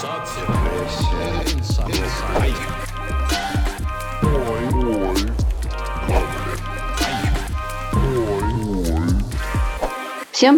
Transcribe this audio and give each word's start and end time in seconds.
Всем 0.00 0.08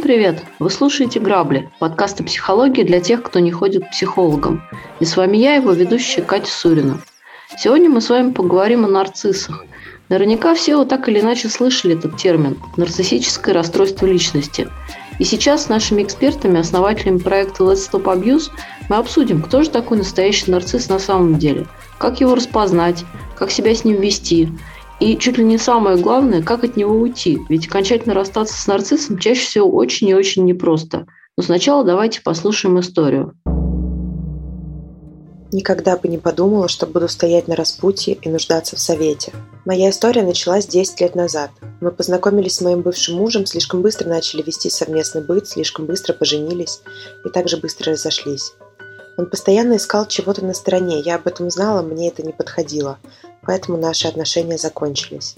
привет! 0.00 0.44
Вы 0.60 0.70
слушаете 0.70 1.18
«Грабли»– 1.18 1.68
подкаст 1.80 2.20
о 2.20 2.22
психологии 2.22 2.84
для 2.84 3.00
тех, 3.00 3.24
кто 3.24 3.40
не 3.40 3.50
ходит 3.50 3.84
к 3.84 3.90
психологам. 3.90 4.62
И 5.00 5.04
с 5.04 5.16
вами 5.16 5.38
я, 5.38 5.56
его 5.56 5.72
ведущая 5.72 6.22
Катя 6.22 6.52
Сурина. 6.52 7.00
Сегодня 7.58 7.90
мы 7.90 8.00
с 8.00 8.10
вами 8.10 8.30
поговорим 8.30 8.84
о 8.84 8.88
нарциссах. 8.88 9.64
Наверняка 10.08 10.54
все 10.54 10.76
вот 10.76 10.88
так 10.88 11.08
или 11.08 11.18
иначе 11.18 11.48
слышали 11.48 11.98
этот 11.98 12.16
термин– 12.16 12.62
нарциссическое 12.76 13.52
расстройство 13.52 14.06
личности. 14.06 14.68
И 15.22 15.24
сейчас 15.24 15.66
с 15.66 15.68
нашими 15.68 16.02
экспертами, 16.02 16.58
основателями 16.58 17.18
проекта 17.18 17.62
Let's 17.62 17.88
Stop 17.88 18.06
Abuse, 18.06 18.50
мы 18.88 18.96
обсудим, 18.96 19.40
кто 19.40 19.62
же 19.62 19.70
такой 19.70 19.98
настоящий 19.98 20.50
нарцисс 20.50 20.88
на 20.88 20.98
самом 20.98 21.38
деле, 21.38 21.68
как 21.98 22.20
его 22.20 22.34
распознать, 22.34 23.04
как 23.36 23.52
себя 23.52 23.72
с 23.72 23.84
ним 23.84 24.00
вести– 24.00 24.48
и 24.98 25.16
чуть 25.18 25.38
ли 25.38 25.44
не 25.44 25.58
самое 25.58 25.96
главное, 25.96 26.42
как 26.42 26.62
от 26.62 26.76
него 26.76 26.94
уйти. 26.94 27.40
Ведь 27.48 27.66
окончательно 27.66 28.14
расстаться 28.14 28.60
с 28.60 28.66
нарциссом 28.68 29.18
чаще 29.18 29.44
всего 29.44 29.68
очень 29.68 30.08
и 30.08 30.14
очень 30.14 30.44
непросто. 30.44 31.06
Но 31.36 31.42
сначала 31.42 31.84
давайте 31.84 32.20
послушаем 32.20 32.78
историю. 32.78 33.34
Никогда 35.52 35.96
бы 35.96 36.08
не 36.08 36.18
подумала, 36.18 36.66
что 36.66 36.86
буду 36.86 37.08
стоять 37.08 37.46
на 37.46 37.54
распутье 37.54 38.14
и 38.14 38.28
нуждаться 38.28 38.74
в 38.74 38.80
совете. 38.80 39.32
Моя 39.64 39.90
история 39.90 40.22
началась 40.22 40.66
10 40.66 41.00
лет 41.00 41.14
назад. 41.14 41.50
Мы 41.80 41.92
познакомились 41.92 42.56
с 42.56 42.60
моим 42.60 42.80
бывшим 42.80 43.16
мужем, 43.16 43.46
слишком 43.46 43.82
быстро 43.82 44.08
начали 44.08 44.42
вести 44.42 44.70
совместный 44.70 45.22
быт, 45.22 45.46
слишком 45.46 45.86
быстро 45.86 46.14
поженились 46.14 46.80
и 47.24 47.28
также 47.28 47.58
быстро 47.58 47.92
разошлись. 47.92 48.54
Он 49.18 49.26
постоянно 49.26 49.76
искал 49.76 50.06
чего-то 50.06 50.44
на 50.44 50.54
стороне, 50.54 51.00
я 51.00 51.16
об 51.16 51.26
этом 51.26 51.50
знала, 51.50 51.82
мне 51.82 52.08
это 52.08 52.22
не 52.22 52.32
подходило 52.32 52.98
поэтому 53.44 53.76
наши 53.76 54.08
отношения 54.08 54.58
закончились. 54.58 55.36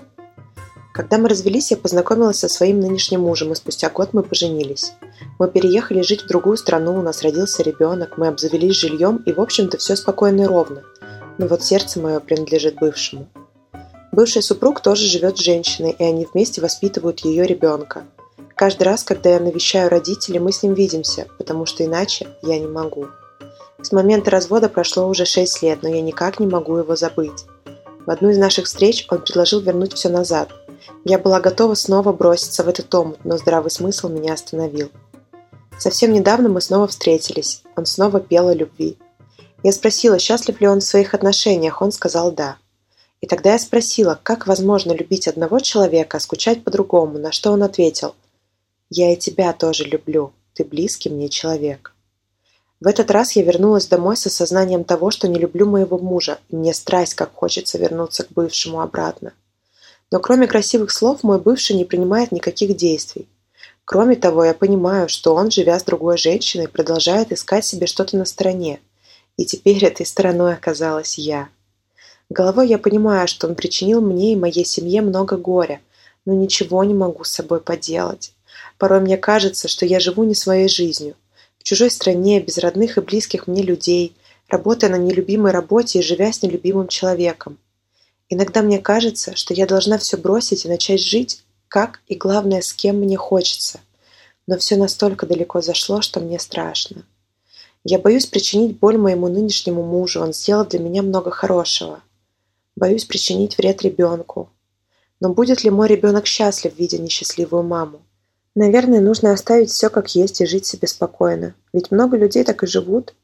Когда 0.94 1.18
мы 1.18 1.28
развелись, 1.28 1.72
я 1.72 1.76
познакомилась 1.76 2.38
со 2.38 2.48
своим 2.48 2.78
нынешним 2.78 3.22
мужем, 3.22 3.50
и 3.50 3.56
спустя 3.56 3.90
год 3.90 4.10
мы 4.12 4.22
поженились. 4.22 4.92
Мы 5.40 5.48
переехали 5.48 6.02
жить 6.02 6.22
в 6.22 6.28
другую 6.28 6.56
страну, 6.56 6.96
у 6.96 7.02
нас 7.02 7.22
родился 7.22 7.64
ребенок, 7.64 8.16
мы 8.16 8.28
обзавелись 8.28 8.76
жильем, 8.76 9.16
и, 9.26 9.32
в 9.32 9.40
общем-то, 9.40 9.76
все 9.76 9.96
спокойно 9.96 10.42
и 10.42 10.46
ровно. 10.46 10.84
Но 11.36 11.48
вот 11.48 11.64
сердце 11.64 11.98
мое 11.98 12.20
принадлежит 12.20 12.76
бывшему. 12.76 13.26
Бывший 14.12 14.40
супруг 14.40 14.82
тоже 14.82 15.06
живет 15.06 15.36
с 15.36 15.40
женщиной, 15.40 15.96
и 15.98 16.04
они 16.04 16.28
вместе 16.32 16.60
воспитывают 16.60 17.24
ее 17.24 17.44
ребенка. 17.44 18.04
Каждый 18.54 18.84
раз, 18.84 19.02
когда 19.02 19.30
я 19.30 19.40
навещаю 19.40 19.90
родителей, 19.90 20.38
мы 20.38 20.52
с 20.52 20.62
ним 20.62 20.74
видимся, 20.74 21.26
потому 21.38 21.66
что 21.66 21.84
иначе 21.84 22.28
я 22.40 22.56
не 22.56 22.68
могу. 22.68 23.08
С 23.82 23.90
момента 23.90 24.30
развода 24.30 24.68
прошло 24.68 25.08
уже 25.08 25.24
6 25.24 25.60
лет, 25.62 25.80
но 25.82 25.88
я 25.88 26.00
никак 26.00 26.38
не 26.38 26.46
могу 26.46 26.76
его 26.76 26.94
забыть. 26.94 27.46
В 28.06 28.10
одну 28.10 28.30
из 28.30 28.38
наших 28.38 28.66
встреч 28.66 29.08
он 29.10 29.22
предложил 29.22 29.58
вернуть 29.58 29.94
все 29.94 30.08
назад. 30.08 30.52
Я 31.04 31.18
была 31.18 31.40
готова 31.40 31.74
снова 31.74 32.12
броситься 32.12 32.62
в 32.64 32.68
этот 32.68 32.94
омут, 32.94 33.24
но 33.24 33.36
здравый 33.36 33.70
смысл 33.70 34.08
меня 34.08 34.34
остановил. 34.34 34.90
Совсем 35.78 36.12
недавно 36.12 36.48
мы 36.48 36.60
снова 36.60 36.86
встретились. 36.86 37.62
Он 37.76 37.86
снова 37.86 38.20
пел 38.20 38.48
о 38.48 38.54
любви. 38.54 38.96
Я 39.62 39.72
спросила, 39.72 40.18
счастлив 40.18 40.60
ли 40.60 40.68
он 40.68 40.80
в 40.80 40.84
своих 40.84 41.14
отношениях. 41.14 41.82
Он 41.82 41.90
сказал 41.90 42.30
«да». 42.32 42.56
И 43.20 43.26
тогда 43.26 43.52
я 43.52 43.58
спросила, 43.58 44.20
как 44.22 44.46
возможно 44.46 44.92
любить 44.92 45.26
одного 45.26 45.58
человека, 45.60 46.18
а 46.18 46.20
скучать 46.20 46.62
по-другому, 46.62 47.18
на 47.18 47.32
что 47.32 47.52
он 47.52 47.62
ответил 47.62 48.14
«Я 48.90 49.12
и 49.12 49.16
тебя 49.16 49.52
тоже 49.54 49.84
люблю. 49.84 50.32
Ты 50.52 50.64
близкий 50.64 51.08
мне 51.08 51.28
человек». 51.28 51.94
В 52.80 52.86
этот 52.86 53.10
раз 53.10 53.32
я 53.32 53.42
вернулась 53.42 53.86
домой 53.86 54.16
с 54.16 54.26
осознанием 54.26 54.84
того, 54.84 55.10
что 55.10 55.26
не 55.26 55.38
люблю 55.38 55.66
моего 55.66 55.96
мужа, 55.96 56.38
и 56.50 56.56
мне 56.56 56.74
страсть, 56.74 57.14
как 57.14 57.32
хочется 57.34 57.78
вернуться 57.78 58.24
к 58.24 58.32
бывшему 58.32 58.82
обратно. 58.82 59.32
Но 60.14 60.20
кроме 60.20 60.46
красивых 60.46 60.92
слов, 60.92 61.24
мой 61.24 61.40
бывший 61.40 61.74
не 61.74 61.84
принимает 61.84 62.30
никаких 62.30 62.76
действий. 62.76 63.26
Кроме 63.84 64.14
того, 64.14 64.44
я 64.44 64.54
понимаю, 64.54 65.08
что 65.08 65.34
он, 65.34 65.50
живя 65.50 65.76
с 65.76 65.82
другой 65.82 66.18
женщиной, 66.18 66.68
продолжает 66.68 67.32
искать 67.32 67.64
себе 67.64 67.88
что-то 67.88 68.16
на 68.16 68.24
стороне. 68.24 68.78
И 69.36 69.44
теперь 69.44 69.84
этой 69.84 70.06
стороной 70.06 70.54
оказалась 70.54 71.18
я. 71.18 71.48
Головой 72.30 72.68
я 72.68 72.78
понимаю, 72.78 73.26
что 73.26 73.48
он 73.48 73.56
причинил 73.56 74.00
мне 74.00 74.34
и 74.34 74.36
моей 74.36 74.64
семье 74.64 75.02
много 75.02 75.36
горя, 75.36 75.80
но 76.24 76.32
ничего 76.32 76.84
не 76.84 76.94
могу 76.94 77.24
с 77.24 77.32
собой 77.32 77.60
поделать. 77.60 78.34
Порой 78.78 79.00
мне 79.00 79.16
кажется, 79.16 79.66
что 79.66 79.84
я 79.84 79.98
живу 79.98 80.22
не 80.22 80.36
своей 80.36 80.68
жизнью, 80.68 81.16
в 81.58 81.64
чужой 81.64 81.90
стране, 81.90 82.38
без 82.38 82.58
родных 82.58 82.98
и 82.98 83.00
близких 83.00 83.48
мне 83.48 83.62
людей, 83.62 84.14
работая 84.48 84.90
на 84.90 84.96
нелюбимой 84.96 85.50
работе 85.50 85.98
и 85.98 86.02
живя 86.02 86.32
с 86.32 86.40
нелюбимым 86.40 86.86
человеком. 86.86 87.58
Иногда 88.28 88.62
мне 88.62 88.78
кажется, 88.78 89.36
что 89.36 89.54
я 89.54 89.66
должна 89.66 89.98
все 89.98 90.16
бросить 90.16 90.64
и 90.64 90.68
начать 90.68 91.00
жить, 91.00 91.42
как 91.68 92.00
и, 92.06 92.14
главное, 92.14 92.62
с 92.62 92.72
кем 92.72 92.96
мне 92.96 93.16
хочется. 93.16 93.80
Но 94.46 94.58
все 94.58 94.76
настолько 94.76 95.26
далеко 95.26 95.60
зашло, 95.60 96.00
что 96.00 96.20
мне 96.20 96.38
страшно. 96.38 97.04
Я 97.84 97.98
боюсь 97.98 98.26
причинить 98.26 98.78
боль 98.78 98.96
моему 98.96 99.28
нынешнему 99.28 99.82
мужу, 99.82 100.22
он 100.22 100.32
сделал 100.32 100.64
для 100.64 100.78
меня 100.78 101.02
много 101.02 101.30
хорошего. 101.30 102.00
Боюсь 102.76 103.04
причинить 103.04 103.58
вред 103.58 103.82
ребенку. 103.82 104.48
Но 105.20 105.32
будет 105.32 105.64
ли 105.64 105.70
мой 105.70 105.88
ребенок 105.88 106.26
счастлив, 106.26 106.72
видя 106.78 106.98
несчастливую 106.98 107.62
маму? 107.62 108.02
Наверное, 108.54 109.00
нужно 109.00 109.32
оставить 109.32 109.70
все 109.70 109.90
как 109.90 110.14
есть 110.14 110.40
и 110.40 110.46
жить 110.46 110.64
себе 110.64 110.88
спокойно. 110.88 111.54
Ведь 111.72 111.90
много 111.90 112.16
людей 112.16 112.44
так 112.44 112.62
и 112.62 112.66
живут. 112.66 113.14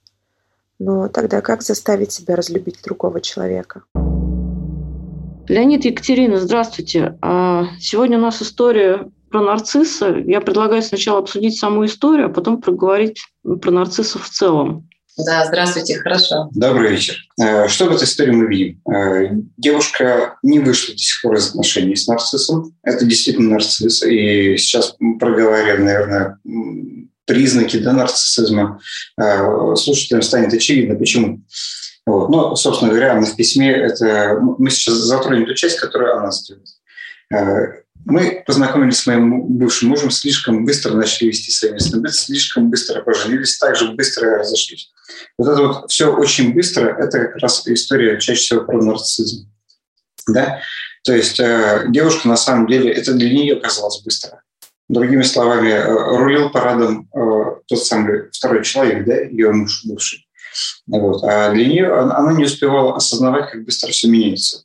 Но 0.79 1.09
тогда 1.09 1.41
как 1.41 1.63
заставить 1.63 2.13
себя 2.13 2.37
разлюбить 2.37 2.83
другого 2.83 3.21
человека? 3.21 3.83
Леонид 5.51 5.85
Екатерина, 5.85 6.39
здравствуйте. 6.39 7.19
А, 7.23 7.67
сегодня 7.81 8.19
у 8.19 8.21
нас 8.21 8.41
история 8.41 9.11
про 9.33 9.43
нарцисса. 9.43 10.15
Я 10.25 10.41
предлагаю 10.41 10.81
сначала 10.81 11.19
обсудить 11.19 11.59
саму 11.59 11.85
историю, 11.87 12.27
а 12.27 12.29
потом 12.29 12.63
проговорить 12.63 13.21
про 13.43 13.73
нарцисса 13.73 14.21
в 14.21 14.31
целом. 14.31 14.89
Да, 15.19 15.45
здравствуйте, 15.47 15.99
хорошо. 15.99 16.51
Добрый 16.53 16.93
вечер. 16.93 17.17
Э, 17.43 17.67
что 17.67 17.87
в 17.87 17.91
этой 17.91 18.05
истории 18.05 18.31
мы 18.31 18.47
видим? 18.47 18.81
Э, 18.89 19.31
девушка 19.57 20.39
не 20.45 20.61
вышла 20.61 20.95
до 20.95 21.01
сих 21.01 21.21
пор 21.21 21.35
из 21.35 21.49
отношений 21.49 21.97
с 21.97 22.07
нарциссом. 22.07 22.77
Это 22.85 23.05
действительно 23.05 23.51
нарцисс. 23.51 24.05
И 24.05 24.57
сейчас 24.57 24.95
проговорим, 25.19 25.85
наверное, 25.85 26.39
признаки 27.27 27.79
да, 27.79 27.93
нарциссизма. 27.93 28.79
Э, 29.21 29.75
слушателям 29.75 30.23
станет 30.23 30.55
очевидно, 30.55 30.95
почему. 30.95 31.41
Вот. 32.11 32.29
Но, 32.29 32.57
собственно 32.57 32.91
говоря, 32.91 33.13
она 33.13 33.25
в 33.25 33.37
письме, 33.37 33.71
это 33.71 34.37
мы 34.41 34.69
сейчас 34.71 34.95
затронем 34.95 35.47
ту 35.47 35.55
часть, 35.55 35.79
которую 35.79 36.17
она 36.19 36.33
сделает. 36.33 36.69
Мы 38.05 38.43
познакомились 38.45 38.99
с 38.99 39.07
моим 39.07 39.43
бывшим 39.59 39.91
мужем, 39.91 40.11
слишком 40.11 40.65
быстро 40.65 40.95
начали 40.95 41.29
вести 41.29 41.53
совместный 41.53 42.01
быт, 42.01 42.15
слишком 42.15 42.69
быстро 42.69 43.03
поженились, 43.03 43.59
также 43.59 43.93
быстро 43.93 44.39
разошлись. 44.39 44.91
Вот 45.39 45.49
это 45.49 45.63
вот 45.63 45.91
все 45.91 46.13
очень 46.13 46.53
быстро, 46.53 46.89
это 46.89 47.27
как 47.27 47.37
раз 47.37 47.65
история 47.69 48.19
чаще 48.19 48.41
всего 48.41 48.65
про 48.65 48.83
нарциссизм. 48.83 49.49
Да? 50.27 50.61
То 51.05 51.13
есть 51.13 51.39
э, 51.39 51.85
девушка 51.91 52.27
на 52.27 52.37
самом 52.37 52.67
деле, 52.67 52.91
это 52.91 53.13
для 53.13 53.31
нее 53.31 53.57
казалось 53.57 54.03
быстро. 54.03 54.43
Другими 54.89 55.23
словами, 55.23 55.69
э, 55.69 56.17
рулил 56.17 56.51
парадом 56.51 57.09
э, 57.15 57.19
тот 57.69 57.85
самый 57.85 58.31
второй 58.33 58.65
человек, 58.65 59.07
да, 59.07 59.15
ее 59.21 59.53
муж 59.53 59.85
бывший. 59.85 60.27
Вот. 60.87 61.23
А 61.25 61.53
для 61.53 61.67
нее 61.67 61.93
она 61.93 62.33
не 62.33 62.45
успевала 62.45 62.97
осознавать, 62.97 63.51
как 63.51 63.65
быстро 63.65 63.91
все 63.91 64.09
меняется 64.09 64.65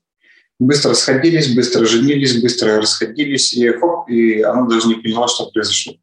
быстро 0.60 0.94
сходились, 0.94 1.54
быстро 1.54 1.86
женились, 1.86 2.42
быстро 2.42 2.78
расходились, 2.78 3.54
и 3.54 3.68
хоп, 3.72 4.10
и 4.10 4.42
она 4.42 4.68
даже 4.68 4.88
не 4.88 4.96
поняла, 4.96 5.28
что 5.28 5.50
произошло. 5.52 5.94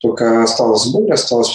Только 0.00 0.42
осталась 0.42 0.86
боль, 0.86 1.10
осталась 1.12 1.54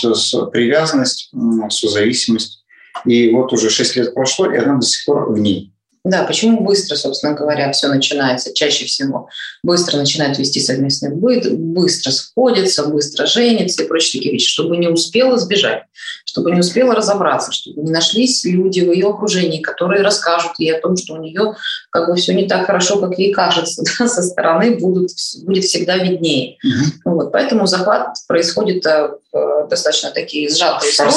привязанность, 0.51 1.29
зависимость, 1.69 2.63
И 3.05 3.29
вот 3.31 3.53
уже 3.53 3.69
6 3.69 3.95
лет 3.97 4.13
прошло, 4.13 4.51
и 4.51 4.57
она 4.57 4.77
до 4.77 4.85
сих 4.85 5.05
пор 5.05 5.31
в 5.31 5.39
ней. 5.39 5.71
Да, 6.05 6.23
почему 6.23 6.61
быстро, 6.61 6.95
собственно 6.95 7.33
говоря, 7.33 7.71
все 7.71 7.87
начинается? 7.87 8.53
Чаще 8.53 8.85
всего 8.85 9.27
быстро 9.63 9.97
начинают 9.97 10.37
вести 10.39 10.61
совместный 10.61 11.13
быт, 11.13 11.51
быстро 11.53 12.11
сходятся, 12.11 12.85
быстро 12.85 13.25
женятся 13.25 13.83
и 13.83 13.87
прочие 13.87 14.21
такие 14.21 14.33
вещи, 14.33 14.49
чтобы 14.49 14.77
не 14.77 14.87
успела 14.87 15.37
сбежать, 15.37 15.83
чтобы 16.25 16.51
не 16.51 16.61
успела 16.61 16.95
разобраться, 16.95 17.51
чтобы 17.51 17.81
не 17.81 17.91
нашлись 17.91 18.45
люди 18.45 18.79
в 18.79 18.91
ее 18.91 19.09
окружении, 19.09 19.61
которые 19.61 20.01
расскажут 20.01 20.53
ей 20.57 20.75
о 20.75 20.81
том, 20.81 20.95
что 20.95 21.15
у 21.15 21.21
нее 21.21 21.55
как 21.89 22.07
бы 22.07 22.15
все 22.15 22.33
не 22.33 22.47
так 22.47 22.65
хорошо, 22.65 22.99
как 22.99 23.17
ей 23.19 23.33
кажется, 23.33 23.83
да, 23.99 24.07
со 24.07 24.21
стороны 24.21 24.77
будут, 24.77 25.11
будет 25.43 25.65
всегда 25.65 25.97
виднее. 25.97 26.57
Угу. 26.63 27.15
Вот, 27.15 27.31
поэтому 27.31 27.67
захват 27.67 28.15
происходит 28.27 28.85
э, 28.85 29.09
в 29.33 29.67
достаточно 29.69 30.11
такие 30.11 30.49
сжатые 30.49 30.91
сроки. 30.91 31.11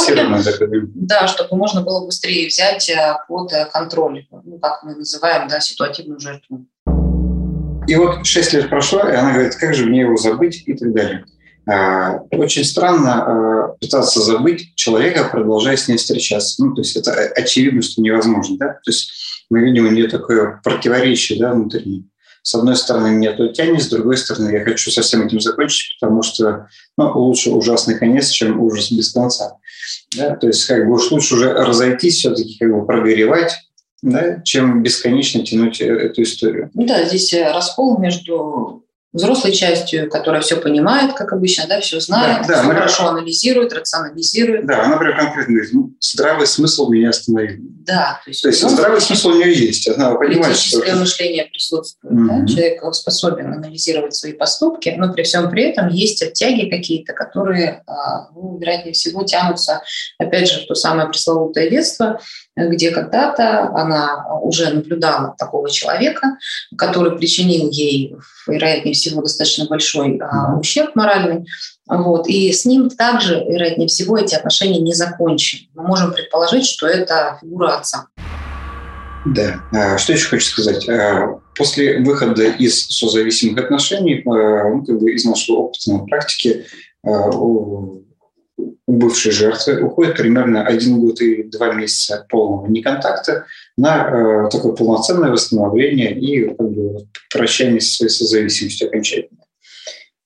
Да, 0.95 1.27
чтобы 1.27 1.57
можно 1.57 1.83
было 1.83 2.05
быстрее 2.05 2.49
взять 2.49 2.89
э, 2.89 3.17
под 3.29 3.53
контроль, 3.73 4.27
ну, 4.31 4.59
как 4.75 4.83
мы 4.85 4.95
называем, 4.97 5.49
да, 5.49 5.61
ситуативную 5.61 6.21
жертву. 6.21 6.67
И 7.87 7.97
вот 7.97 8.25
шесть 8.27 8.53
лет 8.53 8.71
прошло, 8.71 9.01
и 9.01 9.15
она 9.15 9.33
говорит, 9.33 9.57
как 9.57 9.75
же 9.75 9.87
мне 9.87 10.01
его 10.01 10.17
забыть 10.17 10.63
и 10.67 10.75
так 10.75 10.93
далее. 10.93 11.25
А, 11.69 12.21
очень 12.33 12.65
странно 12.65 13.25
а, 13.25 13.69
пытаться 13.81 14.21
забыть 14.21 14.75
человека, 14.75 15.29
продолжая 15.31 15.77
с 15.77 15.89
ним 15.89 15.99
встречаться. 15.99 16.65
Ну, 16.65 16.75
то 16.75 16.81
есть 16.81 16.97
это 16.97 17.13
очевидно, 17.13 17.83
что 17.83 18.03
невозможно. 18.03 18.57
Да? 18.59 18.69
То 18.69 18.91
есть 18.91 19.45
мы 19.51 19.61
видим 19.61 19.87
у 19.87 19.91
нее 19.91 20.09
такое 20.09 20.61
противоречие 20.63 21.39
да, 21.39 21.53
внутреннее. 21.53 22.05
С 22.43 22.57
одной 22.57 22.75
стороны, 22.75 23.11
меня 23.11 23.35
то 23.35 23.47
тянет, 23.49 23.83
с 23.83 23.89
другой 23.89 24.17
стороны, 24.17 24.51
я 24.51 24.65
хочу 24.65 24.91
со 24.91 25.03
всем 25.03 25.25
этим 25.25 25.41
закончить, 25.41 25.97
потому 26.01 26.23
что 26.23 26.67
ну, 26.99 27.13
лучше 27.15 27.51
ужасный 27.51 27.97
конец, 27.97 28.31
чем 28.31 28.61
ужас 28.61 28.91
без 28.91 29.13
конца. 29.13 29.59
Да? 30.17 30.35
То 30.35 30.49
есть 30.49 30.67
как 30.67 30.87
бы 30.87 30.95
уж 30.95 31.11
лучше 31.13 31.37
уже 31.37 31.53
разойтись, 31.53 32.17
все-таки 32.17 32.57
как 32.59 32.73
бы 32.73 32.85
прогоревать, 32.85 33.55
да, 34.03 34.41
чем 34.43 34.83
бесконечно 34.83 35.45
тянуть 35.45 35.81
э, 35.81 35.87
эту 35.87 36.23
историю. 36.23 36.71
Ну 36.75 36.87
да, 36.87 37.05
здесь 37.05 37.33
э, 37.33 37.51
раскол 37.51 37.99
между 37.99 38.82
взрослой 39.13 39.53
частью, 39.53 40.09
которая 40.09 40.41
все 40.41 40.57
понимает, 40.57 41.13
как 41.13 41.33
обычно, 41.33 41.67
да, 41.69 41.81
все 41.81 42.01
знает, 42.01 42.47
да, 42.47 42.55
да, 42.55 42.63
все 42.63 42.73
хорошо 42.73 43.09
анализирует, 43.09 43.73
рационализирует. 43.73 44.67
Да, 44.67 44.85
она 44.85 44.97
прям 44.97 45.17
конкретно 45.17 45.55
говорит, 45.55 45.73
ну, 45.75 45.93
здравый 46.01 46.47
смысл 46.47 46.89
меня 46.91 47.11
остановил. 47.11 47.59
Да. 47.61 48.21
То 48.25 48.31
есть, 48.31 48.43
то 48.43 48.49
есть 48.49 48.63
здравый 48.67 49.01
смысл 49.01 49.29
у 49.29 49.35
нее 49.35 49.53
есть, 49.53 49.89
она 49.89 50.15
понимает, 50.15 50.57
что... 50.57 50.79
мышление 50.97 51.45
присутствует, 51.45 52.15
mm-hmm. 52.15 52.41
да? 52.41 52.47
человек 52.47 52.95
способен 52.95 53.53
анализировать 53.53 54.15
свои 54.15 54.33
поступки, 54.33 54.95
но 54.97 55.13
при 55.13 55.25
всем 55.25 55.51
при 55.51 55.65
этом 55.65 55.89
есть 55.89 56.23
оттяги 56.23 56.71
какие-то, 56.71 57.13
которые, 57.13 57.83
а, 57.87 58.31
ну, 58.35 58.59
вероятнее 58.59 58.95
всего, 58.95 59.25
тянутся, 59.25 59.83
опять 60.19 60.51
же, 60.51 60.61
в 60.61 60.67
то 60.67 60.75
самое 60.75 61.09
пресловутое 61.09 61.69
детство, 61.69 62.21
где 62.57 62.91
когда-то 62.91 63.71
она 63.75 64.27
уже 64.43 64.71
наблюдала 64.71 65.35
такого 65.39 65.71
человека, 65.71 66.37
который 66.77 67.17
причинил 67.17 67.71
ей, 67.71 68.15
вероятнее 68.47 68.95
всего, 68.95 69.02
достаточно 69.11 69.67
большой 69.67 70.19
а, 70.19 70.57
ущерб 70.59 70.95
моральный. 70.95 71.47
Вот. 71.87 72.29
И 72.29 72.53
с 72.53 72.65
ним 72.65 72.91
также, 72.91 73.45
вероятнее 73.45 73.89
всего, 73.89 74.17
эти 74.17 74.35
отношения 74.35 74.81
не 74.81 74.95
закончены. 74.95 75.69
Мы 75.75 75.83
можем 75.83 76.13
предположить, 76.13 76.67
что 76.67 76.87
это 76.87 77.39
фигура 77.41 77.77
отца. 77.77 78.07
Да. 79.27 79.61
А, 79.73 79.99
что 79.99 80.13
еще 80.13 80.29
хочу 80.29 80.47
сказать? 80.47 80.89
А, 80.89 81.41
после 81.55 82.01
выхода 82.01 82.45
из 82.45 82.87
созависимых 82.89 83.65
отношений, 83.65 84.23
а, 84.27 84.85
как 84.85 85.01
бы 85.01 85.13
из 85.13 85.25
нашего 85.25 85.57
опыта 85.57 85.93
на 85.93 85.99
практике, 86.07 86.67
у 88.87 88.93
бывшей 88.93 89.33
жертвы 89.33 89.83
уходит 89.83 90.17
примерно 90.17 90.67
один 90.67 91.01
год 91.01 91.21
и 91.21 91.45
два 91.45 91.73
месяца 91.73 92.27
полного 92.29 92.67
неконтакта 92.69 93.47
на 93.77 94.09
э, 94.09 94.51
такое 94.51 94.73
полноценное 94.73 95.31
восстановление 95.31 96.19
и 96.19 96.49
как 96.49 96.71
бы, 96.71 97.07
прощание 97.33 97.81
со 97.81 97.95
своей 97.95 98.11
созависимостью 98.11 98.89
окончательно. 98.89 99.45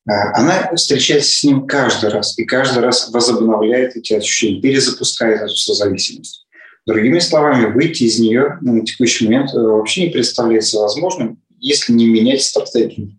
Э, 0.09 0.13
она 0.35 0.73
встречается 0.75 1.31
с 1.31 1.45
ним 1.45 1.67
каждый 1.67 2.11
раз 2.11 2.39
и 2.39 2.45
каждый 2.45 2.83
раз 2.83 3.11
возобновляет 3.11 3.97
эти 3.97 4.15
ощущения, 4.15 4.61
перезапускает 4.61 5.43
эту 5.43 5.57
созависимость. 5.57 6.47
Другими 6.87 7.19
словами, 7.19 7.73
выйти 7.73 8.05
из 8.05 8.19
нее 8.19 8.59
на 8.61 8.85
текущий 8.85 9.25
момент 9.25 9.53
э, 9.55 9.59
вообще 9.59 10.07
не 10.07 10.11
представляется 10.11 10.79
возможным, 10.79 11.41
если 11.59 11.93
не 11.93 12.07
менять 12.07 12.43
стратегию 12.43 13.17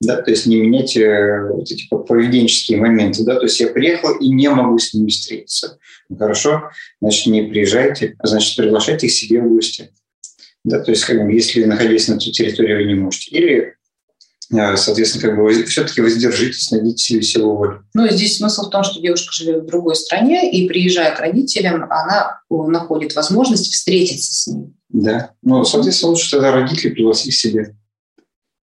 да, 0.00 0.22
то 0.22 0.30
есть 0.30 0.46
не 0.46 0.56
менять 0.56 0.96
э, 0.96 1.48
вот 1.52 1.70
эти 1.70 1.86
поведенческие 1.88 2.78
моменты, 2.78 3.22
да, 3.22 3.36
то 3.36 3.42
есть 3.42 3.60
я 3.60 3.68
приехал 3.68 4.16
и 4.18 4.28
не 4.30 4.48
могу 4.48 4.78
с 4.78 4.94
ними 4.94 5.10
встретиться. 5.10 5.78
Ну, 6.08 6.16
хорошо, 6.16 6.70
значит, 7.02 7.26
не 7.26 7.42
приезжайте, 7.42 8.16
а 8.18 8.26
значит, 8.26 8.56
приглашайте 8.56 9.06
их 9.06 9.12
себе 9.12 9.42
в 9.42 9.48
гости. 9.48 9.90
Да, 10.64 10.80
то 10.80 10.90
есть, 10.90 11.04
как 11.04 11.22
бы, 11.22 11.32
если 11.32 11.64
находясь 11.64 12.08
на 12.08 12.18
той 12.18 12.32
территории, 12.32 12.76
вы 12.76 12.84
не 12.84 12.94
можете. 12.94 13.30
Или 13.30 13.74
э, 14.52 14.76
соответственно, 14.76 15.22
как 15.22 15.36
бы 15.36 15.64
все-таки 15.64 16.00
воздержитесь, 16.00 16.70
найдите 16.70 17.02
себе 17.02 17.22
силу 17.22 17.56
воли. 17.56 17.80
Ну, 17.92 18.08
здесь 18.08 18.38
смысл 18.38 18.68
в 18.68 18.70
том, 18.70 18.82
что 18.84 19.02
девушка 19.02 19.34
живет 19.34 19.64
в 19.64 19.66
другой 19.66 19.96
стране, 19.96 20.50
и 20.50 20.66
приезжая 20.66 21.14
к 21.14 21.20
родителям, 21.20 21.84
она 21.90 22.40
находит 22.48 23.14
возможность 23.14 23.70
встретиться 23.70 24.32
с 24.32 24.46
ним. 24.46 24.74
Да. 24.88 25.32
Ну, 25.42 25.62
соответственно, 25.64 26.12
лучше 26.12 26.30
тогда 26.30 26.52
родителей 26.52 26.94
пригласить 26.94 27.34
к 27.34 27.38
себе. 27.38 27.74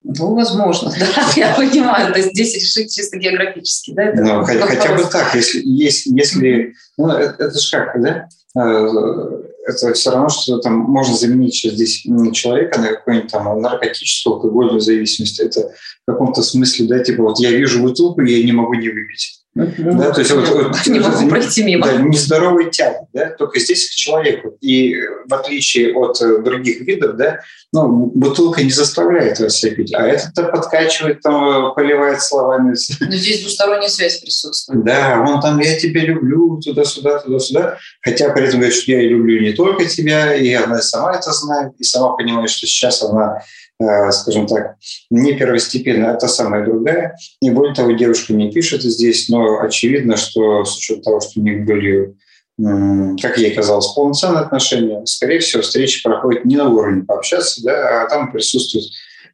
Ну, 0.08 0.36
возможно, 0.36 0.92
да, 1.00 1.32
я 1.36 1.56
понимаю. 1.56 2.14
То 2.14 2.20
есть 2.20 2.32
здесь 2.32 2.56
решить 2.56 2.94
чисто 2.94 3.18
географически, 3.18 3.92
да? 3.92 4.04
Это 4.04 4.24
ну, 4.24 4.44
хотя, 4.44 4.68
хотя 4.68 4.96
бы 4.96 5.04
так, 5.06 5.34
если, 5.34 5.62
если, 5.66 6.12
если 6.12 6.74
ну, 6.98 7.10
это, 7.10 7.44
это 7.44 7.60
же 7.60 7.72
как, 7.72 8.02
да? 8.02 8.28
Э, 8.56 9.42
это 9.66 9.94
все 9.94 10.12
равно, 10.12 10.30
что 10.30 10.60
там 10.60 10.78
можно 10.78 11.16
заменить 11.16 11.60
здесь 11.60 12.06
человека 12.34 12.80
на 12.80 12.90
какую-нибудь 12.90 13.32
там 13.32 13.60
наркотическую, 13.60 14.36
алкогольную 14.36 14.80
зависимость. 14.80 15.40
Это 15.40 15.72
в 16.06 16.12
каком-то 16.12 16.44
смысле, 16.44 16.86
да, 16.86 17.00
типа 17.00 17.24
вот 17.24 17.40
я 17.40 17.52
вижу 17.52 17.82
бутылку, 17.82 18.22
я 18.22 18.44
не 18.46 18.52
могу 18.52 18.76
не 18.76 18.90
выпить. 18.90 19.45
Uh-huh. 19.58 19.94
Да, 19.98 20.12
то 20.12 20.20
есть 20.20 20.32
вот, 20.32 20.50
вот, 20.50 20.88
не 20.88 21.00
могу 21.00 21.30
пройти 21.30 21.64
мимо. 21.64 21.88
Да, 21.88 21.94
нездоровый 21.96 22.70
тяг, 22.72 22.98
да, 23.14 23.30
только 23.30 23.62
здесь 23.62 23.90
к 23.90 23.94
человеку. 23.94 24.58
И 24.60 24.96
в 25.26 25.34
отличие 25.34 25.94
от 25.94 26.22
э, 26.22 26.40
других 26.40 26.82
видов, 26.82 27.16
да, 27.16 27.40
ну, 27.72 28.12
бутылка 28.14 28.62
не 28.64 28.72
заставляет 28.72 29.40
вас 29.40 29.56
себя 29.56 29.76
пить, 29.76 29.94
а 29.94 30.06
этот-то 30.08 30.44
подкачивает, 30.44 31.22
там, 31.22 31.74
поливает 31.74 32.22
словами. 32.22 32.76
Но 33.00 33.16
здесь 33.16 33.44
двусторонняя 33.44 33.90
связь 33.90 34.20
присутствует. 34.20 34.84
Да, 34.84 35.26
он 35.26 35.40
там, 35.40 35.58
я 35.60 35.80
тебя 35.80 36.02
люблю, 36.02 36.60
туда-сюда, 36.60 37.20
туда-сюда. 37.20 37.78
Хотя 38.02 38.32
при 38.32 38.48
этом 38.48 38.60
говорит, 38.60 38.78
что 38.78 38.92
я 38.92 39.04
люблю 39.04 39.42
не 39.42 39.54
только 39.54 39.86
тебя, 39.86 40.36
и 40.36 40.52
она 40.54 40.82
сама 40.82 41.16
это 41.16 41.32
знает, 41.32 41.72
и 41.80 41.84
сама 41.86 42.18
понимает, 42.18 42.50
что 42.50 42.68
сейчас 42.68 43.02
она 43.04 43.38
Э, 43.38 43.65
скажем 44.12 44.48
так, 44.48 44.76
не 45.10 45.34
первостепенная, 45.34 46.14
а 46.14 46.18
та 46.18 46.28
самая 46.28 46.66
другая. 46.66 47.18
И 47.42 47.50
более 47.50 47.76
того, 47.76 47.92
девушка 47.92 48.34
не 48.34 48.52
пишет 48.52 48.84
здесь, 48.84 49.28
но 49.30 49.60
очевидно, 49.62 50.16
что 50.16 50.64
с 50.64 50.78
учетом 50.78 51.04
того, 51.04 51.20
что 51.20 51.40
у 51.40 51.44
них 51.44 51.66
были 51.66 52.16
как 52.58 53.38
ей 53.38 53.54
казалось, 53.54 53.88
полноценные 53.88 54.44
отношения, 54.44 55.06
скорее 55.06 55.40
всего, 55.40 55.62
встреча 55.62 56.00
проходит 56.08 56.46
не 56.46 56.56
на 56.56 56.70
уровне 56.70 57.04
пообщаться, 57.04 57.62
да, 57.64 58.04
а 58.04 58.08
там 58.08 58.32
присутствует 58.32 58.86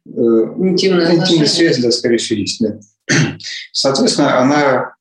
э, 0.06 0.10
интимная, 0.10 1.14
интимная 1.14 1.46
связь, 1.46 1.78
да, 1.78 1.92
скорее 1.92 2.16
всего, 2.16 2.40
есть. 2.40 2.60
Да. 2.60 2.80
Соответственно, 3.72 4.40
она 4.40 4.94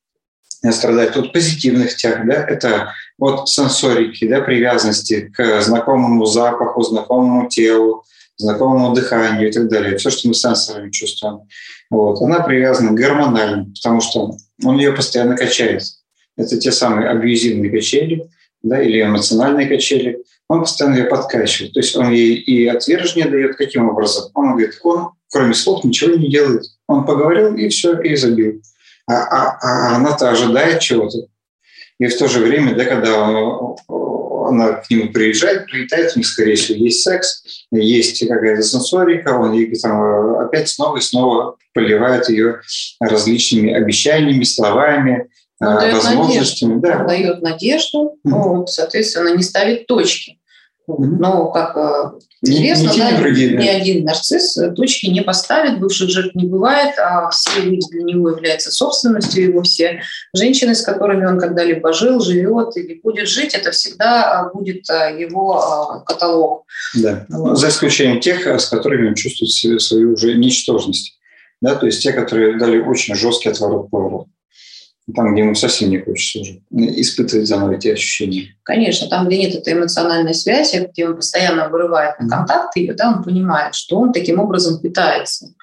страдает 0.71 1.17
от 1.17 1.33
позитивных 1.33 1.95
тяг, 1.95 2.27
да, 2.27 2.45
это 2.45 2.93
от 3.17 3.49
сенсорики, 3.49 4.27
да, 4.27 4.41
привязанности 4.41 5.31
к 5.35 5.61
знакомому 5.61 6.25
запаху, 6.25 6.83
знакомому 6.83 7.49
телу, 7.49 8.03
знакомому 8.41 8.93
дыханию 8.93 9.49
и 9.49 9.51
так 9.51 9.69
далее. 9.69 9.97
Все, 9.97 10.09
что 10.09 10.27
мы 10.27 10.33
сенсорами 10.33 10.91
чувствуем. 10.91 11.41
Вот. 11.89 12.21
Она 12.21 12.41
привязана 12.41 12.91
гормонально, 12.91 13.71
потому 13.75 14.01
что 14.01 14.35
он 14.63 14.77
ее 14.77 14.91
постоянно 14.91 15.35
качает. 15.35 15.83
Это 16.37 16.57
те 16.57 16.71
самые 16.71 17.09
абьюзивные 17.09 17.71
качели 17.71 18.29
да, 18.63 18.81
или 18.81 19.01
эмоциональные 19.01 19.67
качели. 19.67 20.23
Он 20.47 20.61
постоянно 20.61 20.97
ее 20.97 21.05
подкачивает. 21.05 21.73
То 21.73 21.79
есть 21.79 21.95
он 21.95 22.11
ей 22.11 22.35
и 22.35 22.67
отвержение 22.67 23.29
дает. 23.29 23.55
Каким 23.55 23.89
образом? 23.89 24.31
Он 24.33 24.51
говорит, 24.51 24.79
он 24.83 25.11
кроме 25.31 25.53
слов 25.53 25.83
ничего 25.83 26.15
не 26.15 26.29
делает. 26.29 26.63
Он 26.87 27.05
поговорил 27.05 27.55
и 27.55 27.69
все, 27.69 27.99
и 28.01 28.15
забил. 28.15 28.61
А, 29.07 29.15
а, 29.15 29.57
а 29.61 29.95
она-то 29.95 30.29
ожидает 30.29 30.81
чего-то. 30.81 31.17
И 31.99 32.07
в 32.07 32.17
то 32.17 32.27
же 32.27 32.39
время, 32.39 32.75
да, 32.75 32.85
когда 32.85 33.29
она 34.51 34.73
к 34.73 34.89
нему 34.89 35.11
приезжает, 35.11 35.65
прилетает, 35.65 36.13
у 36.15 36.19
них, 36.19 36.27
скорее 36.27 36.55
всего, 36.55 36.77
есть 36.77 37.01
секс, 37.01 37.43
есть 37.71 38.27
какая-то 38.27 38.61
сенсорика, 38.61 39.37
он 39.37 39.53
ей 39.53 39.73
там 39.75 40.35
опять 40.39 40.69
снова 40.69 40.97
и 40.97 41.01
снова 41.01 41.57
поливает 41.73 42.29
ее 42.29 42.61
различными 42.99 43.73
обещаниями, 43.73 44.43
словами, 44.43 45.29
он 45.59 45.75
возможностями. 45.75 46.73
Надежду. 46.75 46.87
Да. 46.87 46.99
Он 47.01 47.07
дает 47.07 47.41
надежду, 47.41 48.17
mm-hmm. 48.25 48.31
вот, 48.31 48.69
соответственно, 48.69 49.35
не 49.35 49.43
ставит 49.43 49.85
точки. 49.87 50.39
Но, 50.87 51.51
как 51.51 51.77
э, 51.77 52.19
известно, 52.41 52.89
не, 52.89 52.93
не, 52.93 52.99
да, 52.99 53.17
другие, 53.17 53.57
ни 53.57 53.67
один 53.67 54.03
нарцисс 54.03 54.57
точки 54.75 55.07
не 55.07 55.21
поставит, 55.21 55.79
бывших 55.79 56.09
жертв 56.09 56.35
не 56.35 56.47
бывает, 56.47 56.95
а 56.97 57.29
все 57.29 57.61
люди 57.61 57.87
для 57.91 58.03
него 58.03 58.29
являются 58.31 58.71
собственностью 58.71 59.43
его, 59.43 59.61
все 59.61 60.01
женщины, 60.33 60.73
с 60.73 60.81
которыми 60.81 61.25
он 61.25 61.39
когда-либо 61.39 61.93
жил, 61.93 62.19
живет 62.19 62.75
или 62.77 62.99
будет 63.01 63.27
жить, 63.27 63.53
это 63.53 63.71
всегда 63.71 64.39
а, 64.39 64.49
будет 64.49 64.89
а, 64.89 65.09
его 65.09 65.59
а, 65.59 65.99
каталог. 65.99 66.65
Да, 66.95 67.25
вот. 67.29 67.59
за 67.59 67.69
исключением 67.69 68.19
тех, 68.19 68.45
с 68.47 68.65
которыми 68.67 69.09
он 69.09 69.15
чувствует 69.15 69.81
свою 69.81 70.13
уже 70.13 70.33
ничтожность. 70.33 71.17
Да, 71.61 71.75
то 71.75 71.85
есть 71.85 72.01
те, 72.01 72.11
которые 72.11 72.57
дали 72.57 72.79
очень 72.79 73.15
жесткий 73.15 73.49
отворот-поворот 73.49 74.27
там, 75.15 75.33
где 75.33 75.41
ему 75.41 75.55
совсем 75.55 75.89
не 75.89 75.99
хочется 75.99 76.39
уже 76.39 76.61
испытывать 76.71 77.47
заново 77.47 77.75
эти 77.75 77.89
ощущения. 77.89 78.55
Конечно, 78.63 79.07
там, 79.07 79.27
где 79.27 79.37
нет 79.37 79.55
этой 79.55 79.73
эмоциональной 79.73 80.33
связи, 80.33 80.87
где 80.91 81.07
он 81.07 81.15
постоянно 81.15 81.69
вырывает 81.69 82.19
на 82.19 82.29
контакт 82.29 82.75
ее, 82.75 82.93
да, 82.93 83.13
он 83.15 83.23
понимает, 83.23 83.75
что 83.75 83.99
он 83.99 84.13
таким 84.13 84.39
образом 84.39 84.79
питается. 84.79 85.53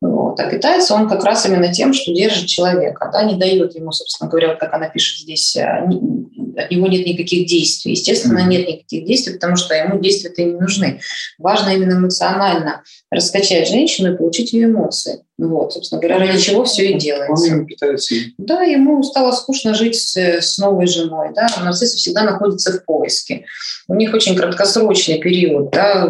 Вот. 0.00 0.40
А 0.40 0.48
питается 0.48 0.94
он 0.94 1.08
как 1.08 1.24
раз 1.24 1.44
именно 1.44 1.72
тем, 1.72 1.92
что 1.92 2.14
держит 2.14 2.46
человека, 2.46 3.10
да, 3.12 3.22
не 3.22 3.34
дает 3.34 3.74
ему, 3.74 3.92
собственно 3.92 4.30
говоря, 4.30 4.54
как 4.54 4.72
она 4.72 4.88
пишет 4.88 5.18
здесь, 5.18 5.54
а, 5.56 5.84
от 6.56 6.70
него 6.70 6.86
нет 6.86 7.06
никаких 7.06 7.46
действий. 7.46 7.92
Естественно, 7.92 8.38
mm-hmm. 8.38 8.48
нет 8.48 8.68
никаких 8.68 9.04
действий, 9.04 9.34
потому 9.34 9.56
что 9.56 9.74
ему 9.74 10.00
действия-то 10.00 10.42
не 10.42 10.52
нужны. 10.52 11.00
Важно 11.38 11.70
именно 11.70 11.92
эмоционально 11.92 12.82
раскачать 13.10 13.68
женщину 13.68 14.14
и 14.14 14.16
получить 14.16 14.54
ее 14.54 14.66
эмоции. 14.66 15.20
Вот, 15.48 15.72
собственно 15.72 16.00
говоря, 16.00 16.18
ради 16.18 16.38
чего 16.38 16.64
все 16.64 16.90
и 16.90 16.98
делается. 16.98 17.52
Он 17.54 17.66
питается. 17.66 18.14
Да, 18.36 18.62
ему 18.62 19.02
стало 19.02 19.32
скучно 19.32 19.74
жить 19.74 19.96
с, 19.96 20.16
с 20.16 20.58
новой 20.58 20.86
женой. 20.86 21.30
Да? 21.34 21.46
Нарциссы 21.62 21.96
всегда 21.96 22.24
находятся 22.24 22.72
в 22.72 22.84
поиске. 22.84 23.46
У 23.88 23.94
них 23.94 24.12
очень 24.12 24.36
краткосрочный 24.36 25.18
период 25.18 25.70
да, 25.70 26.06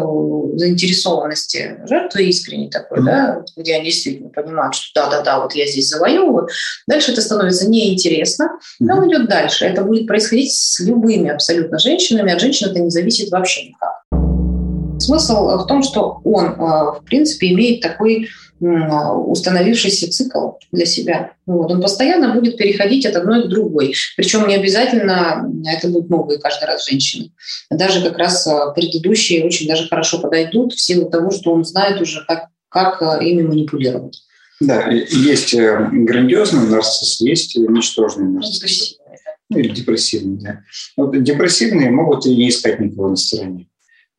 заинтересованности 0.55 1.77
жертвы 1.87 2.25
искренней 2.25 2.69
такой, 2.69 2.99
mm-hmm. 2.99 3.05
да, 3.05 3.45
где 3.55 3.75
они 3.75 3.85
действительно 3.85 4.29
понимают, 4.29 4.75
что 4.75 5.01
да-да-да, 5.01 5.39
вот 5.39 5.55
я 5.55 5.65
здесь 5.65 5.89
завоевываю. 5.89 6.49
Дальше 6.87 7.13
это 7.13 7.21
становится 7.21 7.69
неинтересно, 7.69 8.59
но 8.79 8.97
он 8.97 9.09
идет 9.09 9.29
дальше. 9.29 9.65
Это 9.65 9.83
будет 9.83 10.07
происходить 10.07 10.53
с 10.53 10.79
любыми 10.81 11.29
абсолютно 11.29 11.79
женщинами. 11.79 12.33
От 12.33 12.41
женщин 12.41 12.69
это 12.69 12.79
не 12.79 12.89
зависит 12.89 13.31
вообще 13.31 13.69
никак. 13.69 14.01
Смысл 14.99 15.57
в 15.57 15.65
том, 15.65 15.81
что 15.81 16.21
он, 16.23 16.45
э, 16.45 16.55
в 16.55 17.01
принципе, 17.05 17.53
имеет 17.53 17.81
такой 17.81 18.27
установившийся 18.61 20.11
цикл 20.11 20.51
для 20.71 20.85
себя. 20.85 21.33
Вот. 21.45 21.71
Он 21.71 21.81
постоянно 21.81 22.33
будет 22.33 22.57
переходить 22.57 23.05
от 23.05 23.15
одной 23.15 23.43
к 23.43 23.47
другой. 23.47 23.95
Причем 24.15 24.47
не 24.47 24.55
обязательно 24.55 25.49
это 25.67 25.87
будут 25.87 26.09
новые 26.09 26.39
каждый 26.39 26.65
раз 26.65 26.87
женщины. 26.87 27.31
Даже 27.69 28.01
как 28.01 28.17
раз 28.17 28.45
а, 28.45 28.71
предыдущие 28.71 29.45
очень 29.45 29.67
даже 29.67 29.87
хорошо 29.87 30.19
подойдут 30.19 30.73
в 30.73 30.79
силу 30.79 31.09
того, 31.09 31.31
что 31.31 31.51
он 31.51 31.65
знает 31.65 31.99
уже, 32.01 32.23
как, 32.27 32.47
как 32.69 33.01
а, 33.01 33.17
ими 33.17 33.41
манипулировать. 33.41 34.21
Да, 34.59 34.91
есть 34.91 35.55
э, 35.55 35.89
грандиозный 35.91 36.67
нарцисс, 36.67 37.19
есть 37.19 37.55
ничтожный 37.57 38.29
нарцисс. 38.29 38.97
Ну, 39.49 39.57
или 39.57 39.69
депрессивный, 39.69 40.39
да. 40.39 40.59
Вот 40.95 41.21
депрессивные 41.23 41.89
могут 41.89 42.27
и 42.27 42.35
не 42.35 42.49
искать 42.49 42.79
никого 42.79 43.09
на 43.09 43.15
стороне. 43.15 43.67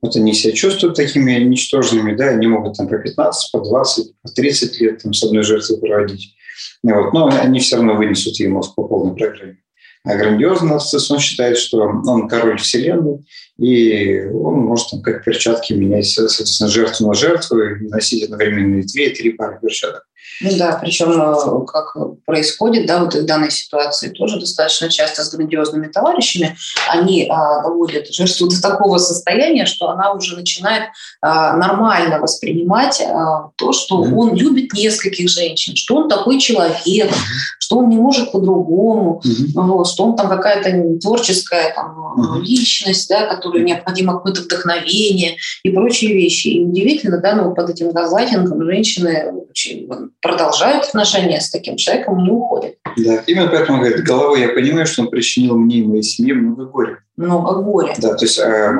Вот 0.02 0.16
они 0.16 0.34
себя 0.34 0.52
чувствуют 0.52 0.96
такими 0.96 1.32
ничтожными, 1.38 2.14
да, 2.14 2.30
они 2.30 2.48
могут 2.48 2.76
там 2.76 2.88
по 2.88 2.98
15, 2.98 3.52
по 3.52 3.60
20, 3.60 4.12
по 4.20 4.28
30 4.28 4.80
лет 4.80 5.02
там, 5.02 5.14
с 5.14 5.22
одной 5.22 5.44
жертвой 5.44 5.78
проводить. 5.78 6.34
Вот. 6.82 7.12
Но 7.12 7.28
они 7.28 7.60
все 7.60 7.76
равно 7.76 7.94
вынесут 7.94 8.38
мозг 8.48 8.74
по 8.74 8.84
полной 8.84 9.16
программе. 9.16 9.58
А 10.04 10.16
грандиозный 10.16 10.70
нарцисс, 10.70 11.10
он 11.12 11.20
считает, 11.20 11.56
что 11.56 11.78
он 11.78 12.26
король 12.26 12.58
вселенной, 12.58 13.24
и 13.56 14.24
он 14.24 14.58
может 14.58 14.90
там, 14.90 15.00
как 15.00 15.24
перчатки 15.24 15.72
менять, 15.72 16.08
соответственно, 16.08 16.68
жертву 16.68 17.06
на 17.06 17.14
жертву 17.14 17.60
и 17.60 17.88
носить 17.88 18.24
одновременно 18.24 18.82
две 18.82 19.10
и 19.10 19.14
три 19.14 19.30
пары 19.30 19.60
перчаток. 19.62 20.04
Ну 20.40 20.50
да, 20.56 20.78
причем 20.80 21.10
э, 21.12 21.66
как 21.66 21.96
происходит, 22.24 22.86
да, 22.86 23.04
вот 23.04 23.14
в 23.14 23.24
данной 23.24 23.50
ситуации 23.50 24.08
тоже 24.08 24.40
достаточно 24.40 24.88
часто 24.88 25.22
с 25.22 25.34
грандиозными 25.34 25.86
товарищами, 25.88 26.56
они 26.88 27.28
а, 27.28 27.62
доводят 27.62 28.12
жертву 28.12 28.48
до 28.48 28.60
такого 28.60 28.98
состояния, 28.98 29.66
что 29.66 29.90
она 29.90 30.12
уже 30.12 30.36
начинает 30.36 30.84
а, 31.20 31.56
нормально 31.56 32.18
воспринимать 32.18 33.00
а, 33.00 33.50
то, 33.56 33.72
что 33.72 34.04
mm-hmm. 34.04 34.14
он 34.14 34.34
любит 34.34 34.72
нескольких 34.72 35.28
женщин, 35.28 35.76
что 35.76 35.96
он 35.96 36.08
такой 36.08 36.40
человек, 36.40 37.10
mm-hmm. 37.10 37.58
что 37.58 37.78
он 37.78 37.88
не 37.88 37.96
может 37.96 38.32
по-другому, 38.32 39.22
mm-hmm. 39.24 39.52
вот, 39.54 39.86
что 39.88 40.04
он 40.04 40.16
там 40.16 40.28
какая-то 40.28 40.98
творческая 41.00 41.72
там, 41.74 42.16
mm-hmm. 42.16 42.40
личность, 42.42 43.08
да, 43.08 43.26
которой 43.26 43.62
необходимо 43.64 44.14
какое-то 44.14 44.42
вдохновение 44.42 45.36
и 45.62 45.70
прочие 45.70 46.14
вещи. 46.14 46.48
И 46.48 46.64
удивительно, 46.64 47.18
да, 47.18 47.34
но 47.34 47.54
под 47.54 47.70
этим 47.70 47.90
газлайтингом 47.92 48.64
женщины 48.64 49.32
очень 49.50 49.88
продолжают 50.22 50.84
отношения 50.84 51.40
с 51.40 51.50
таким 51.50 51.76
человеком, 51.76 52.22
не 52.22 52.30
уходят. 52.30 52.76
Да, 52.96 53.22
именно 53.26 53.48
поэтому 53.48 53.78
он 53.78 53.84
говорит, 53.84 54.04
головой 54.04 54.40
я 54.40 54.48
понимаю, 54.48 54.86
что 54.86 55.02
он 55.02 55.10
причинил 55.10 55.58
мне 55.58 55.78
и 55.78 55.86
моей 55.86 56.02
семье 56.02 56.34
много 56.34 56.66
горя. 56.66 56.98
Много 57.16 57.60
горя. 57.60 57.94
Да, 57.98 58.14
то 58.14 58.24
есть 58.24 58.38
э, 58.38 58.72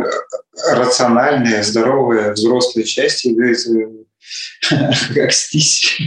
рациональная, 0.71 1.63
здоровая, 1.63 2.33
взрослая 2.33 2.85
часть, 2.85 3.27
говорит, 3.27 3.59
э, 3.67 4.85
как 5.15 5.33
стись. 5.33 5.99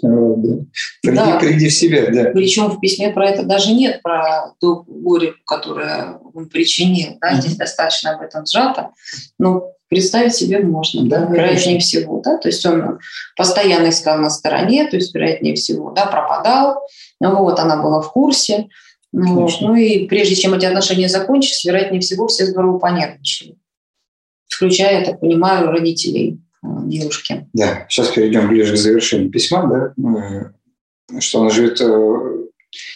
Приди, 0.00 1.68
в 1.68 1.72
себя, 1.72 2.10
да. 2.10 2.30
Причем 2.30 2.70
в 2.70 2.80
письме 2.80 3.10
про 3.10 3.28
это 3.28 3.44
даже 3.44 3.72
нет, 3.72 4.02
про 4.02 4.52
то 4.60 4.82
горе, 4.86 5.34
которое 5.46 6.18
он 6.34 6.48
причинил. 6.48 7.18
Здесь 7.34 7.56
достаточно 7.56 8.14
об 8.14 8.22
этом 8.22 8.44
сжато. 8.44 8.90
Но 9.38 9.72
представить 9.92 10.34
себе 10.34 10.58
можно, 10.60 11.04
да, 11.04 11.26
вероятнее 11.26 11.78
всего, 11.78 12.22
да, 12.24 12.38
то 12.38 12.48
есть 12.48 12.64
он 12.64 12.98
постоянно 13.36 13.90
искал 13.90 14.18
на 14.18 14.30
стороне, 14.30 14.88
то 14.88 14.96
есть 14.96 15.14
вероятнее 15.14 15.54
всего, 15.54 15.90
да, 15.90 16.06
пропадал, 16.06 16.80
вот, 17.20 17.58
она 17.58 17.76
была 17.76 18.00
в 18.00 18.10
курсе, 18.10 18.68
вот, 19.12 19.52
ну 19.60 19.74
и 19.74 20.06
прежде 20.06 20.34
чем 20.34 20.54
эти 20.54 20.64
отношения 20.64 21.10
закончились, 21.10 21.62
вероятнее 21.66 22.00
всего, 22.00 22.26
все 22.26 22.46
здорово 22.46 22.78
понервничали, 22.78 23.56
включая, 24.48 25.00
я 25.00 25.04
так 25.04 25.20
понимаю, 25.20 25.70
родителей 25.70 26.40
э, 26.62 26.66
девушки. 26.86 27.46
Да, 27.52 27.84
сейчас 27.90 28.08
перейдем 28.08 28.48
ближе 28.48 28.72
к 28.72 28.78
завершению 28.78 29.30
письма, 29.30 29.92
да, 29.98 30.52
э, 31.12 31.20
что 31.20 31.42
она 31.42 31.50
живет 31.50 31.82
э, 31.82 32.46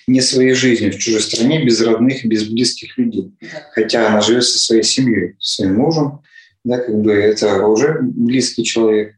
не 0.06 0.22
своей 0.22 0.54
жизнью 0.54 0.94
в 0.94 0.96
чужой 0.96 1.20
стране, 1.20 1.62
без 1.62 1.78
родных 1.82 2.24
без 2.24 2.44
близких 2.44 2.96
людей. 2.96 3.36
Да. 3.42 3.48
Хотя 3.72 4.08
она 4.08 4.22
живет 4.22 4.44
со 4.44 4.58
своей 4.58 4.82
семьей, 4.82 5.34
своим 5.38 5.74
мужем, 5.74 6.22
да, 6.66 6.78
как 6.78 7.00
бы 7.00 7.12
это 7.12 7.64
уже 7.64 8.00
близкий 8.02 8.64
человек. 8.64 9.14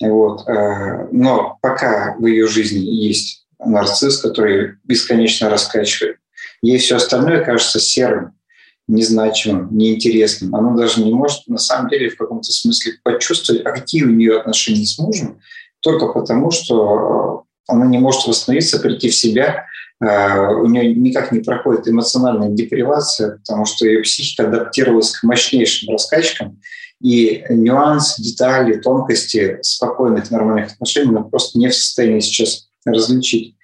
Вот. 0.00 0.48
Э, 0.48 1.06
но 1.12 1.56
пока 1.62 2.16
в 2.18 2.26
ее 2.26 2.48
жизни 2.48 2.80
есть 2.80 3.46
нарцисс, 3.64 4.18
который 4.18 4.74
бесконечно 4.82 5.48
раскачивает, 5.48 6.16
ей 6.60 6.78
все 6.78 6.96
остальное 6.96 7.44
кажется 7.44 7.78
серым, 7.78 8.32
незначимым, 8.88 9.68
неинтересным. 9.76 10.56
Она 10.56 10.74
даже 10.74 11.00
не 11.04 11.12
может 11.12 11.46
на 11.46 11.58
самом 11.58 11.88
деле 11.88 12.10
в 12.10 12.16
каком-то 12.16 12.50
смысле 12.50 12.94
почувствовать, 13.04 13.64
а 13.64 13.70
какие 13.70 14.02
у 14.02 14.10
нее 14.10 14.40
отношения 14.40 14.84
с 14.84 14.98
мужем, 14.98 15.38
только 15.80 16.08
потому, 16.08 16.50
что 16.50 17.44
она 17.68 17.86
не 17.86 17.98
может 17.98 18.26
восстановиться, 18.26 18.80
прийти 18.80 19.10
в 19.10 19.14
себя, 19.14 19.66
э, 20.00 20.48
у 20.52 20.66
нее 20.66 20.92
никак 20.96 21.30
не 21.30 21.40
проходит 21.40 21.86
эмоциональная 21.86 22.48
депривация, 22.48 23.36
потому 23.36 23.66
что 23.66 23.86
ее 23.86 24.02
психика 24.02 24.48
адаптировалась 24.48 25.12
к 25.12 25.22
мощнейшим 25.22 25.92
раскачкам, 25.92 26.58
и 27.00 27.44
нюансы, 27.48 28.22
детали, 28.22 28.80
тонкости 28.80 29.58
спокойных, 29.62 30.30
нормальных 30.30 30.72
отношений 30.72 31.10
она 31.10 31.22
просто 31.22 31.58
не 31.58 31.68
в 31.68 31.74
состоянии 31.74 32.20
сейчас 32.20 32.68
различить. 32.84 33.54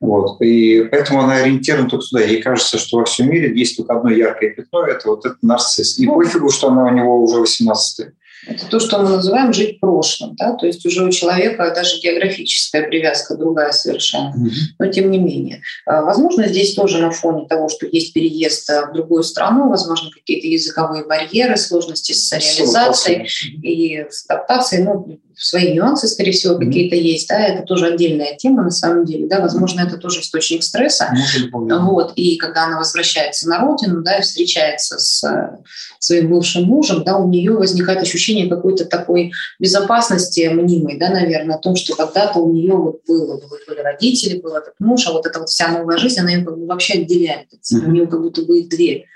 Вот. 0.00 0.40
И 0.40 0.84
поэтому 0.90 1.20
она 1.22 1.36
ориентирована 1.36 1.88
только 1.88 2.04
туда. 2.04 2.22
Ей 2.22 2.42
кажется, 2.42 2.78
что 2.78 2.98
во 2.98 3.04
всем 3.04 3.30
мире 3.30 3.56
есть 3.56 3.76
только 3.76 3.94
одно 3.94 4.10
яркое 4.10 4.50
пятно– 4.50 4.84
это 4.86 5.08
вот 5.08 5.24
этот 5.24 5.42
нарцисс. 5.42 5.98
И 5.98 6.06
ну, 6.06 6.14
пофигу, 6.14 6.50
что 6.50 6.68
она 6.68 6.84
у 6.86 6.90
него 6.90 7.22
уже 7.22 7.40
18 7.40 8.08
это 8.46 8.66
то, 8.66 8.80
что 8.80 8.98
мы 8.98 9.08
называем 9.08 9.52
жить 9.52 9.78
прошлым. 9.78 10.34
Да? 10.36 10.54
То 10.54 10.66
есть 10.66 10.84
уже 10.84 11.04
у 11.04 11.10
человека 11.10 11.72
даже 11.74 12.00
географическая 12.00 12.82
привязка 12.88 13.36
другая 13.36 13.72
совершенно. 13.72 14.34
Но 14.78 14.86
тем 14.86 15.10
не 15.10 15.18
менее. 15.18 15.62
А, 15.86 16.02
возможно, 16.02 16.48
здесь 16.48 16.74
тоже 16.74 16.98
на 16.98 17.10
фоне 17.10 17.46
того, 17.46 17.68
что 17.68 17.86
есть 17.86 18.12
переезд 18.12 18.68
а, 18.70 18.86
в 18.86 18.94
другую 18.94 19.22
страну, 19.22 19.68
возможно, 19.68 20.10
какие-то 20.10 20.48
языковые 20.48 21.04
барьеры, 21.04 21.56
сложности 21.56 22.12
с 22.12 22.32
реализацией 22.32 23.28
и 23.62 24.06
с 24.10 24.24
адаптацией. 24.28 24.84
Ну, 24.84 25.18
свои 25.36 25.74
нюансы, 25.74 26.08
скорее 26.08 26.32
всего, 26.32 26.54
mm-hmm. 26.54 26.66
какие-то 26.66 26.96
есть, 26.96 27.28
да, 27.28 27.40
это 27.40 27.62
тоже 27.62 27.86
отдельная 27.86 28.36
тема 28.36 28.62
на 28.62 28.70
самом 28.70 29.04
деле, 29.04 29.26
да, 29.26 29.40
возможно, 29.40 29.80
это 29.80 29.96
тоже 29.96 30.20
источник 30.20 30.62
стресса, 30.62 31.12
mm-hmm. 31.12 31.78
вот, 31.80 32.12
и 32.16 32.36
когда 32.36 32.66
она 32.66 32.78
возвращается 32.78 33.48
на 33.48 33.60
родину, 33.60 34.02
да, 34.02 34.18
и 34.18 34.22
встречается 34.22 34.98
с 34.98 35.24
э, 35.24 35.58
своим 35.98 36.30
бывшим 36.30 36.64
мужем, 36.64 37.04
да, 37.04 37.16
у 37.16 37.28
нее 37.28 37.52
возникает 37.52 38.02
ощущение 38.02 38.48
какой-то 38.48 38.84
такой 38.84 39.32
безопасности 39.58 40.48
мнимой, 40.52 40.98
да, 40.98 41.10
наверное, 41.10 41.56
о 41.56 41.60
том, 41.60 41.76
что 41.76 41.94
когда-то 41.94 42.38
у 42.38 42.52
нее 42.52 42.74
вот 42.74 43.00
было, 43.06 43.34
вот 43.34 43.50
были 43.66 43.80
родители, 43.80 44.40
был 44.40 44.54
этот 44.54 44.74
муж, 44.78 45.06
а 45.06 45.12
вот 45.12 45.26
эта 45.26 45.38
вот 45.38 45.48
вся 45.48 45.68
новая 45.68 45.98
жизнь, 45.98 46.20
она 46.20 46.30
ее 46.30 46.44
как 46.44 46.58
бы 46.58 46.66
вообще 46.66 46.94
отделяет, 46.94 47.48
mm-hmm. 47.52 47.86
у 47.86 47.90
нее 47.90 48.06
как 48.06 48.20
будто 48.20 48.42
бы 48.42 48.62
дверь 48.62 49.06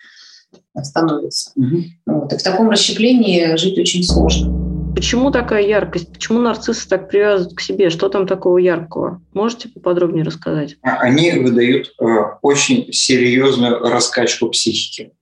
становится. 0.82 1.52
Mm-hmm. 1.58 1.82
Вот, 2.06 2.32
и 2.32 2.36
в 2.36 2.42
таком 2.42 2.70
расщеплении 2.70 3.56
жить 3.56 3.78
очень 3.78 4.02
сложно. 4.02 4.65
Почему 4.96 5.30
такая 5.30 5.62
яркость? 5.62 6.10
Почему 6.10 6.38
нарциссы 6.38 6.88
так 6.88 7.10
привязывают 7.10 7.54
к 7.54 7.60
себе? 7.60 7.90
Что 7.90 8.08
там 8.08 8.26
такого 8.26 8.56
яркого? 8.56 9.20
Можете 9.34 9.68
поподробнее 9.68 10.24
рассказать? 10.24 10.76
А, 10.80 11.00
они 11.00 11.32
выдают 11.32 11.92
э, 12.00 12.04
очень 12.40 12.90
серьезную 12.90 13.78
раскачку 13.80 14.48
психики. 14.48 15.12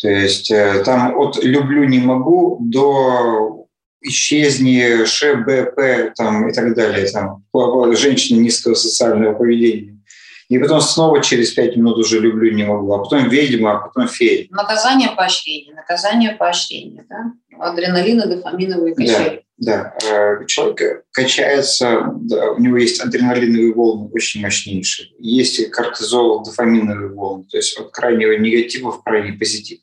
То 0.00 0.08
есть 0.08 0.50
э, 0.50 0.82
там 0.82 1.14
от 1.14 1.44
«люблю, 1.44 1.84
не 1.84 1.98
могу» 1.98 2.56
до 2.62 3.66
исчезни, 4.00 5.04
ШБП 5.04 6.14
там, 6.16 6.48
и 6.48 6.54
так 6.54 6.74
далее. 6.74 7.06
Там, 7.10 7.44
женщины 7.94 8.40
низкого 8.40 8.72
социального 8.72 9.34
поведения. 9.34 9.96
И 10.48 10.58
потом 10.58 10.80
снова 10.80 11.20
через 11.22 11.52
пять 11.52 11.76
минут 11.76 11.98
уже 11.98 12.20
люблю, 12.20 12.54
не 12.54 12.64
могу. 12.64 12.94
А 12.94 12.98
потом 12.98 13.28
ведьма, 13.28 13.72
а 13.72 13.78
потом 13.88 14.08
фея. 14.08 14.46
Наказание, 14.50 15.10
поощрение, 15.10 15.74
наказание, 15.74 16.32
поощрение. 16.32 17.04
Да? 17.08 17.32
Адреналин 17.58 18.20
и 18.22 18.26
дофаминовые 18.26 18.94
качели. 18.94 19.42
Да, 19.58 19.94
да. 20.00 20.40
Э, 20.40 20.46
человек 20.46 21.04
качается, 21.12 22.12
да, 22.20 22.52
у 22.52 22.60
него 22.60 22.76
есть 22.76 23.00
адреналиновые 23.00 23.72
волны 23.72 24.10
очень 24.12 24.42
мощнейшие. 24.42 25.08
Есть 25.18 25.70
кортизол, 25.70 26.42
дофаминовые 26.44 27.12
волны. 27.12 27.44
То 27.50 27.56
есть 27.56 27.78
от 27.78 27.90
крайнего 27.90 28.32
негатива 28.32 28.92
в 28.92 29.02
крайний 29.02 29.38
позитив. 29.38 29.78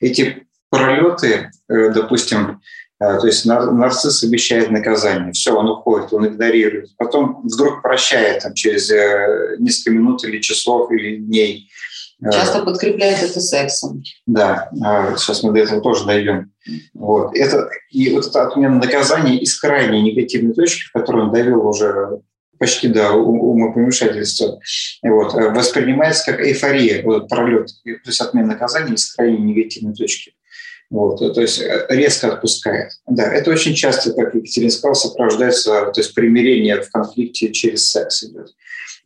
Эти 0.00 0.46
пролеты, 0.70 1.50
э, 1.68 1.90
допустим, 1.90 2.60
А, 3.02 3.18
то 3.18 3.26
есть 3.26 3.44
нарцисс 3.46 4.22
обещает 4.22 4.70
наказание, 4.70 5.32
все, 5.32 5.52
он 5.52 5.68
уходит, 5.68 6.12
он 6.12 6.24
игнорирует. 6.28 6.96
Потом 6.96 7.42
вдруг 7.42 7.82
прощает 7.82 8.42
там, 8.42 8.54
через 8.54 8.90
э, 8.92 9.56
несколько 9.58 9.90
минут 9.90 10.24
или 10.24 10.40
часов 10.40 10.92
или 10.92 11.16
дней. 11.16 11.68
А, 12.24 12.30
Часто 12.30 12.62
подкрепляет 12.64 13.22
это 13.22 13.40
сексом. 13.40 14.02
Да, 14.26 14.70
сейчас 15.16 15.42
мы 15.42 15.52
до 15.52 15.60
этого 15.60 15.80
тоже 15.80 16.06
дойдем. 16.06 16.52
Вот. 16.94 17.34
Это, 17.36 17.68
и 17.90 18.10
вот 18.14 18.26
эта 18.26 18.46
отмена 18.46 18.76
наказания 18.76 19.38
из 19.38 19.58
крайней 19.58 20.02
негативной 20.02 20.54
точки, 20.54 20.88
в 20.88 20.92
которую 20.92 21.26
он 21.26 21.32
довел 21.32 21.66
уже 21.66 22.20
почти 22.58 22.86
до 22.86 23.10
умопомешательства, 23.10 24.60
вот, 25.02 25.34
э, 25.34 25.50
воспринимается 25.50 26.30
как 26.30 26.40
эйфория, 26.40 27.02
вот, 27.02 27.28
пролет, 27.28 27.66
то 27.84 27.90
есть 28.06 28.20
отмена 28.20 28.46
наказания 28.46 28.94
из 28.94 29.12
крайне 29.12 29.38
негативной 29.38 29.94
точки. 29.94 30.34
Вот, 30.88 31.18
то 31.18 31.40
есть 31.40 31.60
э, 31.60 31.86
резко 31.88 32.32
отпускает. 32.32 32.92
Да, 33.08 33.24
это 33.24 33.50
очень 33.50 33.74
часто, 33.74 34.12
как 34.12 34.36
Екатерина 34.36 34.70
сказала, 34.70 34.94
сопровождается, 34.94 35.86
то 35.86 36.00
есть 36.00 36.14
примирение 36.14 36.80
в 36.80 36.90
конфликте 36.92 37.50
через 37.50 37.90
секс 37.90 38.22
идет. 38.22 38.50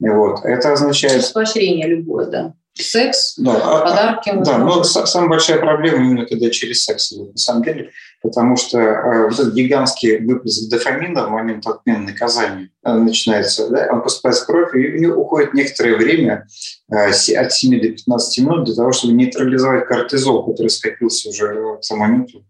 Вот, 0.00 0.44
это 0.44 0.74
означает... 0.74 1.14
Через 1.14 1.30
поощрение 1.30 1.88
любое, 1.88 2.26
да 2.26 2.54
секс, 2.82 3.34
да, 3.38 3.56
а, 3.56 3.80
подарки. 3.80 4.30
А, 4.30 4.36
да, 4.36 4.58
но 4.58 4.84
самая 4.84 5.30
большая 5.30 5.58
проблема 5.58 5.98
именно 5.98 6.26
когда 6.26 6.50
через 6.50 6.84
секс 6.84 7.12
идет, 7.12 7.32
на 7.32 7.38
самом 7.38 7.62
деле, 7.62 7.90
потому 8.22 8.56
что 8.56 8.78
э, 8.78 9.24
вот 9.24 9.38
этот 9.38 9.54
гигантский 9.54 10.18
выплеск 10.18 10.68
дофамина 10.70 11.26
в 11.26 11.30
момент 11.30 11.66
отмены 11.66 12.10
наказания 12.10 12.70
э, 12.84 12.92
начинается, 12.92 13.68
да, 13.68 13.88
он 13.92 14.02
поступает 14.02 14.36
в 14.36 14.46
кровь, 14.46 14.74
и 14.74 14.96
у 14.96 15.00
него 15.00 15.22
уходит 15.22 15.54
некоторое 15.54 15.96
время, 15.96 16.46
э, 16.90 17.10
от 17.10 17.52
7 17.52 17.80
до 17.80 17.88
15 17.88 18.38
минут, 18.38 18.64
для 18.64 18.74
того, 18.74 18.92
чтобы 18.92 19.14
нейтрализовать 19.14 19.86
кортизол, 19.86 20.44
который 20.44 20.68
скопился 20.68 21.30
уже 21.30 21.46
к 21.48 21.88
тому 21.88 22.00
моменту 22.00 22.44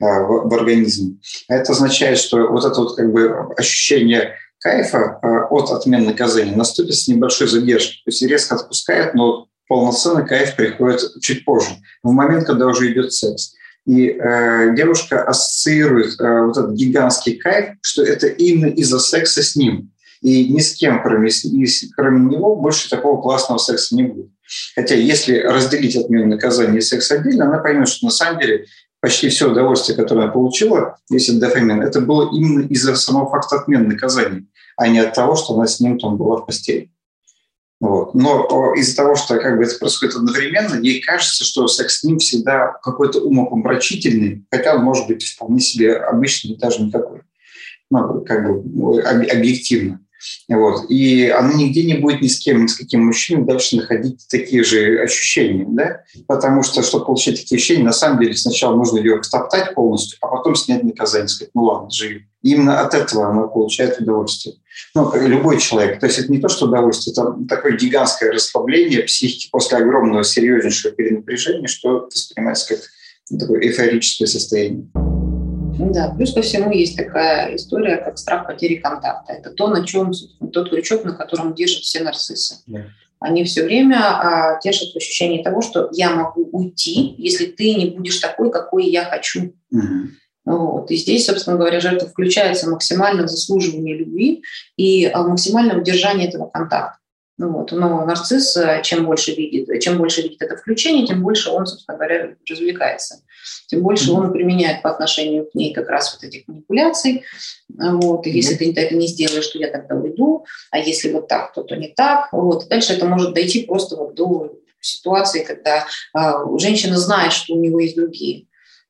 э, 0.00 0.04
в, 0.04 0.48
в 0.48 0.54
организме. 0.54 1.16
Это 1.48 1.72
означает, 1.72 2.18
что 2.18 2.48
вот 2.48 2.64
это 2.64 2.80
вот 2.80 2.96
как 2.96 3.12
бы 3.12 3.32
ощущение 3.56 4.34
кайфа 4.60 5.18
э, 5.22 5.26
от 5.50 5.70
отмены 5.70 6.06
наказания 6.06 6.56
наступит 6.56 6.94
с 6.94 7.08
небольшой 7.08 7.48
задержкой. 7.48 7.96
То 8.04 8.10
есть 8.10 8.22
резко 8.22 8.56
отпускает, 8.56 9.14
но 9.14 9.46
полноценный 9.68 10.26
кайф 10.26 10.56
приходит 10.56 11.00
чуть 11.20 11.44
позже, 11.44 11.70
в 12.02 12.10
момент, 12.12 12.46
когда 12.46 12.66
уже 12.66 12.90
идет 12.92 13.12
секс. 13.12 13.54
И 13.86 14.08
э, 14.08 14.74
девушка 14.74 15.22
ассоциирует 15.22 16.20
э, 16.20 16.42
вот 16.42 16.56
этот 16.58 16.72
гигантский 16.72 17.36
кайф, 17.36 17.76
что 17.80 18.02
это 18.02 18.26
именно 18.26 18.66
из-за 18.66 18.98
секса 18.98 19.42
с 19.42 19.56
ним. 19.56 19.92
И 20.20 20.52
ни 20.52 20.60
с 20.60 20.74
кем, 20.74 21.02
кроме, 21.02 21.30
кроме 21.96 22.28
него, 22.28 22.56
больше 22.56 22.90
такого 22.90 23.22
классного 23.22 23.58
секса 23.58 23.94
не 23.94 24.02
будет. 24.02 24.30
Хотя 24.74 24.94
если 24.94 25.38
разделить 25.38 25.96
отмену 25.96 26.26
наказания 26.26 26.78
и 26.78 26.82
секс 26.82 27.10
отдельно, 27.10 27.46
она 27.46 27.58
поймет, 27.58 27.88
что 27.88 28.06
на 28.06 28.10
самом 28.10 28.40
деле 28.40 28.66
почти 29.00 29.28
все 29.28 29.50
удовольствие, 29.50 29.96
которое 29.96 30.24
она 30.24 30.32
получила, 30.32 30.98
если 31.08 31.38
дофамин, 31.38 31.80
это 31.82 32.00
было 32.00 32.30
именно 32.32 32.66
из-за 32.66 32.96
самого 32.96 33.30
факта 33.30 33.56
отмены 33.56 33.88
наказания, 33.88 34.44
а 34.76 34.88
не 34.88 34.98
от 34.98 35.14
того, 35.14 35.36
что 35.36 35.54
она 35.54 35.66
с 35.66 35.80
ним 35.80 35.98
там 35.98 36.16
была 36.16 36.38
в 36.38 36.46
постели. 36.46 36.90
Вот. 37.80 38.14
Но 38.14 38.74
из-за 38.74 38.96
того, 38.96 39.14
что 39.14 39.38
как 39.38 39.56
бы 39.56 39.64
это 39.64 39.78
происходит 39.78 40.16
одновременно, 40.16 40.80
ей 40.80 41.00
кажется, 41.00 41.44
что 41.44 41.68
секс 41.68 42.00
с 42.00 42.04
ним 42.04 42.18
всегда 42.18 42.74
какой-то 42.82 43.20
умопомрачительный, 43.20 44.44
хотя 44.50 44.74
он 44.74 44.82
может 44.82 45.06
быть 45.06 45.24
вполне 45.24 45.60
себе 45.60 45.94
обычный, 45.96 46.56
даже 46.56 46.82
никакой. 46.82 47.20
Ну, 47.90 48.22
как 48.22 48.44
бы 48.44 49.00
объективно. 49.00 50.00
Вот. 50.48 50.90
И 50.90 51.28
она 51.28 51.54
нигде 51.54 51.84
не 51.84 51.94
будет 51.94 52.20
ни 52.20 52.26
с 52.26 52.40
кем, 52.40 52.62
ни 52.62 52.66
с 52.66 52.74
каким 52.74 53.06
мужчиной 53.06 53.46
дальше 53.46 53.76
находить 53.76 54.26
такие 54.28 54.64
же 54.64 55.00
ощущения. 55.00 55.64
Да? 55.68 56.02
Потому 56.26 56.62
что, 56.62 56.82
чтобы 56.82 57.06
получить 57.06 57.40
такие 57.40 57.56
ощущения, 57.56 57.84
на 57.84 57.92
самом 57.92 58.20
деле 58.20 58.34
сначала 58.34 58.74
нужно 58.74 58.98
ее 58.98 59.22
стоптать 59.22 59.74
полностью, 59.74 60.18
а 60.20 60.26
потом 60.26 60.56
снять 60.56 60.82
наказание, 60.82 61.28
сказать, 61.28 61.52
ну 61.54 61.62
ладно, 61.62 61.90
живи. 61.90 62.26
Именно 62.42 62.80
от 62.80 62.94
этого 62.94 63.28
она 63.28 63.48
получает 63.48 64.00
удовольствие. 64.00 64.56
Ну, 64.94 65.12
любой 65.26 65.58
человек. 65.58 65.98
То 65.98 66.06
есть 66.06 66.20
это 66.20 66.30
не 66.30 66.38
то, 66.38 66.48
что 66.48 66.66
удовольствие, 66.66 67.12
это 67.12 67.34
такое 67.48 67.76
гигантское 67.76 68.30
расслабление 68.30 69.02
психики 69.02 69.48
после 69.50 69.78
огромного 69.78 70.22
серьезнейшего 70.22 70.92
перенапряжения, 70.92 71.66
что 71.66 72.06
воспринимается 72.06 72.74
как 72.74 73.38
такое 73.38 73.60
эйфорическое 73.62 74.28
состояние. 74.28 74.86
Да, 75.78 76.12
плюс 76.16 76.32
ко 76.32 76.42
всему 76.42 76.72
есть 76.72 76.96
такая 76.96 77.54
история, 77.54 77.98
как 77.98 78.18
страх 78.18 78.46
потери 78.46 78.76
контакта. 78.76 79.32
Это 79.32 79.50
то, 79.50 79.68
на 79.68 79.86
чем 79.86 80.12
тот 80.52 80.70
крючок, 80.70 81.04
на 81.04 81.14
котором 81.14 81.54
держат 81.54 81.82
все 81.82 82.02
нарциссы. 82.02 82.56
Да. 82.66 82.86
Они 83.20 83.44
все 83.44 83.64
время 83.64 83.98
а, 83.98 84.60
держат 84.62 84.94
ощущение 84.94 85.42
того, 85.42 85.60
что 85.60 85.88
я 85.92 86.10
могу 86.10 86.48
уйти, 86.52 87.14
если 87.18 87.46
ты 87.46 87.74
не 87.74 87.86
будешь 87.86 88.18
такой, 88.18 88.50
какой 88.50 88.86
я 88.86 89.04
хочу. 89.04 89.54
Угу. 89.72 90.08
Вот. 90.48 90.90
И 90.90 90.96
здесь, 90.96 91.26
собственно 91.26 91.58
говоря, 91.58 91.78
жертва 91.78 92.08
включается 92.08 92.70
максимально 92.70 93.24
в 93.24 93.28
заслуживание 93.28 93.98
любви 93.98 94.42
и 94.78 95.04
а, 95.04 95.22
максимальное 95.22 95.76
удержание 95.76 96.26
этого 96.26 96.46
контакта. 96.48 96.96
Ну 97.36 97.52
вот. 97.52 97.70
Но 97.72 98.06
нарцисс, 98.06 98.56
э, 98.56 98.80
чем 98.82 99.04
больше 99.04 99.34
видит, 99.34 99.80
чем 99.82 99.98
больше 99.98 100.22
видит 100.22 100.40
это 100.40 100.56
включение, 100.56 101.06
тем 101.06 101.22
больше 101.22 101.50
он, 101.50 101.66
собственно 101.66 101.98
говоря, 101.98 102.34
развлекается. 102.48 103.22
Тем 103.66 103.82
больше 103.82 104.10
он 104.10 104.32
применяет 104.32 104.80
по 104.80 104.90
отношению 104.90 105.44
к 105.44 105.54
ней 105.54 105.74
как 105.74 105.88
раз 105.90 106.14
вот 106.14 106.26
этих 106.26 106.48
манипуляций. 106.48 107.24
Вот. 107.68 108.26
И 108.26 108.30
если 108.30 108.54
ты 108.54 108.72
это 108.74 108.94
не 108.94 109.06
сделаешь, 109.06 109.46
то 109.48 109.58
я 109.58 109.70
тогда 109.70 109.96
уйду. 109.96 110.46
А 110.70 110.78
если 110.78 111.12
вот 111.12 111.28
так, 111.28 111.52
то, 111.52 111.62
то 111.62 111.76
не 111.76 111.88
так. 111.88 112.32
Вот. 112.32 112.64
И 112.64 112.68
дальше 112.68 112.94
это 112.94 113.04
может 113.04 113.34
дойти 113.34 113.66
просто 113.66 113.96
вот 113.96 114.14
до 114.14 114.54
ситуации, 114.80 115.44
когда 115.44 115.86
а, 116.14 116.42
женщина 116.58 116.96
знает, 116.96 117.32
что 117.32 117.54
у 117.54 117.60
него 117.60 117.80
есть 117.80 117.96
другие. 117.96 118.47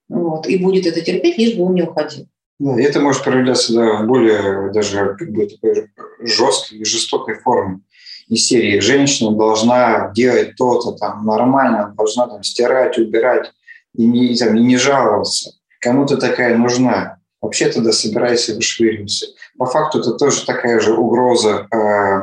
Вот. 0.09 0.47
И 0.47 0.59
будет 0.59 0.87
это 0.87 1.01
терпеть, 1.01 1.39
лишь 1.39 1.57
бы 1.57 1.65
он 1.65 1.75
не 1.75 1.83
уходил. 1.83 2.27
Да, 2.59 2.81
и 2.81 2.83
это 2.83 3.01
может 3.01 3.23
проявляться 3.23 3.73
да, 3.73 4.03
в 4.03 4.07
более 4.07 4.73
даже 4.73 5.17
как 5.19 5.31
бы 5.31 5.47
такой 5.47 5.91
жесткой 6.21 6.85
жестокой 6.85 7.37
форме 7.37 7.81
из 8.29 8.47
серии 8.47 8.81
«Женщина 8.81 9.35
должна 9.35 10.11
делать 10.15 10.57
то-то 10.57 10.93
там 10.93 11.25
нормально, 11.25 11.95
должна 11.97 12.27
там 12.27 12.43
стирать, 12.43 12.99
убирать 12.99 13.53
и 13.95 14.07
не, 14.07 14.37
там, 14.37 14.57
и 14.57 14.61
не 14.61 14.77
жаловаться. 14.77 15.53
Кому-то 15.81 16.17
такая 16.17 16.57
нужна. 16.57 17.19
Вообще 17.41 17.71
тогда 17.71 17.93
собирайся 17.93 18.53
и 18.53 18.57
вышвыривайся. 18.57 19.27
По 19.57 19.67
факту 19.67 20.01
это 20.01 20.13
тоже 20.13 20.45
такая 20.45 20.81
же 20.81 20.95
угроза 20.95 21.67
э, 21.73 22.23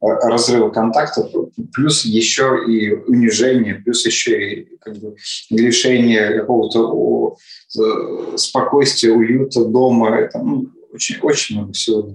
разрыва 0.00 0.70
контакта, 0.70 1.28
плюс 1.74 2.04
еще 2.04 2.58
и 2.66 2.92
унижение, 2.92 3.74
плюс 3.74 4.04
еще 4.06 4.52
и 4.52 4.76
как 4.78 4.96
бы, 4.96 5.16
лишение 5.50 6.40
какого-то 6.40 7.36
э, 7.78 8.36
спокойствия, 8.36 9.12
уюта 9.12 9.64
дома. 9.64 10.16
Это 10.16 10.38
ну, 10.38 10.70
очень, 10.92 11.18
очень 11.20 11.56
много 11.56 11.72
всего. 11.72 12.08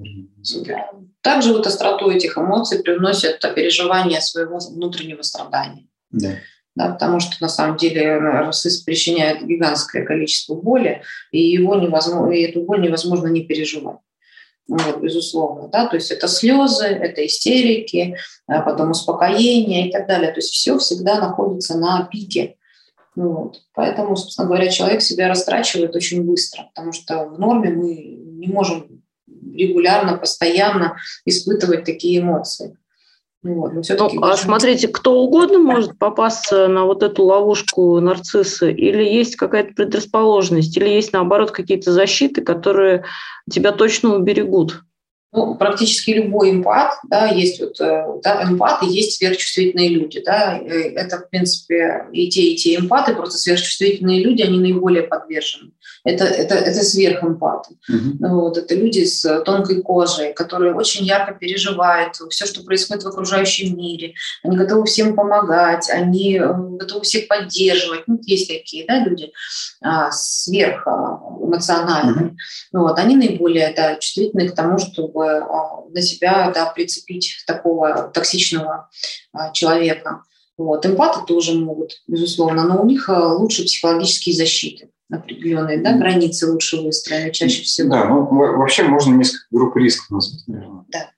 Также 1.22 1.54
вот 1.54 1.68
остроту 1.68 2.10
этих 2.10 2.38
эмоций 2.38 2.84
привносят 2.84 3.40
переживание 3.56 4.22
своего 4.22 4.58
внутреннего 4.58 5.22
страдания. 5.22 5.88
Да. 6.12 6.36
Да, 6.76 6.92
потому 6.92 7.22
что 7.22 7.38
на 7.40 7.48
самом 7.48 7.78
деле 7.78 8.20
нарцисс 8.20 8.82
причиняет 8.82 9.46
гигантское 9.48 10.06
количество 10.06 10.56
боли, 10.56 11.04
и, 11.32 11.40
его 11.40 11.76
невозможно, 11.76 12.34
и 12.34 12.42
эту 12.42 12.64
боль 12.64 12.82
невозможно 12.82 13.28
не 13.28 13.46
переживать. 13.46 14.00
Вот, 14.68 15.00
безусловно, 15.00 15.68
да, 15.68 15.88
то 15.88 15.96
есть 15.96 16.10
это 16.10 16.28
слезы, 16.28 16.86
это 16.86 17.24
истерики, 17.26 18.18
а 18.48 18.62
потом 18.62 18.92
успокоение 18.92 19.90
и 19.90 19.92
так 19.92 20.08
далее. 20.08 20.32
То 20.32 20.40
есть 20.40 20.52
все 20.52 20.78
всегда 20.80 21.20
находится 21.20 21.78
на 21.78 22.04
пике. 22.06 22.58
Вот. 23.16 23.62
Поэтому, 23.74 24.16
собственно 24.16 24.48
говоря, 24.48 24.68
человек 24.70 25.02
себя 25.02 25.28
растрачивает 25.28 25.96
очень 25.96 26.24
быстро, 26.24 26.64
потому 26.74 26.94
что 26.94 27.28
в 27.28 27.40
норме 27.40 27.70
мы 27.70 27.94
не 27.94 28.48
можем 28.48 29.04
регулярно, 29.28 30.18
постоянно 30.18 30.98
испытывать 31.26 31.86
такие 31.86 32.20
эмоции. 32.20 32.78
Вот, 33.46 33.74
ну, 33.74 34.24
а 34.24 34.36
смотрите, 34.38 34.88
кто 34.88 35.22
угодно 35.22 35.60
может 35.60 36.00
попасться 36.00 36.68
на 36.68 36.86
вот 36.86 37.04
эту 37.04 37.26
ловушку 37.26 38.00
нарцисса, 38.00 38.70
или 38.70 39.04
есть 39.04 39.36
какая-то 39.36 39.76
предрасположенность, 39.76 40.76
или 40.76 40.90
есть 40.90 41.14
наоборот 41.14 41.52
какие-то 41.52 41.92
защиты, 41.92 42.42
которые 42.42 43.04
тебя 43.50 43.72
точно 43.72 44.16
уберегут? 44.16 44.82
Ну, 45.36 45.56
практически 45.56 46.12
любой 46.12 46.52
эмпат, 46.52 46.94
да, 47.08 47.28
есть 47.28 47.60
вот, 47.60 47.80
э, 47.82 48.06
да, 48.24 48.44
эмпаты, 48.44 48.86
есть 48.86 49.18
сверхчувствительные 49.18 49.90
люди, 49.90 50.22
да, 50.26 50.58
это, 50.58 51.18
в 51.18 51.30
принципе, 51.30 52.06
и 52.12 52.30
те, 52.30 52.42
и 52.42 52.56
те 52.56 52.76
эмпаты, 52.78 53.14
просто 53.14 53.38
сверхчувствительные 53.38 54.24
люди, 54.24 54.42
они 54.42 54.60
наиболее 54.60 55.04
подвержены. 55.04 55.72
Это, 56.04 56.26
это, 56.26 56.56
это 56.56 56.84
сверхэмпаты. 56.84 57.76
Uh-huh. 57.92 58.30
Вот, 58.30 58.58
это 58.58 58.76
люди 58.76 59.04
с 59.04 59.42
тонкой 59.44 59.82
кожей, 59.82 60.34
которые 60.34 60.76
очень 60.76 61.04
ярко 61.04 61.34
переживают 61.34 62.16
все, 62.30 62.46
что 62.46 62.64
происходит 62.64 63.04
в 63.04 63.08
окружающем 63.08 63.76
мире. 63.76 64.14
Они 64.44 64.56
готовы 64.56 64.86
всем 64.86 65.16
помогать, 65.16 65.90
они 65.90 66.38
э, 66.38 66.54
готовы 66.78 67.02
всех 67.02 67.28
поддерживать. 67.28 68.04
Ну, 68.08 68.20
есть 68.24 68.48
такие 68.48 68.86
да, 68.86 69.04
люди 69.04 69.32
а, 69.82 70.12
сверхэмоциональные. 71.46 72.26
Uh-huh. 72.26 72.80
Вот, 72.80 73.00
они 73.00 73.16
наиболее 73.16 73.74
да, 73.76 73.96
чувствительны 73.96 74.50
к 74.50 74.56
тому, 74.56 74.78
чтобы 74.78 75.38
а, 75.38 75.86
на 75.90 76.02
себя 76.02 76.52
да, 76.54 76.66
прицепить 76.68 77.44
такого 77.48 78.12
токсичного 78.14 78.90
а, 79.34 79.52
человека. 79.52 80.24
Вот. 80.58 80.86
Эмпаты 80.86 81.26
тоже 81.28 81.54
могут, 81.54 82.02
безусловно, 82.08 82.64
но 82.64 82.82
у 82.82 82.86
них 82.86 83.10
а, 83.10 83.34
лучше 83.34 83.64
психологические 83.64 84.36
защиты. 84.36 84.90
определенные, 85.12 85.82
да, 85.82 85.98
границы 85.98 86.52
лучше 86.52 86.78
выстроены 86.78 87.32
чаще 87.32 87.64
всего. 87.64 87.90
Да, 87.90 88.06
ну 88.06 88.26
вообще 88.26 88.84
можно 88.84 89.14
несколько 89.16 89.46
групп 89.52 89.76
риска 89.78 90.14
назвать, 90.14 90.48
наверное. 90.48 90.86
Да. 90.90 91.10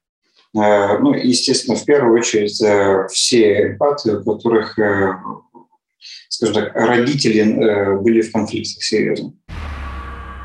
Э, 0.55 0.97
ну, 0.99 1.13
естественно, 1.13 1.77
в 1.77 1.85
первую 1.85 2.19
очередь 2.19 2.61
э, 2.61 3.07
все 3.09 3.67
эмпаты, 3.67 4.17
у 4.17 4.23
которых, 4.23 4.77
э, 4.79 5.13
скажем 6.29 6.55
так, 6.55 6.75
родители 6.75 7.97
были 8.01 8.21
в 8.21 8.31
конфликтах 8.31 8.83
серьезно. 8.83 9.33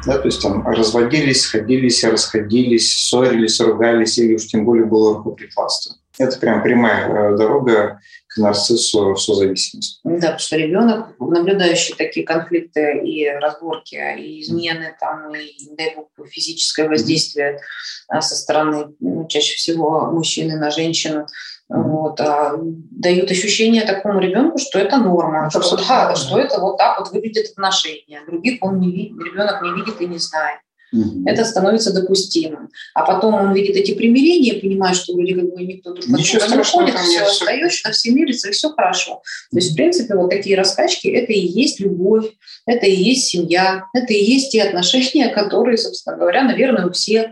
Да, 0.04 0.18
то 0.18 0.26
есть 0.26 0.42
там 0.42 0.66
разводились, 0.66 1.42
сходились, 1.42 2.02
расходились, 2.04 2.92
ссорились, 2.92 3.60
ругались, 3.60 4.18
или 4.18 4.34
уж 4.34 4.46
тем 4.46 4.64
более 4.64 4.86
было 4.86 5.16
рукоприкладство. 5.16 5.96
Это 6.18 6.38
прям 6.38 6.62
прямая 6.62 7.36
дорога 7.36 8.00
к 8.28 8.36
нарциссу 8.36 9.14
в 9.14 9.20
созависимость. 9.20 10.00
Да, 10.04 10.12
потому 10.14 10.38
что 10.38 10.56
ребенок, 10.56 11.08
наблюдающий 11.18 11.94
такие 11.94 12.26
конфликты 12.26 13.00
и 13.04 13.28
разборки, 13.28 13.96
и 14.18 14.42
измены, 14.42 14.94
там, 15.00 15.34
и, 15.34 15.74
дай 15.76 15.94
бог, 15.94 16.08
физическое 16.28 16.88
воздействие 16.88 17.60
а, 18.08 18.20
со 18.20 18.36
стороны, 18.36 18.94
ну, 19.00 19.26
чаще 19.28 19.54
всего 19.56 20.10
мужчины 20.10 20.58
на 20.58 20.70
женщину, 20.70 21.26
вот, 21.68 22.20
а, 22.20 22.55
дают 22.59 23.31
ощущение 23.31 23.83
такому 23.83 24.20
ребенку, 24.20 24.59
что 24.59 24.79
это 24.79 24.98
норма, 24.98 25.51
что, 25.51 25.77
да, 25.77 26.14
что 26.14 26.38
это 26.38 26.61
вот 26.61 26.77
так 26.79 26.98
вот 26.98 27.11
выглядит 27.11 27.51
отношения. 27.51 28.20
Других 28.27 28.59
он 28.62 28.81
не 28.81 28.90
видит, 28.90 29.18
ребенок 29.25 29.62
не 29.62 29.72
видит 29.72 30.01
и 30.01 30.07
не 30.07 30.18
знает. 30.18 30.61
Угу. 30.92 31.22
Это 31.27 31.44
становится 31.44 31.92
допустимым. 31.92 32.68
А 32.94 33.05
потом 33.05 33.35
он 33.35 33.55
видит 33.55 33.77
эти 33.77 33.94
примирения, 33.94 34.61
понимает, 34.61 34.96
что 34.96 35.14
вроде 35.14 35.35
как 35.35 35.55
бы 35.55 35.62
никто 35.62 35.94
друг 35.94 36.05
друга 36.07 36.18
не 36.18 36.62
ходит, 36.64 36.94
все 36.98 37.22
остается, 37.22 37.90
все 37.92 38.11
мирится, 38.11 38.48
и 38.48 38.53
все 38.53 38.70
хорошо. 38.70 39.22
То 39.51 39.57
есть, 39.57 39.72
в 39.72 39.75
принципе, 39.75 40.14
вот 40.14 40.29
такие 40.29 40.57
раскачки– 40.57 41.09
это 41.09 41.33
и 41.33 41.40
есть 41.40 41.81
любовь, 41.81 42.27
это 42.66 42.87
и 42.87 42.94
есть 42.94 43.29
семья, 43.29 43.85
это 43.94 44.12
и 44.12 44.22
есть 44.22 44.53
те 44.53 44.62
отношения, 44.62 45.29
которые, 45.29 45.79
собственно 45.79 46.16
говоря, 46.16 46.42
наверное, 46.42 46.87
у 46.87 46.92
всех. 46.92 47.29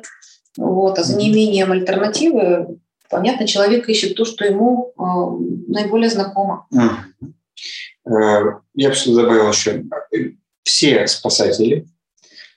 Вот. 0.56 0.98
А 0.98 1.04
за 1.04 1.16
неимением 1.16 1.70
альтернативы, 1.70 2.78
понятно, 3.10 3.46
человек 3.46 3.88
ищет 3.88 4.16
то, 4.16 4.24
что 4.24 4.44
ему 4.44 4.92
э, 4.96 5.72
наиболее 5.72 6.10
знакомо. 6.10 6.66
Э, 6.72 8.60
я 8.74 8.88
бы 8.88 8.94
сюда 8.94 9.22
добавил 9.22 9.50
еще 9.50 9.84
все 10.64 11.06
спасатели– 11.06 11.86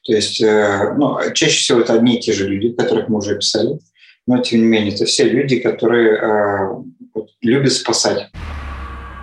то 0.04 0.14
есть, 0.14 0.42
э, 0.42 0.94
ну, 0.98 1.18
чаще 1.34 1.60
всего 1.60 1.80
это 1.80 1.94
одни 1.94 2.18
и 2.18 2.20
те 2.20 2.34
же 2.34 2.48
люди, 2.48 2.74
которых 2.74 3.08
мы 3.08 3.20
уже 3.20 3.36
описали, 3.36 3.80
но 4.28 4.42
тем 4.42 4.62
не 4.62 4.68
менее, 4.68 4.94
это 4.94 5.06
все 5.06 5.24
люди, 5.24 5.60
которые 5.60 6.18
э, 6.18 6.84
вот, 7.14 7.30
любят 7.42 7.72
спасать. 7.72 8.30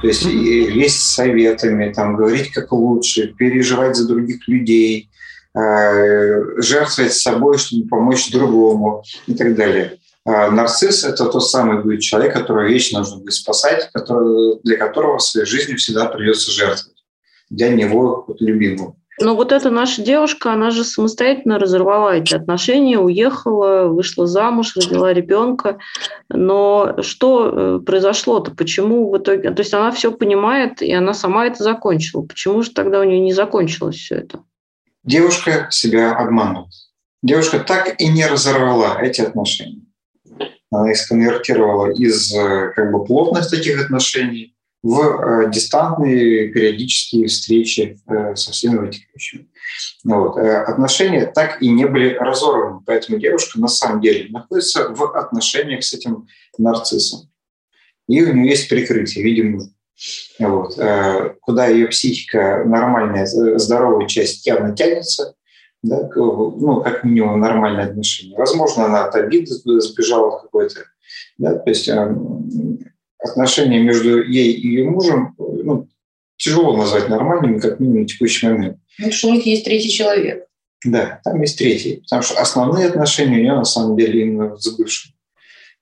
То 0.00 0.06
есть 0.06 0.24
лезть 0.24 1.00
с 1.00 1.14
советами, 1.14 1.92
там, 1.92 2.16
говорить 2.16 2.52
как 2.52 2.72
лучше, 2.72 3.34
переживать 3.34 3.96
за 3.96 4.08
других 4.08 4.48
людей, 4.48 5.10
э, 5.54 6.62
жертвовать 6.62 7.12
собой, 7.12 7.58
чтобы 7.58 7.86
помочь 7.86 8.30
другому 8.30 9.04
и 9.26 9.34
так 9.34 9.54
далее. 9.54 9.98
А 10.26 10.50
нарцисс– 10.50 11.04
это 11.04 11.26
тот 11.26 11.48
самый 11.48 11.82
будет 11.82 12.00
человек, 12.00 12.34
которого 12.34 12.68
вечно 12.68 12.98
нужно 12.98 13.18
будет 13.18 13.32
спасать, 13.32 13.90
который, 13.92 14.60
для 14.62 14.76
которого 14.76 15.18
в 15.18 15.22
своей 15.22 15.46
жизни 15.46 15.76
всегда 15.76 16.06
придется 16.06 16.50
жертвовать. 16.50 17.02
Для 17.48 17.70
него 17.70 18.24
вот, 18.26 18.40
любимого. 18.40 18.96
Но 19.20 19.34
вот 19.34 19.52
эта 19.52 19.70
наша 19.70 20.02
девушка, 20.02 20.52
она 20.52 20.70
же 20.70 20.82
самостоятельно 20.82 21.58
разорвала 21.58 22.16
эти 22.16 22.34
отношения, 22.34 22.98
уехала, 22.98 23.84
вышла 23.88 24.26
замуж, 24.26 24.74
родила 24.76 25.12
ребенка. 25.12 25.78
Но 26.30 26.96
что 27.02 27.50
э, 27.52 27.80
произошло-то? 27.84 28.52
Почему 28.52 29.10
в 29.10 29.18
итоге... 29.18 29.50
То 29.50 29.60
есть 29.60 29.74
она 29.74 29.90
все 29.90 30.10
понимает, 30.10 30.80
и 30.80 30.92
она 30.92 31.12
сама 31.12 31.46
это 31.46 31.62
закончила. 31.62 32.22
Почему 32.22 32.62
же 32.62 32.70
тогда 32.70 33.00
у 33.00 33.04
нее 33.04 33.20
не 33.20 33.34
закончилось 33.34 33.96
все 33.96 34.16
это? 34.16 34.40
Девушка 35.04 35.68
себя 35.70 36.12
обманывает. 36.12 36.72
Девушка 37.22 37.58
так 37.58 38.00
и 38.00 38.08
не 38.08 38.26
разорвала 38.26 39.02
эти 39.02 39.20
отношения. 39.20 39.82
Она 40.70 40.92
их 40.92 40.96
сконвертировала 40.96 41.90
из 41.90 42.32
э, 42.32 42.72
как 42.74 42.92
бы 42.92 43.04
плотных 43.04 43.50
таких 43.50 43.82
отношений 43.82 44.54
в 44.82 45.00
э, 45.00 45.50
дистантные 45.50 46.48
периодические 46.48 47.26
встречи 47.26 48.00
э, 48.06 48.36
со 48.36 48.52
всеми 48.52 48.78
вытекающими. 48.78 49.48
Вот. 50.04 50.38
Отношения 50.38 51.26
так 51.26 51.60
и 51.60 51.68
не 51.68 51.86
были 51.86 52.14
разорваны, 52.14 52.80
поэтому 52.86 53.18
девушка 53.18 53.60
на 53.60 53.68
самом 53.68 54.00
деле 54.00 54.30
находится 54.30 54.88
в 54.88 55.16
отношениях 55.16 55.84
с 55.84 55.92
этим 55.92 56.28
нарциссом. 56.56 57.28
И 58.08 58.22
у 58.22 58.32
нее 58.32 58.50
есть 58.50 58.68
прикрытие, 58.68 59.24
видимо, 59.24 59.70
вот. 60.38 60.74
куда 61.42 61.66
ее 61.66 61.86
психика 61.88 62.64
нормальная, 62.64 63.26
здоровая 63.26 64.08
часть 64.08 64.46
явно 64.46 64.74
тянется, 64.74 65.34
да, 65.82 66.08
ну, 66.14 66.82
как 66.82 67.04
минимум 67.04 67.40
нормальные 67.40 67.86
отношения. 67.86 68.36
Возможно, 68.36 68.84
она 68.84 69.06
от 69.06 69.14
обиды 69.14 69.46
сбежала 69.46 70.38
какой-то. 70.38 70.80
Да, 71.38 71.54
то 71.56 71.70
есть 71.70 71.88
эм, 71.88 72.78
отношения 73.18 73.82
между 73.82 74.22
ей 74.22 74.52
и 74.52 74.68
ее 74.68 74.90
мужем 74.90 75.34
ну, 75.38 75.88
тяжело 76.36 76.76
назвать 76.76 77.08
нормальными, 77.08 77.60
как 77.60 77.80
минимум 77.80 78.04
в 78.04 78.06
текущий 78.08 78.46
момент. 78.46 78.78
Ну, 78.98 79.10
что 79.10 79.28
у 79.28 79.32
них 79.32 79.46
есть 79.46 79.64
третий 79.64 79.90
человек. 79.90 80.46
Да, 80.84 81.20
там 81.24 81.40
есть 81.40 81.58
третий. 81.58 82.02
Потому 82.02 82.22
что 82.22 82.40
основные 82.40 82.86
отношения 82.86 83.36
у 83.36 83.40
нее 83.40 83.54
на 83.54 83.64
самом 83.64 83.96
деле 83.96 84.22
именно 84.22 84.56
с 84.56 84.76
бывшим. 84.76 85.12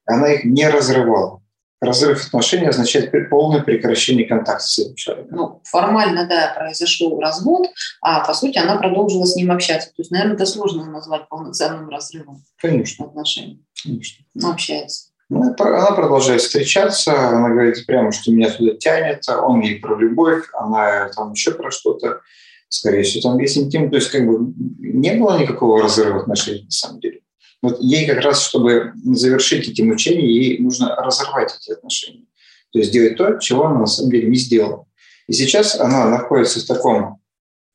Она 0.07 0.33
их 0.33 0.45
не 0.45 0.69
разрывала. 0.69 1.43
Разрыв 1.81 2.27
отношений 2.27 2.67
означает 2.67 3.13
полное 3.31 3.63
прекращение 3.63 4.27
контакта 4.27 4.65
с 4.65 4.79
этим 4.81 4.97
человеком. 4.97 5.37
Ну, 5.37 5.61
формально, 5.65 6.27
да, 6.27 6.53
произошел 6.57 7.21
развод, 7.21 7.69
а 8.01 8.25
по 8.27 8.35
сути 8.35 8.59
она 8.59 8.77
продолжила 8.77 9.25
с 9.25 9.37
ним 9.37 9.53
общаться. 9.53 9.89
То 9.89 9.95
есть, 9.99 10.11
наверное, 10.11 10.35
это 10.35 10.47
сложно 10.47 10.91
назвать 10.91 11.29
полноценным 11.29 11.89
разрывом 11.89 12.43
Конечно. 12.61 13.05
отношений. 13.05 13.65
Конечно. 13.81 14.25
Но 14.35 14.51
общается. 14.51 15.11
Ну, 15.31 15.55
она 15.57 15.91
продолжает 15.93 16.41
встречаться, 16.41 17.29
она 17.29 17.51
говорит 17.51 17.87
прямо, 17.87 18.11
что 18.13 18.33
меня 18.33 18.51
туда 18.51 18.75
тянет, 18.77 19.23
он 19.29 19.61
ей 19.61 19.79
про 19.79 19.95
любовь, 19.97 20.47
она 20.55 21.11
там 21.15 21.33
еще 21.33 21.53
про 21.53 21.71
что-то, 21.71 22.23
скорее 22.69 23.03
всего, 23.03 23.31
там 23.31 23.39
есть 23.39 23.59
интим. 23.59 23.91
То 23.91 23.97
есть 23.97 24.11
как 24.11 24.27
бы 24.27 24.53
не 24.79 25.13
было 25.13 25.39
никакого 25.39 25.83
разрыва 25.83 26.21
отношений 26.21 26.65
на 26.65 26.71
самом 26.71 27.01
деле. 27.01 27.21
Вот 27.63 27.81
ей 27.81 28.07
как 28.07 28.21
раз, 28.21 28.43
чтобы 28.43 28.93
завершить 29.05 29.69
эти 29.69 29.83
мучения, 29.83 30.27
ей 30.27 30.59
нужно 30.59 30.95
разорвать 30.95 31.57
эти 31.61 31.73
отношения. 31.73 32.27
То 32.73 32.79
есть 32.79 32.91
сделать 32.91 33.17
то, 33.17 33.39
чего 33.39 33.67
она 33.67 33.81
на 33.81 33.87
самом 33.87 34.11
деле 34.11 34.29
не 34.29 34.37
сделала. 34.37 34.87
И 35.27 35.33
сейчас 35.33 35.79
она 35.79 36.09
находится 36.09 36.61
в 36.61 36.65
таком 36.65 37.21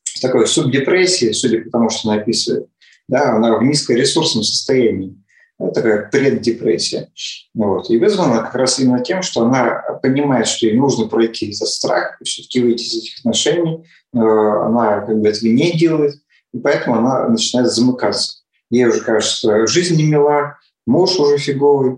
в 0.05 0.19
такой 0.21 0.47
субдепрессии, 0.47 1.31
судя 1.31 1.61
по 1.61 1.69
тому, 1.69 1.89
что 1.89 2.09
она 2.09 2.21
описывает. 2.21 2.67
Да, 3.07 3.35
она 3.35 3.57
в 3.57 3.63
низкоресурсном 3.63 4.43
состоянии 4.43 5.17
ну, 5.59 5.71
такая 5.71 6.09
преддепрессия. 6.09 7.09
Вот. 7.53 7.89
И 7.89 7.97
вызвана 7.97 8.41
как 8.41 8.55
раз 8.55 8.79
именно 8.79 9.03
тем, 9.03 9.21
что 9.21 9.43
она 9.43 9.81
понимает, 10.01 10.47
что 10.47 10.67
ей 10.67 10.77
нужно 10.77 11.07
пройти 11.07 11.51
этот 11.51 11.67
страх, 11.67 12.17
все-таки 12.23 12.61
выйти 12.61 12.83
из 12.83 12.95
этих 12.95 13.19
отношений. 13.19 13.83
Она 14.13 15.01
как 15.01 15.19
бы 15.19 15.27
этого 15.27 15.49
не 15.49 15.71
делает, 15.73 16.15
и 16.53 16.59
поэтому 16.59 16.97
она 16.97 17.27
начинает 17.27 17.71
замыкаться. 17.71 18.42
Ей 18.73 18.85
уже 18.85 19.01
кажется, 19.01 19.37
что 19.37 19.67
жизнь 19.67 19.95
не 19.97 20.05
мила, 20.05 20.57
муж 20.87 21.19
уже 21.19 21.37
фиговый, 21.37 21.97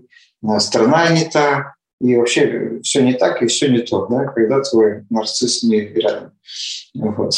страна 0.58 1.08
не 1.08 1.24
та, 1.24 1.72
и 2.02 2.14
вообще 2.16 2.80
все 2.82 3.02
не 3.02 3.14
так 3.14 3.42
и 3.42 3.46
все 3.46 3.70
не 3.70 3.78
то, 3.78 4.04
да, 4.10 4.26
когда 4.26 4.60
твой 4.60 5.06
нарцисс 5.08 5.62
не 5.62 5.80
рядом. 5.80 6.32
Вот. 6.94 7.32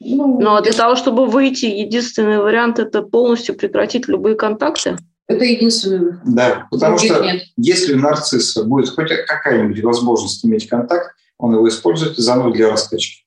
Ну, 0.00 0.40
ну 0.40 0.56
а 0.56 0.60
для 0.60 0.72
того, 0.72 0.96
чтобы 0.96 1.26
выйти, 1.26 1.66
единственный 1.66 2.38
вариант– 2.38 2.78
это 2.80 3.02
полностью 3.02 3.54
прекратить 3.54 4.08
любые 4.08 4.34
контакты? 4.34 4.96
Это 5.28 5.44
единственный 5.44 6.00
выход. 6.00 6.20
Да, 6.24 6.66
потому 6.72 6.96
Других 6.96 7.14
что 7.14 7.24
нет. 7.24 7.42
если 7.56 7.94
у 7.94 7.98
нарцисса 8.00 8.64
будет 8.64 8.88
хоть 8.88 9.12
какая-нибудь 9.28 9.84
возможность 9.84 10.44
иметь 10.44 10.68
контакт, 10.68 11.14
он 11.38 11.54
его 11.54 11.68
использует 11.68 12.16
заново 12.16 12.52
для 12.52 12.68
раскачки. 12.68 13.24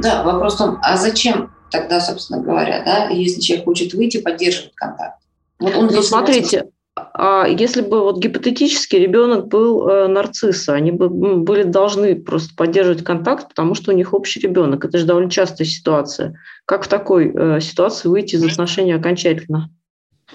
Да, 0.00 0.22
вопрос 0.22 0.54
в 0.54 0.58
том, 0.58 0.78
а 0.80 0.96
зачем 0.96 1.52
тогда, 1.70 2.00
собственно 2.00 2.40
говоря, 2.40 2.82
да, 2.84 3.08
если 3.08 3.40
человек 3.40 3.64
хочет 3.64 3.94
выйти, 3.94 4.20
поддерживать 4.20 4.74
контакт? 4.74 5.18
Вот 5.58 5.74
он 5.74 5.86
ну, 5.86 6.02
смотрите, 6.02 6.66
а 7.14 7.46
если 7.46 7.80
бы 7.82 8.00
вот 8.00 8.18
гипотетически 8.18 8.96
ребенок 8.96 9.48
был 9.48 9.88
э, 9.88 10.08
нарцисса, 10.08 10.74
они 10.74 10.90
бы 10.90 11.08
были 11.08 11.62
должны 11.62 12.14
просто 12.14 12.54
поддерживать 12.56 13.04
контакт, 13.04 13.48
потому 13.48 13.74
что 13.74 13.92
у 13.92 13.94
них 13.94 14.14
общий 14.14 14.40
ребенок. 14.40 14.84
Это 14.84 14.98
же 14.98 15.06
довольно 15.06 15.30
частая 15.30 15.66
ситуация. 15.66 16.38
Как 16.64 16.84
в 16.84 16.88
такой 16.88 17.32
э, 17.34 17.60
ситуации 17.60 18.08
выйти 18.08 18.36
из 18.36 18.44
отношений 18.44 18.92
окончательно? 18.92 19.70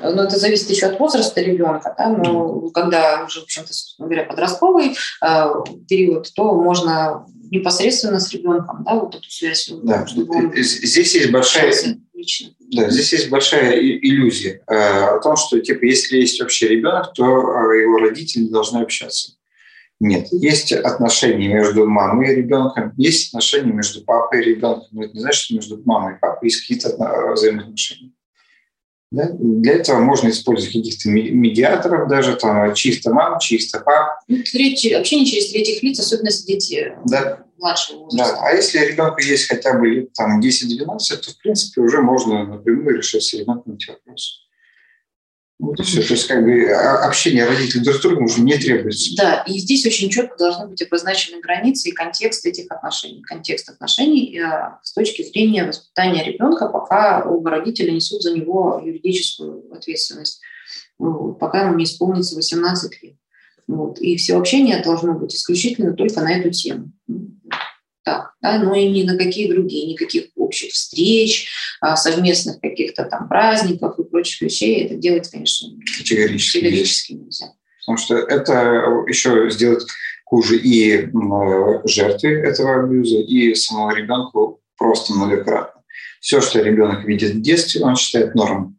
Но 0.01 0.11
ну, 0.11 0.23
это 0.23 0.37
зависит 0.37 0.69
еще 0.69 0.87
от 0.87 0.99
возраста 0.99 1.41
ребенка. 1.41 1.93
Да? 1.97 2.09
Но 2.09 2.69
когда 2.69 3.23
уже, 3.25 3.41
в 3.41 3.43
общем-то, 3.43 3.73
собственно 3.73 4.07
говоря, 4.07 4.25
подростковый 4.25 4.95
э, 5.21 5.45
период, 5.87 6.31
то 6.35 6.55
можно 6.55 7.25
непосредственно 7.51 8.19
с 8.19 8.31
ребенком 8.33 8.83
да, 8.83 8.95
вот 8.95 9.15
эту 9.15 9.29
связь. 9.29 9.71
Да. 9.83 10.05
Он 10.29 10.53
здесь 10.55 11.13
есть 11.13 11.31
большая... 11.31 11.73
Лично. 12.13 12.49
Да, 12.71 12.89
здесь 12.89 13.11
есть 13.13 13.29
большая 13.29 13.77
иллюзия 13.79 14.63
э, 14.67 14.75
о 14.75 15.19
том, 15.19 15.35
что 15.35 15.59
типа, 15.59 15.83
если 15.83 16.17
есть 16.17 16.41
общий 16.41 16.67
ребенок, 16.67 17.13
то 17.13 17.23
э, 17.23 17.81
его 17.81 17.97
родители 17.97 18.47
должны 18.47 18.79
общаться. 18.79 19.33
Нет. 19.99 20.27
Есть 20.31 20.71
отношения 20.71 21.47
между 21.47 21.85
мамой 21.85 22.33
и 22.33 22.35
ребенком, 22.35 22.93
есть 22.97 23.29
отношения 23.29 23.71
между 23.71 24.03
папой 24.03 24.41
и 24.41 24.45
ребенком. 24.45 24.87
Но 24.91 25.03
это 25.03 25.13
не 25.13 25.19
значит, 25.19 25.43
что 25.43 25.55
между 25.55 25.81
мамой 25.85 26.15
и 26.15 26.19
папой 26.19 26.49
есть 26.49 26.61
какие-то 26.61 27.31
взаимоотношения. 27.33 28.12
Да? 29.13 29.29
Для 29.31 29.73
этого 29.73 29.99
можно 29.99 30.29
использовать 30.29 30.73
каких-то 30.73 31.07
медиаторов, 31.07 32.09
даже 32.09 32.35
там 32.35 32.73
чисто 32.73 33.13
мам, 33.13 33.37
чисто 33.37 33.79
пап. 33.79 34.19
Ну, 34.27 34.37
третий, 34.51 34.91
общение 34.93 35.27
через 35.27 35.51
третьих 35.51 35.83
лиц, 35.83 35.99
особенно 35.99 36.29
если 36.29 36.47
дети 36.47 36.93
да. 37.05 37.45
младшего 37.59 37.99
возраста. 37.99 38.33
Да. 38.33 38.41
А 38.47 38.53
если 38.55 38.79
ребенку 38.79 39.21
есть 39.21 39.47
хотя 39.47 39.77
бы 39.77 39.87
лет 39.87 40.13
там 40.13 40.41
10-12, 40.41 40.79
то 41.17 41.31
в 41.31 41.37
принципе 41.37 41.81
уже 41.81 42.01
можно 42.01 42.43
напрямую 42.43 42.97
решить 42.97 43.21
с 43.21 43.33
ребенком 43.35 43.75
эти 43.75 43.91
вопросы. 43.91 44.42
Вот 45.63 45.79
и 45.79 45.83
все. 45.83 46.01
То 46.01 46.13
есть 46.13 46.27
как 46.27 46.43
бы 46.43 46.65
а, 46.65 47.07
общение 47.07 47.45
родителей 47.45 47.85
друг 47.85 47.95
с 47.95 48.01
другом 48.01 48.25
уже 48.25 48.41
не 48.41 48.57
требуется. 48.57 49.15
Да, 49.15 49.45
и 49.47 49.57
здесь 49.59 49.85
очень 49.85 50.09
четко 50.09 50.35
должны 50.37 50.67
быть 50.67 50.81
обозначены 50.81 51.39
границы 51.39 51.87
и 51.87 51.93
контекст 51.93 52.45
этих 52.45 52.69
отношений. 52.69 53.21
Контекст 53.21 53.69
отношений 53.69 54.37
э, 54.37 54.71
с 54.83 54.91
точки 54.91 55.23
зрения 55.23 55.63
воспитания 55.63 56.21
ребенка, 56.21 56.67
пока 56.67 57.23
оба 57.23 57.49
родителя 57.49 57.91
несут 57.91 58.23
за 58.23 58.33
него 58.33 58.81
юридическую 58.83 59.73
ответственность, 59.73 60.41
вот, 60.99 61.39
пока 61.39 61.61
ему 61.61 61.75
не 61.75 61.85
исполнится 61.85 62.35
18 62.35 63.01
лет. 63.01 63.15
Вот. 63.67 63.99
И 64.01 64.17
все 64.17 64.37
общение 64.37 64.83
должно 64.83 65.13
быть 65.13 65.33
исключительно 65.33 65.93
только 65.93 66.19
на 66.19 66.33
эту 66.33 66.51
тему 66.51 66.91
так, 68.03 68.33
да, 68.41 68.59
но 68.59 68.75
и 68.75 68.89
ни 68.89 69.03
на 69.03 69.17
какие 69.17 69.51
другие, 69.51 69.87
никаких 69.87 70.25
общих 70.35 70.73
встреч, 70.73 71.49
совместных 71.95 72.59
каких-то 72.61 73.05
там 73.05 73.27
праздников 73.27 73.99
и 73.99 74.03
прочих 74.03 74.41
вещей 74.41 74.85
это 74.85 74.95
делать, 74.95 75.29
конечно, 75.29 75.69
категорически, 75.97 76.59
категорически 76.59 77.13
нельзя. 77.13 77.47
Потому 77.79 77.97
что 77.97 78.17
это 78.17 78.53
еще 79.07 79.49
сделает 79.49 79.83
хуже 80.25 80.57
и 80.57 81.09
жертве 81.85 82.41
этого 82.41 82.83
абьюза, 82.83 83.17
и 83.19 83.53
самому 83.55 83.95
ребенку 83.95 84.61
просто 84.77 85.13
многократно. 85.13 85.81
Все, 86.19 86.39
что 86.39 86.61
ребенок 86.61 87.03
видит 87.05 87.31
в 87.31 87.41
детстве, 87.41 87.83
он 87.83 87.95
считает 87.95 88.33
нормой. 88.33 88.73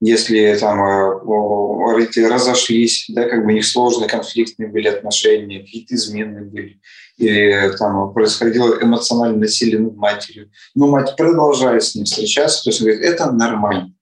Если 0.00 0.56
там 0.60 0.80
э, 0.80 1.92
родители 1.92 2.24
разошлись, 2.24 3.06
да, 3.08 3.28
как 3.28 3.44
бы 3.44 3.50
у 3.50 3.54
них 3.54 3.66
сложные 3.66 4.08
конфликтные 4.08 4.68
были 4.68 4.86
отношения, 4.86 5.60
какие-то 5.60 5.96
измены 5.96 6.42
были, 6.42 6.80
или 7.16 7.76
там 7.76 8.12
происходило 8.12 8.78
эмоциональное 8.80 9.40
насилие 9.40 9.80
над 9.80 9.96
матерью. 9.96 10.50
Но 10.76 10.86
мать 10.86 11.16
продолжает 11.16 11.82
с 11.82 11.96
ним 11.96 12.04
встречаться, 12.04 12.62
то 12.62 12.70
есть 12.70 12.80
говорит, 12.80 13.02
это 13.02 13.32
нормально, 13.32 13.92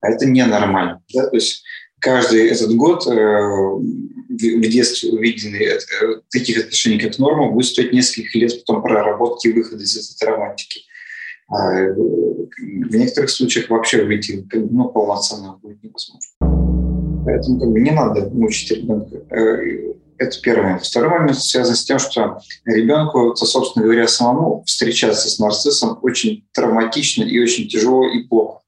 а 0.00 0.10
это 0.10 0.26
ненормально. 0.26 1.00
Да? 1.14 1.28
То 1.28 1.36
есть 1.36 1.62
каждый 2.00 2.48
этот 2.48 2.74
год 2.74 3.06
э, 3.06 3.10
в 3.10 4.68
детстве 4.68 5.10
увиденный 5.10 5.64
э, 5.64 5.78
таких 6.30 6.58
отношений, 6.58 6.98
как 6.98 7.18
норма, 7.18 7.52
будет 7.52 7.66
стоить 7.66 7.92
несколько 7.92 8.36
лет 8.38 8.64
потом 8.64 8.82
проработки 8.82 9.48
выхода 9.48 9.82
из 9.82 10.14
этой 10.16 10.28
романтики. 10.28 10.82
А 11.48 11.72
э, 11.72 11.94
в 11.94 12.94
некоторых 12.94 13.30
случаях 13.30 13.70
вообще 13.70 14.04
выйти 14.04 14.46
ну, 14.52 14.88
полноценно 14.88 15.58
будет 15.62 15.82
невозможно. 15.82 17.24
Поэтому 17.24 17.60
как 17.60 17.70
бы 17.70 17.80
не 17.80 17.90
надо 17.90 18.28
мучить 18.30 18.70
ребенка 18.70 19.16
э, 19.30 19.94
это 20.18 20.40
первый 20.40 20.64
момент. 20.64 20.84
Второй 20.84 21.10
момент 21.10 21.38
связан 21.38 21.74
с 21.74 21.84
тем, 21.84 21.98
что 21.98 22.40
ребенку, 22.64 23.34
собственно 23.36 23.84
говоря, 23.84 24.08
самому 24.08 24.62
встречаться 24.66 25.28
с 25.28 25.38
нарциссом 25.38 25.98
очень 26.02 26.46
травматично 26.52 27.22
и 27.22 27.40
очень 27.40 27.68
тяжело 27.68 28.06
и 28.06 28.24
плохо. 28.24 28.60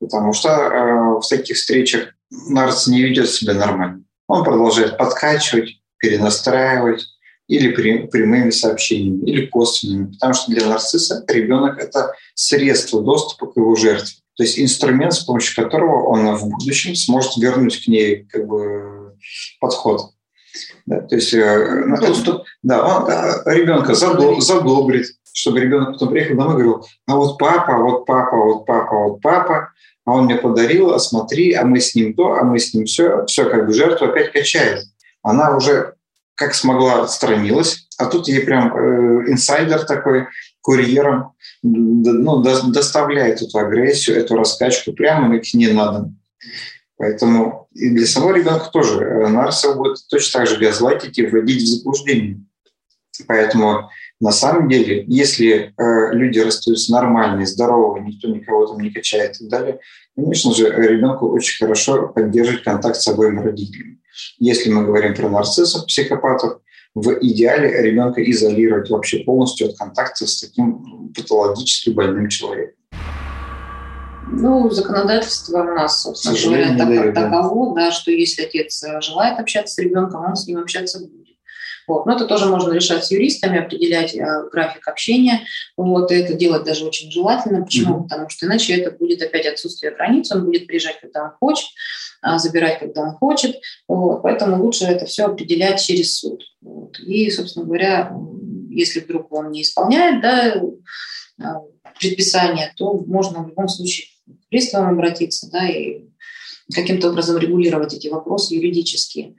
Потому 0.00 0.32
что 0.32 0.48
э, 0.48 1.20
в 1.20 1.28
таких 1.28 1.56
встречах 1.56 2.14
нарцисс 2.48 2.88
не 2.88 3.02
ведет 3.02 3.30
себя 3.30 3.54
нормально. 3.54 4.04
Он 4.26 4.44
продолжает 4.44 4.98
подкачивать, 4.98 5.80
перенастраивать 5.98 7.06
или 7.46 8.06
прямыми 8.06 8.50
сообщениями, 8.50 9.28
или 9.28 9.46
косвенными. 9.46 10.12
Потому 10.12 10.34
что 10.34 10.52
для 10.52 10.66
нарцисса 10.66 11.24
ребенок– 11.28 11.78
это 11.80 12.12
средство 12.34 13.02
доступа 13.02 13.46
к 13.46 13.56
его 13.56 13.74
жертве. 13.74 14.16
То 14.36 14.42
есть 14.42 14.58
инструмент, 14.58 15.14
с 15.14 15.20
помощью 15.20 15.62
которого 15.62 16.08
он 16.08 16.34
в 16.34 16.48
будущем 16.48 16.94
сможет 16.96 17.36
вернуть 17.36 17.84
к 17.84 17.88
ней 17.88 18.24
как 18.24 18.46
бы, 18.46 19.14
подход. 19.60 20.10
Да, 20.86 21.00
то 21.00 21.16
есть 21.16 21.32
э, 21.34 21.84
на 21.86 21.96
доступ, 21.96 22.42
да, 22.62 22.84
он 22.84 23.08
ребенка 23.52 23.94
задобрит, 23.94 25.06
чтобы 25.32 25.60
ребенок 25.60 25.94
потом 25.94 26.10
приехал 26.10 26.36
домой 26.36 26.52
и 26.52 26.62
говорил, 26.62 26.86
а 27.06 27.16
вот 27.16 27.38
папа, 27.38 27.78
вот 27.78 28.06
папа, 28.06 28.36
вот 28.36 28.66
папа, 28.66 29.08
вот 29.08 29.20
папа, 29.20 29.72
а 30.04 30.12
он 30.12 30.26
мне 30.26 30.36
подарил, 30.36 30.92
а 30.92 30.98
смотри, 30.98 31.54
а 31.54 31.64
мы 31.64 31.80
с 31.80 31.94
ним 31.94 32.14
то, 32.14 32.34
а 32.34 32.44
мы 32.44 32.58
с 32.58 32.74
ним 32.74 32.84
все, 32.84 33.24
все 33.26 33.48
как 33.48 33.66
бы 33.66 33.72
жертву 33.72 34.06
опять 34.06 34.32
качает. 34.32 34.84
Она 35.22 35.56
уже 35.56 35.93
как 36.34 36.54
смогла 36.54 37.02
отстранилась, 37.02 37.88
а 37.98 38.06
тут 38.06 38.28
ей 38.28 38.40
прям 38.40 38.76
э, 38.76 39.30
инсайдер 39.30 39.84
такой, 39.84 40.26
курьером, 40.60 41.32
ну, 41.62 42.42
до, 42.42 42.66
доставляет 42.68 43.42
эту 43.42 43.58
агрессию, 43.58 44.16
эту 44.16 44.34
раскачку 44.34 44.92
прямо 44.92 45.38
к 45.38 45.54
ней 45.54 45.72
надо. 45.72 46.10
Поэтому 46.96 47.68
и 47.72 47.90
для 47.90 48.06
самого 48.06 48.34
ребенка 48.34 48.70
тоже 48.72 49.00
э, 49.00 49.28
нарциссов 49.28 49.76
будет 49.76 49.98
точно 50.08 50.40
так 50.40 50.48
же 50.48 50.56
газлайтить 50.58 51.18
и 51.18 51.26
вводить 51.26 51.62
в 51.62 51.66
заблуждение. 51.66 52.40
Поэтому 53.26 53.90
на 54.20 54.32
самом 54.32 54.68
деле, 54.68 55.04
если 55.06 55.74
э, 55.76 56.14
люди 56.14 56.38
растут 56.38 56.78
нормальные, 56.88 57.46
здоровые, 57.46 58.04
никто 58.04 58.28
никого 58.28 58.66
там 58.66 58.80
не 58.80 58.90
качает 58.90 59.36
и 59.36 59.38
так 59.40 59.48
далее, 59.48 59.80
конечно 60.16 60.54
же, 60.54 60.70
ребенку 60.70 61.28
очень 61.28 61.58
хорошо 61.64 62.08
поддерживать 62.08 62.64
контакт 62.64 62.96
с 62.96 63.08
обоими 63.08 63.40
родителями. 63.40 63.98
Если 64.38 64.70
мы 64.70 64.84
говорим 64.84 65.14
про 65.14 65.28
нарциссов, 65.28 65.86
психопатов, 65.86 66.60
в 66.94 67.18
идеале 67.20 67.82
ребенка 67.82 68.22
изолировать 68.30 68.88
вообще 68.88 69.18
полностью 69.18 69.68
от 69.68 69.76
контакта 69.76 70.26
с 70.26 70.40
таким 70.40 71.12
патологически 71.14 71.90
больным 71.90 72.28
человеком. 72.28 72.76
Ну, 74.30 74.70
законодательство 74.70 75.62
у 75.62 75.74
нас, 75.74 76.02
собственно 76.02 76.36
говоря, 76.42 76.78
так, 76.78 76.88
дает, 76.88 77.14
таково, 77.14 77.74
да. 77.74 77.86
да, 77.86 77.92
что 77.92 78.10
если 78.10 78.42
отец 78.42 78.82
э, 78.82 79.00
желает 79.00 79.38
общаться 79.38 79.74
с 79.74 79.78
ребенком, 79.78 80.24
он 80.24 80.34
с 80.34 80.46
ним 80.46 80.58
общаться 80.58 81.00
будет. 81.00 81.23
Вот. 81.86 82.06
Но 82.06 82.14
это 82.14 82.26
тоже 82.26 82.46
можно 82.46 82.72
решать 82.72 83.04
с 83.04 83.10
юристами, 83.10 83.58
определять 83.58 84.14
э, 84.14 84.48
график 84.50 84.86
общения. 84.88 85.46
Вот. 85.76 86.10
И 86.10 86.14
это 86.14 86.34
делать 86.34 86.64
даже 86.64 86.84
очень 86.86 87.10
желательно. 87.10 87.64
Почему? 87.64 87.98
Mm-hmm. 87.98 88.02
Потому 88.04 88.28
что 88.28 88.46
иначе 88.46 88.74
это 88.74 88.90
будет 88.90 89.22
опять 89.22 89.46
отсутствие 89.46 89.94
границ, 89.94 90.30
он 90.32 90.44
будет 90.44 90.66
приезжать, 90.66 91.00
когда 91.00 91.24
он 91.24 91.30
хочет, 91.38 91.66
а 92.22 92.38
забирать, 92.38 92.78
когда 92.78 93.02
он 93.02 93.10
хочет. 93.12 93.56
Вот. 93.88 94.22
Поэтому 94.22 94.62
лучше 94.62 94.84
это 94.84 95.06
все 95.06 95.26
определять 95.26 95.82
через 95.82 96.18
суд. 96.18 96.42
Вот. 96.62 96.98
И, 97.00 97.30
собственно 97.30 97.66
говоря, 97.66 98.12
если 98.70 99.00
вдруг 99.00 99.32
он 99.32 99.50
не 99.50 99.62
исполняет 99.62 100.20
да, 100.22 100.54
э, 100.54 101.44
предписание, 102.00 102.72
то 102.76 102.94
можно 103.06 103.42
в 103.42 103.48
любом 103.48 103.68
случае 103.68 104.08
к 104.26 104.48
приставам 104.48 104.94
обратиться 104.94 105.50
да, 105.50 105.68
и 105.68 106.04
каким-то 106.72 107.10
образом 107.10 107.38
регулировать 107.38 107.94
эти 107.94 108.08
вопросы 108.08 108.54
юридические. 108.54 109.36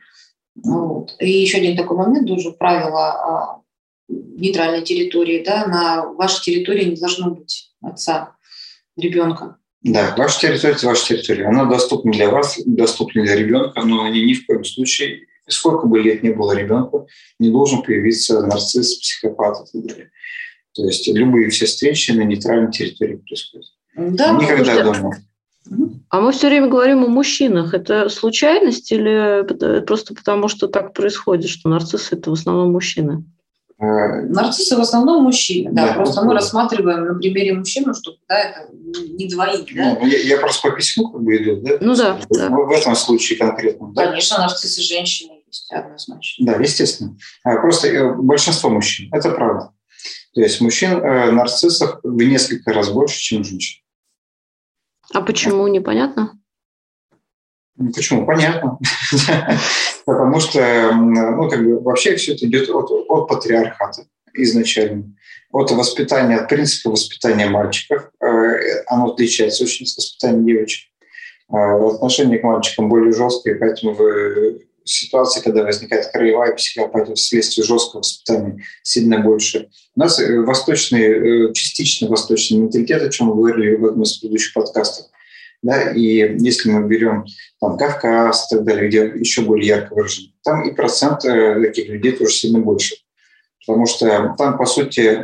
Вот. 0.64 1.16
И 1.20 1.30
еще 1.30 1.58
один 1.58 1.76
такой 1.76 1.98
момент, 1.98 2.28
тоже 2.28 2.52
правило 2.52 3.08
а, 3.08 3.62
нейтральной 4.08 4.84
территории, 4.84 5.44
да, 5.44 5.68
на 5.68 6.06
вашей 6.14 6.44
территории 6.44 6.86
не 6.86 6.96
должно 6.96 7.32
быть 7.32 7.74
отца 7.82 8.36
ребенка. 8.98 9.58
Да, 9.82 10.16
ваша 10.18 10.40
территория– 10.40 10.76
это 10.76 10.88
ваша 10.88 11.08
территория. 11.08 11.48
Она 11.48 11.66
доступна 11.66 12.12
для 12.12 12.30
вас, 12.30 12.60
доступна 12.66 13.24
для 13.24 13.36
ребенка, 13.36 13.84
но 13.84 14.04
они 14.04 14.24
ни 14.24 14.34
в 14.34 14.46
коем 14.48 14.64
случае, 14.64 15.28
сколько 15.48 15.86
бы 15.86 16.00
лет 16.00 16.24
не 16.24 16.32
было 16.32 16.54
ребенку, 16.54 17.08
не 17.38 17.52
должен 17.52 17.84
появиться 17.84 18.42
нарцисс, 18.42 18.96
психопат 18.96 19.58
и 19.68 19.72
так 19.72 19.88
далее. 19.88 20.12
То 20.74 20.86
есть 20.86 21.08
любые 21.08 21.50
все 21.50 21.66
встречи 21.66 22.12
на 22.12 22.22
нейтральной 22.22 22.72
территории 22.72 23.18
происходят. 23.18 23.68
Да, 23.96 24.32
Никогда 24.32 24.84
дома. 24.84 25.16
А 26.10 26.22
мы 26.22 26.32
все 26.32 26.48
время 26.48 26.68
говорим 26.68 27.04
о 27.04 27.08
мужчинах. 27.08 27.74
Это 27.74 28.10
случайность 28.10 28.92
или 28.92 29.82
просто 29.86 30.14
потому, 30.14 30.48
что 30.48 30.68
так 30.68 30.94
происходит, 30.94 31.50
что 31.50 31.70
нарциссы– 31.70 32.10
это 32.16 32.30
в 32.30 32.34
основном 32.34 32.72
мужчины? 32.72 33.24
Э, 33.78 34.22
нарциссы 34.22 34.78
в 34.78 34.80
основном 34.80 35.24
мужчины, 35.24 35.70
да. 35.74 35.88
да 35.88 35.94
просто 35.96 36.24
мы 36.24 36.34
рассматриваем 36.34 37.08
на 37.08 37.16
примере 37.16 37.54
мужчины, 37.54 37.94
чтобы 37.94 38.20
да, 38.30 38.40
это 38.40 38.70
не 38.72 39.28
двоих. 39.28 39.66
Да? 39.76 39.98
Ну, 40.00 40.08
я, 40.08 40.18
я 40.20 40.38
просто 40.38 40.70
по 40.70 40.74
письму 40.74 41.10
как 41.10 41.22
бы 41.22 41.36
иду, 41.36 41.62
да? 41.62 41.78
Ну 41.82 41.94
да. 41.94 42.14
В, 42.14 42.38
да. 42.38 42.50
в 42.50 42.72
этом 42.72 42.96
случае 42.96 43.38
конкретно. 43.38 43.92
Да? 43.94 44.08
Конечно, 44.08 44.38
нарциссы 44.38 44.82
женщины 44.82 45.44
есть 45.48 45.70
однозначно. 45.74 46.46
Да, 46.46 46.54
естественно. 46.54 47.18
А, 47.44 47.58
просто 47.58 47.90
э, 47.90 48.14
большинство 48.14 48.70
мужчин, 48.70 49.10
это 49.12 49.32
правда. 49.32 49.72
То 50.34 50.42
есть 50.42 50.62
мужчин 50.62 50.92
э, 50.92 51.32
нарциссов 51.32 52.00
в 52.02 52.24
несколько 52.24 52.72
раз 52.72 52.90
больше, 52.90 53.20
чем 53.20 53.44
женщин. 53.44 53.82
А 55.16 55.22
почему, 55.22 55.66
непонятно? 55.68 56.38
Почему? 57.78 58.26
Понятно. 58.26 58.80
Потому 60.06 60.42
что 60.42 60.92
ну, 60.94 61.50
как 61.50 61.64
бы 61.64 61.80
вообще 61.80 62.18
все 62.18 62.34
это 62.34 62.46
идет 62.46 62.70
от, 62.70 62.92
от 62.92 63.28
патриархата 63.30 64.08
изначально. 64.34 65.16
От 65.54 65.72
воспитания, 65.72 66.36
от 66.36 66.50
принципа 66.50 66.90
воспитания 66.90 67.48
мальчиков. 67.48 68.10
Э, 68.22 68.84
оно 68.88 69.14
отличается 69.14 69.64
очень 69.64 69.86
от 69.86 69.96
воспитания 69.96 70.44
девочек. 70.44 70.90
Э, 71.50 71.56
отношение 71.94 72.40
к 72.40 72.44
мальчикам 72.44 72.90
более 72.90 73.14
жесткое, 73.14 73.56
поэтому 73.56 73.94
вы 73.94 74.68
ситуации, 74.86 75.42
когда 75.42 75.64
возникает 75.64 76.08
краевая 76.08 76.54
психопатия 76.54 77.16
вследствие 77.16 77.66
жесткого 77.66 78.00
воспитания, 78.00 78.64
сильно 78.84 79.20
больше. 79.20 79.70
У 79.96 80.00
нас 80.00 80.20
э, 80.20 80.40
восточный, 80.42 81.54
частично 81.54 82.08
восточный 82.08 82.60
менталитет, 82.60 83.02
о 83.02 83.10
чем 83.10 83.28
мы 83.28 83.36
говорили 83.36 83.76
в 83.76 83.86
одном 83.86 84.04
из 84.04 84.18
предыдущих 84.18 84.54
подкастов. 84.54 85.08
Да, 85.62 85.92
и 85.92 86.38
если 86.40 86.70
мы 86.70 86.88
берем 86.88 87.26
там, 87.60 87.78
Кавказ 87.78 88.52
и 88.52 88.56
так 88.56 88.66
далее, 88.66 88.88
где 88.88 89.20
еще 89.20 89.42
более 89.42 89.68
ярко 89.68 89.96
выражен, 89.96 90.32
там 90.44 90.68
и 90.68 90.76
процент 90.76 91.22
таких 91.22 91.90
людей 91.90 92.12
тоже 92.12 92.34
сильно 92.36 92.60
больше. 92.60 92.96
Потому 93.66 93.88
что 93.88 94.36
там, 94.38 94.58
по 94.60 94.66
сути, 94.66 95.22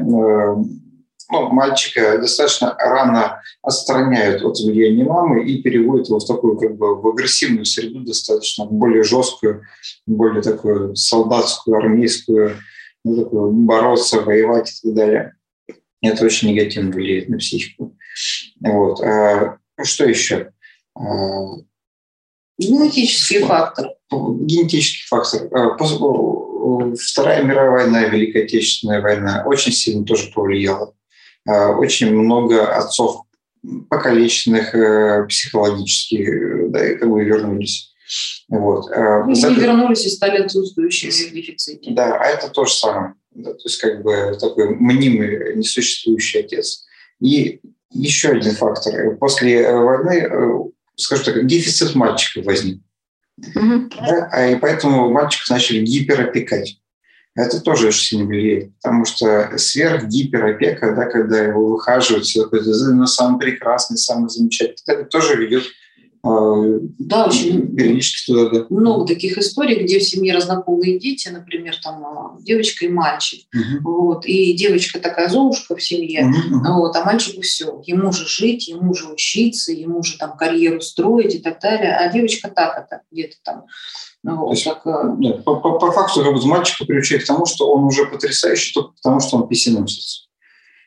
ну, 1.31 1.49
мальчика 1.49 2.17
достаточно 2.17 2.75
рано 2.77 3.41
отстраняют 3.61 4.43
от 4.43 4.59
влияния 4.59 5.05
мамы 5.05 5.45
и 5.45 5.61
переводят 5.61 6.09
его 6.09 6.19
в 6.19 6.27
такую 6.27 6.57
как 6.57 6.75
бы 6.77 6.95
в 6.95 7.07
агрессивную 7.07 7.65
среду, 7.65 8.01
достаточно 8.01 8.65
более 8.65 9.03
жесткую, 9.03 9.63
более 10.05 10.41
такую 10.41 10.95
солдатскую, 10.95 11.77
армейскую, 11.77 12.57
ну, 13.05 13.23
такую 13.23 13.51
бороться, 13.51 14.21
воевать 14.21 14.71
и 14.71 14.87
так 14.87 14.95
далее. 14.95 15.35
Это 16.01 16.25
очень 16.25 16.49
негативно 16.49 16.91
влияет 16.91 17.29
на 17.29 17.37
психику. 17.37 17.95
Вот. 18.59 19.01
А, 19.01 19.57
что 19.83 20.05
еще? 20.05 20.51
А, 20.95 21.03
Генетический 22.57 23.39
фактор. 23.39 23.91
Генетический 24.11 25.07
фактор. 25.07 25.47
А, 25.53 25.77
Вторая 26.95 27.43
мировая 27.43 27.85
война, 27.85 28.03
Великая 28.05 28.43
Отечественная 28.43 29.01
война 29.01 29.43
очень 29.45 29.71
сильно 29.71 30.03
тоже 30.05 30.31
повлияла. 30.33 30.93
А, 31.47 31.69
очень 31.69 32.13
много 32.13 32.75
отцов 32.75 33.23
покалеченных 33.89 34.73
э, 34.73 35.25
психологически, 35.27 36.67
да, 36.69 36.91
и 36.91 36.95
как 36.97 37.09
бы 37.09 37.23
вернулись. 37.23 37.93
Вот. 38.49 38.91
А, 38.91 39.29
и 39.29 39.35
Зак... 39.35 39.57
вернулись 39.57 40.05
и 40.05 40.09
стали 40.09 40.43
отсутствующими 40.43 41.11
в 41.11 41.33
дефиците. 41.33 41.91
Да, 41.91 42.17
а 42.17 42.25
это 42.25 42.49
то 42.49 42.65
же 42.65 42.73
самое. 42.73 43.13
Да, 43.31 43.53
то 43.53 43.63
есть 43.63 43.79
как 43.79 44.03
бы 44.03 44.35
такой 44.39 44.75
мнимый, 44.75 45.55
несуществующий 45.55 46.41
отец. 46.41 46.85
И 47.21 47.61
еще 47.91 48.29
один 48.29 48.53
фактор. 48.53 49.15
После 49.17 49.71
войны, 49.71 50.27
э, 50.29 50.59
скажу 50.95 51.23
так, 51.23 51.45
дефицит 51.45 51.95
мальчиков 51.95 52.45
возник. 52.45 52.81
Угу. 53.37 53.89
Да? 53.95 54.29
А 54.31 54.47
и 54.47 54.55
поэтому 54.55 55.09
мальчиков 55.09 55.49
начали 55.49 55.83
гиперопекать 55.83 56.80
это 57.35 57.61
тоже 57.61 57.87
очень 57.87 58.03
сильно 58.03 58.25
влияет, 58.25 58.75
потому 58.77 59.05
что 59.05 59.57
сверх 59.57 60.05
гиперопека, 60.07 60.93
да, 60.95 61.05
когда 61.05 61.39
его 61.39 61.67
выхаживают, 61.67 62.25
все 62.25 62.43
такое, 62.43 62.61
ну, 62.63 63.05
самый 63.05 63.39
прекрасный, 63.39 63.97
самый 63.97 64.29
замечательный, 64.29 64.95
это 64.95 65.05
тоже 65.05 65.35
ведет 65.35 65.63
а, 66.23 66.79
да, 66.99 67.25
очень 67.25 67.75
периодически 67.75 68.31
туда, 68.31 68.49
да. 68.49 68.65
много 68.69 69.07
таких 69.07 69.39
историй, 69.39 69.83
где 69.83 69.97
в 69.97 70.03
семье 70.03 70.35
разнополые 70.35 70.99
дети, 70.99 71.29
например, 71.29 71.75
там 71.81 72.05
а, 72.05 72.37
девочка 72.39 72.85
и 72.85 72.89
мальчик, 72.89 73.47
угу. 73.51 73.91
вот, 73.91 74.25
и 74.27 74.53
девочка 74.53 74.99
такая 74.99 75.29
золушка 75.29 75.75
в 75.75 75.81
семье, 75.81 76.27
угу. 76.27 76.59
вот, 76.75 76.95
а 76.95 77.03
мальчику 77.03 77.41
все, 77.41 77.81
ему 77.87 78.11
же 78.11 78.27
жить, 78.27 78.67
ему 78.67 78.93
же 78.93 79.07
учиться, 79.07 79.71
ему 79.71 80.03
же 80.03 80.19
там 80.19 80.37
карьеру 80.37 80.79
строить 80.81 81.33
и 81.33 81.39
так 81.39 81.59
далее, 81.59 81.95
а 81.95 82.11
девочка 82.11 82.51
так 82.51 82.77
это 82.77 83.01
где-то 83.11 83.37
там 83.43 83.65
ну, 84.23 84.37
вот, 84.37 84.51
есть, 84.51 84.65
так, 84.65 84.85
э, 84.85 85.15
нет, 85.17 85.43
по, 85.43 85.55
по, 85.55 85.79
по 85.79 85.91
факту 85.91 86.23
как 86.23 86.33
бы, 86.33 86.45
мальчика 86.45 86.85
приучает 86.85 87.23
к 87.23 87.27
тому, 87.27 87.45
что 87.45 87.71
он 87.71 87.85
уже 87.85 88.05
потрясающий 88.05 88.73
только 88.73 88.93
потому, 88.93 89.19
что 89.19 89.37
он 89.37 89.47
писиносец. 89.47 90.27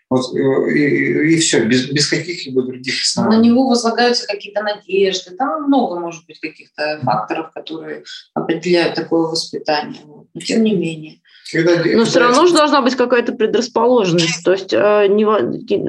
Вот, 0.09 0.35
и, 0.37 1.35
и 1.35 1.39
все, 1.39 1.65
без, 1.65 1.91
без 1.91 2.09
каких-либо 2.09 2.63
других 2.63 3.03
оснований. 3.03 3.37
На 3.37 3.43
него 3.43 3.69
возлагаются 3.69 4.27
какие-то 4.27 4.63
надежды. 4.63 5.35
Там 5.35 5.65
много, 5.65 5.99
может 5.99 6.25
быть, 6.27 6.39
каких-то 6.39 7.01
факторов, 7.03 7.53
которые 7.53 8.05
определяют 8.35 8.95
такое 8.95 9.23
воспитание. 9.23 10.01
Но 10.07 10.41
тем 10.41 10.63
не 10.63 10.75
менее. 10.75 11.21
Когда, 11.51 11.83
Но 11.85 12.05
все 12.05 12.21
равно 12.21 12.47
же 12.47 12.55
должна 12.55 12.83
быть 12.83 12.95
какая-то 12.95 13.33
предрасположенность. 13.33 14.45
То 14.45 14.53
есть 14.53 14.73
э, 14.73 15.07
не, 15.09 15.25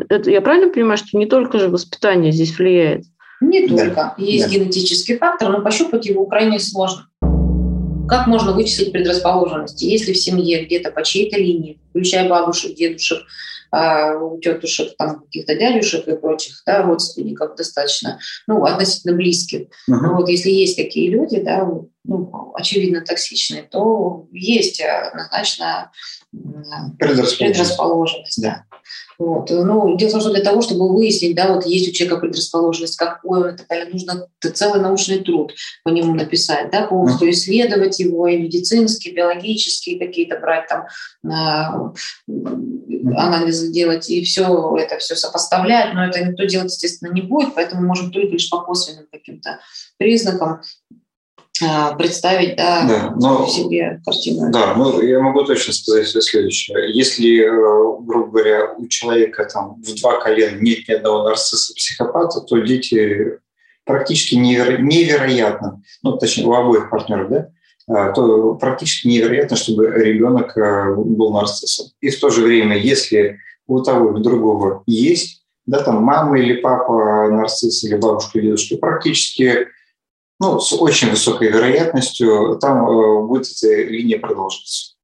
это, 0.09 0.31
я 0.31 0.41
правильно 0.41 0.73
понимаю, 0.73 0.97
что 0.97 1.17
не 1.17 1.27
только 1.27 1.59
же 1.59 1.69
воспитание 1.69 2.31
здесь 2.31 2.57
влияет? 2.57 3.05
Не 3.41 3.67
только. 3.67 3.95
Да. 3.95 4.15
Есть 4.17 4.45
да. 4.45 4.51
генетический 4.51 5.17
фактор, 5.17 5.49
но 5.49 5.61
пощупать 5.61 6.05
его 6.05 6.25
крайне 6.25 6.59
сложно. 6.59 7.07
Как 8.07 8.27
можно 8.27 8.53
вычислить 8.53 8.91
предрасположенности? 8.91 9.85
Если 9.85 10.13
в 10.13 10.17
семье 10.17 10.65
где-то 10.65 10.91
по 10.91 11.03
чьей-то 11.03 11.37
линии, 11.37 11.79
включая 11.89 12.29
бабушек, 12.29 12.75
дедушек, 12.75 13.23
а, 13.71 14.13
тетушек, 14.41 14.95
там, 14.97 15.21
каких-то 15.21 15.55
дядюшек 15.55 16.07
и 16.07 16.15
прочих 16.15 16.61
да, 16.65 16.83
родственников 16.83 17.55
достаточно, 17.55 18.19
ну, 18.47 18.63
относительно 18.63 19.15
близких. 19.15 19.67
Uh-huh. 19.89 20.15
Вот 20.17 20.29
если 20.29 20.49
есть 20.49 20.77
такие 20.77 21.09
люди, 21.09 21.41
да, 21.41 21.67
ну, 22.03 22.53
очевидно 22.55 23.01
токсичные, 23.01 23.63
то 23.63 24.27
есть 24.31 24.79
однозначно 24.81 25.91
предрасположенность. 26.99 27.39
предрасположенность 27.39 28.41
да. 28.41 28.63
Вот. 29.17 29.49
Ну, 29.49 29.95
дело 29.97 30.09
в 30.09 30.11
том, 30.13 30.21
что 30.21 30.31
для 30.31 30.43
того, 30.43 30.61
чтобы 30.61 30.93
выяснить, 30.93 31.35
да, 31.35 31.53
вот 31.53 31.65
есть 31.65 31.89
у 31.89 31.91
человека 31.91 32.21
предрасположенность, 32.21 32.97
какой 32.97 33.41
он 33.41 33.55
и 33.55 33.57
так 33.57 33.67
далее, 33.67 33.89
нужно 33.91 34.27
целый 34.53 34.81
научный 34.81 35.23
труд 35.23 35.53
по 35.83 35.89
нему 35.89 36.13
написать, 36.13 36.69
да, 36.71 36.87
полностью 36.87 37.29
исследовать 37.29 37.99
его, 37.99 38.27
и 38.27 38.37
медицинские, 38.37 39.13
биологические 39.13 39.99
какие-то 39.99 40.39
брать 40.39 40.67
там 40.67 40.85
а, 41.31 41.93
анализы 43.15 43.71
делать, 43.71 44.09
и 44.09 44.23
все 44.23 44.75
это 44.77 44.97
все 44.97 45.15
сопоставлять, 45.15 45.93
но 45.93 46.05
это 46.05 46.23
никто 46.23 46.43
делать, 46.45 46.71
естественно, 46.71 47.11
не 47.11 47.21
будет, 47.21 47.55
поэтому 47.55 47.85
можем 47.85 48.11
только 48.11 48.33
лишь 48.33 48.49
по 48.49 48.61
косвенным 48.61 49.07
каким-то 49.11 49.59
признакам 49.97 50.61
представить 51.97 52.57
да, 52.57 52.85
да, 52.87 53.13
но, 53.15 53.47
себе 53.47 54.01
картину. 54.05 54.51
Да, 54.51 54.73
ну 54.75 55.01
я 55.01 55.19
могу 55.19 55.43
точно 55.43 55.73
сказать 55.73 56.07
следующее. 56.07 56.93
Если, 56.93 57.39
э, 57.39 58.05
грубо 58.05 58.31
говоря, 58.31 58.73
у 58.73 58.87
человека 58.87 59.45
там 59.45 59.81
в 59.81 59.99
два 59.99 60.19
колена 60.19 60.57
нет 60.59 60.87
ни 60.87 60.93
одного 60.93 61.23
нарцисса-психопата, 61.23 62.41
то 62.41 62.57
дети 62.57 63.39
практически 63.85 64.35
неверо- 64.35 64.79
невероятно, 64.79 65.81
ну 66.03 66.17
точнее 66.17 66.45
у 66.45 66.53
обоих 66.53 66.89
партнеров, 66.89 67.29
да, 67.29 67.49
а, 67.87 68.11
то 68.11 68.55
практически 68.55 69.07
невероятно, 69.07 69.55
чтобы 69.55 69.87
ребенок 69.87 70.57
э, 70.57 70.93
был 70.95 71.31
нарциссом. 71.31 71.87
И 72.01 72.09
в 72.09 72.19
то 72.19 72.29
же 72.29 72.41
время, 72.41 72.77
если 72.77 73.37
у 73.67 73.79
того 73.81 74.09
и 74.09 74.13
у 74.13 74.17
другого 74.17 74.83
есть, 74.87 75.43
да, 75.65 75.83
там 75.83 76.03
мама 76.03 76.39
или 76.39 76.55
папа 76.55 77.29
нарцисс, 77.29 77.83
или 77.83 77.95
бабушка 77.95 78.39
или 78.39 78.47
дедушка, 78.47 78.77
практически 78.77 79.67
ну, 80.39 80.59
с 80.59 80.73
очень 80.73 81.09
высокой 81.09 81.49
вероятностью 81.49 82.57
там 82.59 82.87
э, 82.89 83.25
будет 83.25 83.45
эта 83.45 83.83
линия 83.83 84.19
продолжиться. 84.19 84.95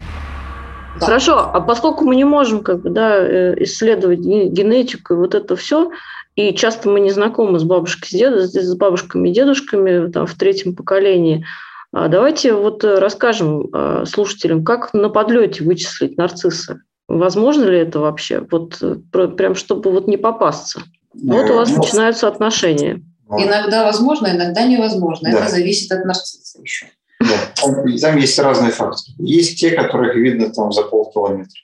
Да. 0.99 1.05
Хорошо, 1.05 1.39
а 1.39 1.61
поскольку 1.61 2.03
мы 2.03 2.15
не 2.15 2.25
можем 2.25 2.63
как 2.63 2.81
бы, 2.81 2.89
да, 2.89 3.17
э, 3.17 3.55
исследовать 3.63 4.19
генетику 4.19 5.13
и 5.13 5.17
вот 5.17 5.33
это 5.33 5.55
все, 5.55 5.91
и 6.35 6.53
часто 6.53 6.89
мы 6.89 6.99
не 6.99 7.11
знакомы 7.11 7.59
с 7.59 7.63
бабушкой, 7.63 8.07
с, 8.07 8.11
дед, 8.11 8.33
с 8.51 8.75
бабушками 8.75 9.29
и 9.29 9.33
дедушками 9.33 10.11
там, 10.11 10.27
в 10.27 10.35
третьем 10.35 10.75
поколении, 10.75 11.45
а 11.93 12.09
давайте 12.09 12.53
вот 12.53 12.83
э, 12.83 12.99
расскажем 12.99 13.69
слушателям, 14.05 14.65
как 14.65 14.93
на 14.93 15.09
подлете 15.09 15.63
вычислить 15.63 16.17
нарцисса. 16.17 16.81
Возможно 17.07 17.65
ли 17.65 17.79
это 17.79 17.99
вообще? 17.99 18.45
Вот 18.51 18.81
прям 19.11 19.55
чтобы 19.55 19.91
вот 19.91 20.07
не 20.07 20.17
попасться. 20.17 20.81
Вот 21.13 21.49
у 21.49 21.55
вас 21.55 21.69
ну, 21.69 21.77
начинаются 21.77 22.29
отношения. 22.29 23.01
Иногда 23.37 23.83
возможно, 23.83 24.27
иногда 24.27 24.63
невозможно. 24.63 25.31
Да. 25.31 25.39
Это 25.39 25.49
зависит 25.49 25.91
от 25.91 26.05
нарцисса 26.05 26.59
еще. 26.61 26.87
Да. 27.19 27.53
Там 28.01 28.17
есть 28.17 28.39
разные 28.39 28.71
факторы. 28.71 29.15
Есть 29.19 29.59
те, 29.59 29.71
которых 29.71 30.15
видно 30.15 30.51
там 30.51 30.71
за 30.71 30.83
полкилометра. 30.83 31.61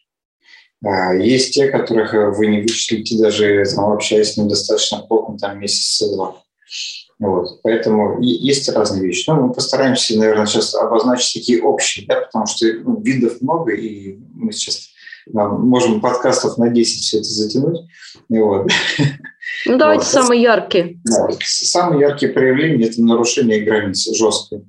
А, 0.86 1.14
есть 1.16 1.54
те, 1.54 1.70
которых 1.70 2.14
вы 2.38 2.48
не 2.48 2.62
вычислите, 2.62 3.18
даже 3.18 3.64
там, 3.76 3.92
общаясь 3.92 4.34
с 4.34 4.38
ним 4.38 4.48
достаточно 4.48 5.00
плотно, 5.00 5.38
там 5.38 5.60
месяца-два. 5.60 6.36
Вот. 7.20 7.62
Поэтому 7.64 8.22
есть 8.22 8.70
разные 8.70 9.04
вещи. 9.04 9.28
Но 9.28 9.48
мы 9.48 9.54
постараемся, 9.54 10.18
наверное, 10.18 10.46
сейчас 10.46 10.76
обозначить 10.76 11.34
такие 11.34 11.64
общие, 11.64 12.06
да, 12.06 12.22
потому 12.22 12.46
что 12.46 12.68
ну, 12.84 13.02
видов 13.02 13.42
много, 13.42 13.74
и 13.74 14.20
мы 14.36 14.52
сейчас 14.52 14.90
можем 15.34 16.00
подкастов 16.00 16.58
на 16.58 16.70
10 16.70 17.02
все 17.02 17.18
это 17.18 17.28
затянуть. 17.28 17.82
Вот. 18.30 18.72
Ну, 19.66 19.78
давайте 19.78 20.06
вот. 20.06 20.12
самые 20.12 20.42
яркие. 20.42 21.00
Да, 21.04 21.30
самые 21.42 22.02
яркие 22.02 22.32
проявления– 22.32 22.86
это 22.90 23.02
нарушение 23.02 23.62
границ 23.62 24.08
жесткое. 24.14 24.64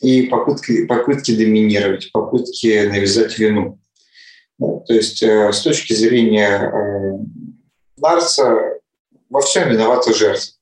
И 0.00 0.22
попытки, 0.22 0.86
попытки 0.86 1.36
доминировать, 1.36 2.10
попытки 2.12 2.86
навязать 2.86 3.38
вину. 3.38 3.78
Ну, 4.58 4.84
то 4.86 4.94
есть 4.94 5.22
э, 5.22 5.52
с 5.52 5.60
точки 5.62 5.92
зрения 5.92 6.70
э, 6.70 7.18
во 7.96 9.40
всем 9.40 9.70
виновата 9.70 10.12
жертва. 10.12 10.54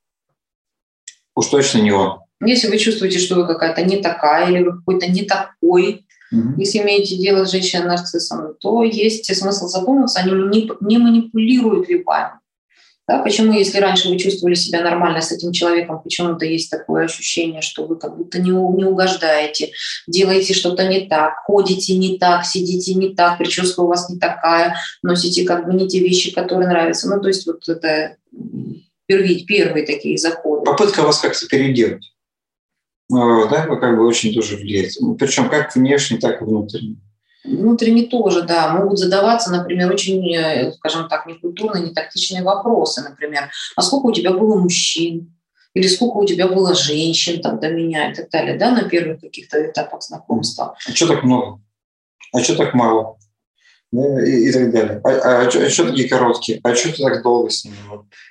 Уж 1.35 1.47
точно 1.47 1.79
не 1.79 1.93
он. 1.93 2.21
Если 2.45 2.69
вы 2.69 2.79
чувствуете, 2.79 3.19
что 3.19 3.35
вы 3.35 3.47
какая-то 3.47 3.83
не 3.83 3.99
такая 3.99 4.51
или 4.51 4.63
вы 4.63 4.79
какой-то 4.79 5.11
не 5.11 5.23
такой, 5.23 6.07
угу. 6.33 6.61
если 6.61 6.79
имеете 6.79 7.17
дело 7.17 7.45
с 7.45 7.51
женщиной-нарциссом, 7.51 8.55
то 8.61 8.83
есть 8.83 9.35
смысл 9.35 9.67
задуматься, 9.67 10.21
они 10.21 10.33
не, 10.33 10.71
не 10.81 10.99
манипулируют 10.99 11.89
ли 11.89 12.03
вами 12.03 12.41
Да, 13.11 13.19
почему, 13.19 13.53
если 13.53 13.81
раньше 13.81 14.09
вы 14.09 14.19
чувствовали 14.19 14.55
себя 14.55 14.83
нормально 14.83 15.21
с 15.21 15.33
этим 15.33 15.51
человеком, 15.51 16.01
почему-то 16.01 16.45
есть 16.45 16.71
такое 16.71 17.07
ощущение, 17.07 17.61
что 17.61 17.85
вы 17.85 17.97
как 17.97 18.17
будто 18.17 18.41
не, 18.41 18.51
не 18.51 18.85
угождаете, 18.85 19.73
делаете 20.07 20.55
что-то 20.55 20.87
не 20.87 21.09
так, 21.09 21.35
ходите 21.45 21.97
не 21.97 22.19
так, 22.19 22.45
сидите 22.45 22.95
не 22.95 23.13
так, 23.17 23.39
прическа 23.39 23.81
у 23.81 23.89
вас 23.89 24.09
не 24.09 24.21
такая, 24.21 24.77
носите 25.03 25.45
как 25.45 25.67
бы 25.67 25.75
не 25.75 25.89
те 25.89 25.99
вещи, 25.99 26.33
которые 26.33 26.69
нравятся. 26.69 27.09
Ну, 27.09 27.21
то 27.21 27.27
есть 27.27 27.45
вот 27.49 27.69
это 27.69 28.15
первые, 29.07 29.45
первые 29.45 29.85
такие 29.85 30.17
заходы. 30.17 30.65
Попытка 30.65 31.03
вас 31.03 31.19
как-то 31.19 31.49
переделать. 31.49 32.05
Ну, 33.09 33.49
да, 33.49 33.67
как 33.67 33.97
бы 33.97 34.07
очень 34.07 34.33
тоже 34.33 34.55
влияет. 34.55 34.93
Причем 35.19 35.49
как 35.49 35.75
внешне, 35.75 36.19
так 36.19 36.43
и 36.43 36.45
внутренне. 36.45 36.95
Внутренне 37.45 38.07
тоже, 38.07 38.43
да, 38.43 38.73
могут 38.75 38.99
задаваться, 38.99 39.51
например, 39.51 39.91
очень, 39.91 40.35
э, 40.35 40.73
скажем 40.73 41.09
так, 41.09 41.27
некультурные, 41.27 41.89
нетактичные 41.89 42.43
вопросы, 42.43 43.03
например, 43.03 43.51
а 43.77 43.83
сколько 43.83 44.07
у 44.07 44.13
тебя 44.13 44.33
было 44.33 44.57
мужчин, 44.57 45.35
или 45.75 45.87
сколько 45.87 46.19
у 46.19 46.27
тебя 46.27 46.49
было 46.49 46.75
женщин 46.75 47.41
там 47.41 47.61
до 47.61 47.71
меня 47.71 48.11
и 48.11 48.15
так 48.15 48.29
далее, 48.31 48.59
да, 48.59 48.73
на 48.73 48.89
первых 48.89 49.21
каких-то 49.21 49.65
этапах 49.65 50.03
знакомства. 50.03 50.77
А 50.87 50.91
что 50.93 51.07
так 51.07 51.23
много? 51.23 51.61
А 52.33 52.41
что 52.41 52.57
так 52.57 52.75
мало? 52.75 53.17
И, 53.93 54.49
и 54.49 54.53
так 54.53 54.71
далее. 54.73 55.01
А, 55.03 55.09
а, 55.09 55.47
а, 55.47 55.51
что, 55.51 55.65
а 55.65 55.71
что 55.71 55.89
такие 55.89 56.09
короткие? 56.09 56.61
А 56.63 56.75
что 56.75 56.93
ты 56.93 57.03
так 57.03 57.23
долго 57.23 57.51
с 57.51 57.65
ними? 57.65 57.77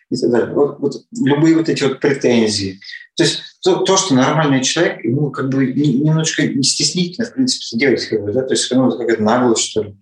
И 0.10 0.16
так 0.16 0.32
далее. 0.32 0.54
Вот, 0.54 0.80
вот 0.80 0.94
любые 1.20 1.56
вот 1.56 1.68
эти 1.68 1.84
вот 1.84 2.00
претензии. 2.00 2.80
То 3.16 3.24
есть 3.24 3.42
то, 3.64 3.78
то, 3.78 3.98
что 3.98 4.16
нормальный 4.16 4.64
человек, 4.64 5.04
ему 5.04 5.32
как 5.32 5.50
бы 5.50 5.66
немножечко 5.66 6.44
стеснительно, 6.64 7.28
в 7.28 7.34
принципе, 7.34 7.78
делать, 7.78 8.06
как 8.06 8.24
бы, 8.24 8.32
да, 8.32 8.42
то 8.44 8.54
есть 8.54 8.72
ну, 8.72 8.90
какая-то 8.90 9.22
наглость, 9.22 9.70
что 9.70 9.84
ли. 9.84 9.96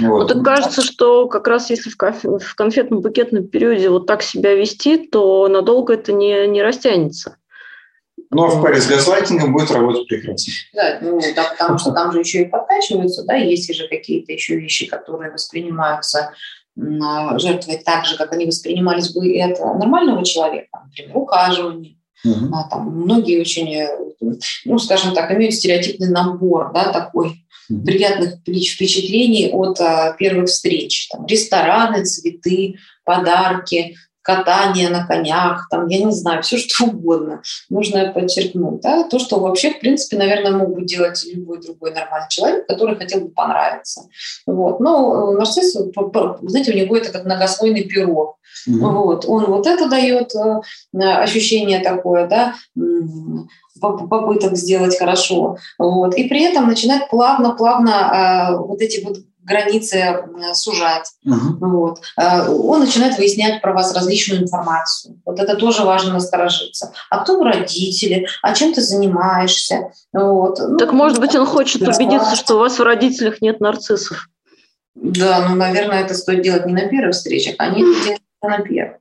Вот. 0.00 0.34
вот 0.34 0.44
кажется, 0.44 0.82
что 0.82 1.28
как 1.28 1.46
раз 1.46 1.70
если 1.70 1.88
в, 1.88 1.96
в 1.96 2.54
конфетно-букетном 2.56 3.44
периоде 3.44 3.90
вот 3.90 4.06
так 4.06 4.22
себя 4.22 4.54
вести, 4.54 5.06
то 5.06 5.46
надолго 5.46 5.94
это 5.94 6.12
не, 6.12 6.48
не 6.48 6.62
растянется. 6.62 7.36
Но 8.30 8.48
в 8.48 8.60
паре 8.60 8.80
с 8.80 8.88
газлайтингом 8.88 9.52
будет 9.52 9.70
работать 9.70 10.08
прекрасно. 10.08 10.52
Да, 10.72 10.98
ну, 11.00 11.20
да, 11.36 11.44
потому 11.56 11.78
что 11.78 11.92
там 11.92 12.10
же 12.10 12.18
еще 12.18 12.42
и 12.42 12.46
подкачиваются, 12.46 13.24
да, 13.24 13.34
есть 13.34 13.72
же 13.72 13.86
какие-то 13.86 14.32
еще 14.32 14.56
вещи, 14.56 14.86
которые 14.86 15.30
воспринимаются 15.30 16.32
жертвой 16.76 17.80
так 17.84 18.04
же, 18.04 18.16
как 18.16 18.32
они 18.32 18.46
воспринимались 18.46 19.12
бы 19.12 19.28
и 19.28 19.40
от 19.40 19.60
нормального 19.60 20.24
человека, 20.24 20.82
например, 20.84 21.16
ухаживание, 21.16 21.96
Uh-huh. 22.24 22.48
А, 22.52 22.68
там 22.68 22.88
многие 23.02 23.40
очень, 23.40 23.74
э, 23.74 23.88
ну, 24.64 24.78
скажем 24.78 25.14
так, 25.14 25.30
имеют 25.32 25.54
стереотипный 25.54 26.08
набор, 26.08 26.72
да, 26.72 26.92
такой 26.92 27.46
uh-huh. 27.70 27.84
приятных 27.84 28.40
впечатлений 28.40 29.50
от 29.52 29.80
а, 29.80 30.12
первых 30.18 30.48
встреч. 30.48 31.08
Там, 31.08 31.26
рестораны, 31.26 32.04
цветы, 32.04 32.76
подарки, 33.04 33.96
катание 34.24 34.88
на 34.88 35.06
конях, 35.06 35.68
там, 35.70 35.86
я 35.86 36.02
не 36.02 36.10
знаю, 36.10 36.42
все 36.42 36.56
что 36.56 36.86
угодно. 36.86 37.42
Нужно 37.68 38.10
подчеркнуть. 38.10 38.80
Да? 38.80 39.04
То, 39.04 39.18
что 39.18 39.38
вообще, 39.38 39.70
в 39.70 39.80
принципе, 39.80 40.16
наверное, 40.16 40.52
мог 40.52 40.74
бы 40.74 40.84
делать 40.84 41.22
любой 41.30 41.60
другой 41.60 41.92
нормальный 41.92 42.28
человек, 42.30 42.66
который 42.66 42.96
хотел 42.96 43.20
бы 43.20 43.28
понравиться. 43.28 44.08
Вот. 44.46 44.80
Но 44.80 45.34
э, 45.34 45.36
нарцисс, 45.36 45.76
знаете, 46.42 46.72
у 46.72 46.76
него 46.76 46.96
это 46.96 47.12
как 47.12 47.26
многослойный 47.26 47.84
пирог. 47.84 48.38
Mm-hmm. 48.66 48.78
Вот. 48.78 49.24
Он 49.28 49.44
вот 49.44 49.66
это 49.66 49.90
дает 49.90 50.32
э, 50.34 51.02
ощущение 51.02 51.80
такое, 51.80 52.26
да, 52.26 52.54
попыток 53.78 54.56
сделать 54.56 54.98
хорошо. 54.98 55.58
Вот. 55.78 56.14
И 56.14 56.24
при 56.28 56.44
этом 56.44 56.66
начинает 56.66 57.10
плавно-плавно 57.10 57.90
э, 57.90 58.56
вот 58.56 58.80
эти 58.80 59.04
вот 59.04 59.18
границы 59.44 60.24
сужать. 60.54 61.06
Uh-huh. 61.26 61.56
Вот. 61.60 62.00
Э, 62.18 62.48
он 62.48 62.80
начинает 62.80 63.18
выяснять 63.18 63.62
про 63.62 63.72
вас 63.72 63.94
различную 63.94 64.42
информацию. 64.42 65.20
Вот 65.24 65.38
это 65.38 65.56
тоже 65.56 65.84
важно 65.84 66.14
насторожиться. 66.14 66.92
А 67.10 67.18
кто 67.18 67.38
вы 67.38 67.44
родители? 67.44 68.26
А 68.42 68.54
чем 68.54 68.72
ты 68.72 68.80
занимаешься? 68.80 69.92
Вот. 70.12 70.58
Ну, 70.58 70.76
так, 70.76 70.92
может 70.92 71.20
быть, 71.20 71.34
он 71.34 71.46
хочет 71.46 71.82
да. 71.82 71.92
убедиться, 71.92 72.36
что 72.36 72.56
у 72.56 72.58
вас 72.58 72.78
в 72.78 72.82
родителях 72.82 73.40
нет 73.40 73.60
нарциссов. 73.60 74.28
Да, 74.94 75.46
ну, 75.48 75.56
наверное, 75.56 76.02
это 76.02 76.14
стоит 76.14 76.42
делать 76.42 76.66
не 76.66 76.72
на 76.72 76.88
первых 76.88 77.14
встречах, 77.14 77.56
а 77.58 77.68
не 77.68 77.84
на 78.42 78.58
первых. 78.60 78.98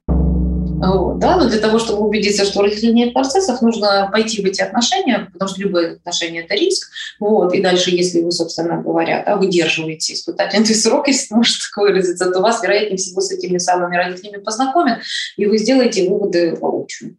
Вот, 0.86 1.20
да, 1.20 1.38
но 1.38 1.48
для 1.48 1.60
того, 1.60 1.80
чтобы 1.80 2.06
убедиться, 2.06 2.44
что 2.44 2.60
у 2.60 2.64
родителей 2.64 2.92
нет 2.92 3.16
нарциссов, 3.16 3.62
нужно 3.62 4.10
пойти 4.12 4.42
в 4.42 4.46
эти 4.46 4.62
отношения, 4.62 5.30
потому 5.32 5.50
что 5.50 5.62
любые 5.62 5.94
отношения– 5.94 6.42
это 6.44 6.56
риск. 6.56 6.90
Вот, 7.20 7.54
и 7.54 7.62
дальше, 7.62 7.92
если 7.92 8.20
вы, 8.20 8.32
собственно 8.32 8.82
говоря, 8.82 9.24
да, 9.26 9.38
выдерживаете 9.38 10.14
испытательный 10.14 10.66
срок, 10.76 11.08
если 11.08 11.34
можно 11.34 11.54
так 11.54 11.84
выразиться, 11.84 12.30
то 12.30 12.42
вас, 12.42 12.62
вероятнее 12.62 12.98
всего, 12.98 13.22
с 13.22 13.32
этими 13.32 13.60
самыми 13.60 13.96
родителями 13.96 14.42
познакомят, 14.42 15.00
и 15.38 15.46
вы 15.46 15.58
сделаете 15.58 16.10
выводы 16.10 16.56
воочию. 16.56 17.16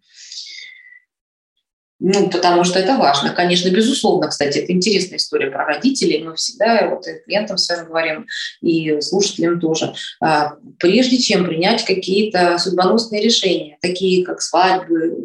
Ну, 2.06 2.28
потому 2.28 2.64
что 2.64 2.78
это 2.78 2.98
важно. 2.98 3.30
Конечно, 3.30 3.70
безусловно, 3.70 4.28
кстати, 4.28 4.58
это 4.58 4.72
интересная 4.72 5.16
история 5.16 5.50
про 5.50 5.64
родителей. 5.64 6.22
Мы 6.22 6.34
всегда 6.34 6.90
вот 6.90 7.06
и 7.06 7.14
клиентам 7.24 7.56
с 7.56 7.66
вами 7.66 7.86
говорим, 7.86 8.26
и 8.60 9.00
слушателям 9.00 9.58
тоже. 9.58 9.94
А, 10.20 10.56
прежде 10.78 11.16
чем 11.16 11.46
принять 11.46 11.82
какие-то 11.86 12.58
судьбоносные 12.58 13.22
решения, 13.22 13.78
такие 13.80 14.22
как 14.22 14.42
свадьбы, 14.42 15.16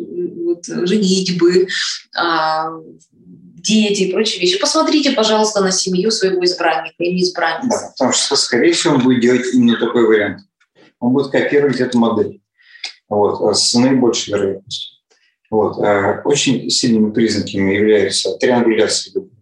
вот, 0.46 0.68
женитьбы, 0.68 1.68
а, 2.16 2.70
дети 3.12 4.04
и 4.04 4.14
прочие 4.14 4.40
вещи. 4.40 4.58
Посмотрите, 4.58 5.12
пожалуйста, 5.12 5.60
на 5.62 5.72
семью 5.72 6.12
своего 6.12 6.46
избранника 6.46 7.04
или 7.04 7.22
избранницы. 7.22 7.68
Да, 7.78 7.90
потому 7.92 8.14
что, 8.14 8.38
скорее 8.38 8.72
всего, 8.72 8.94
он 8.94 9.04
будет 9.04 9.20
делать 9.20 9.54
именно 9.54 9.78
такой 9.78 10.08
вариант. 10.08 10.44
Он 11.02 11.12
будет 11.12 11.30
копировать 11.30 11.82
эту 11.82 12.00
модель 12.00 12.40
вот, 13.10 13.58
с 13.58 13.74
наибольшей 13.74 14.34
вероятностью. 14.34 14.99
Вот. 15.50 15.84
А 15.84 16.22
очень 16.26 16.70
сильными 16.70 17.12
признаками 17.12 17.74
являются 17.74 18.38
триангуляции 18.38 19.12
любви. 19.14 19.40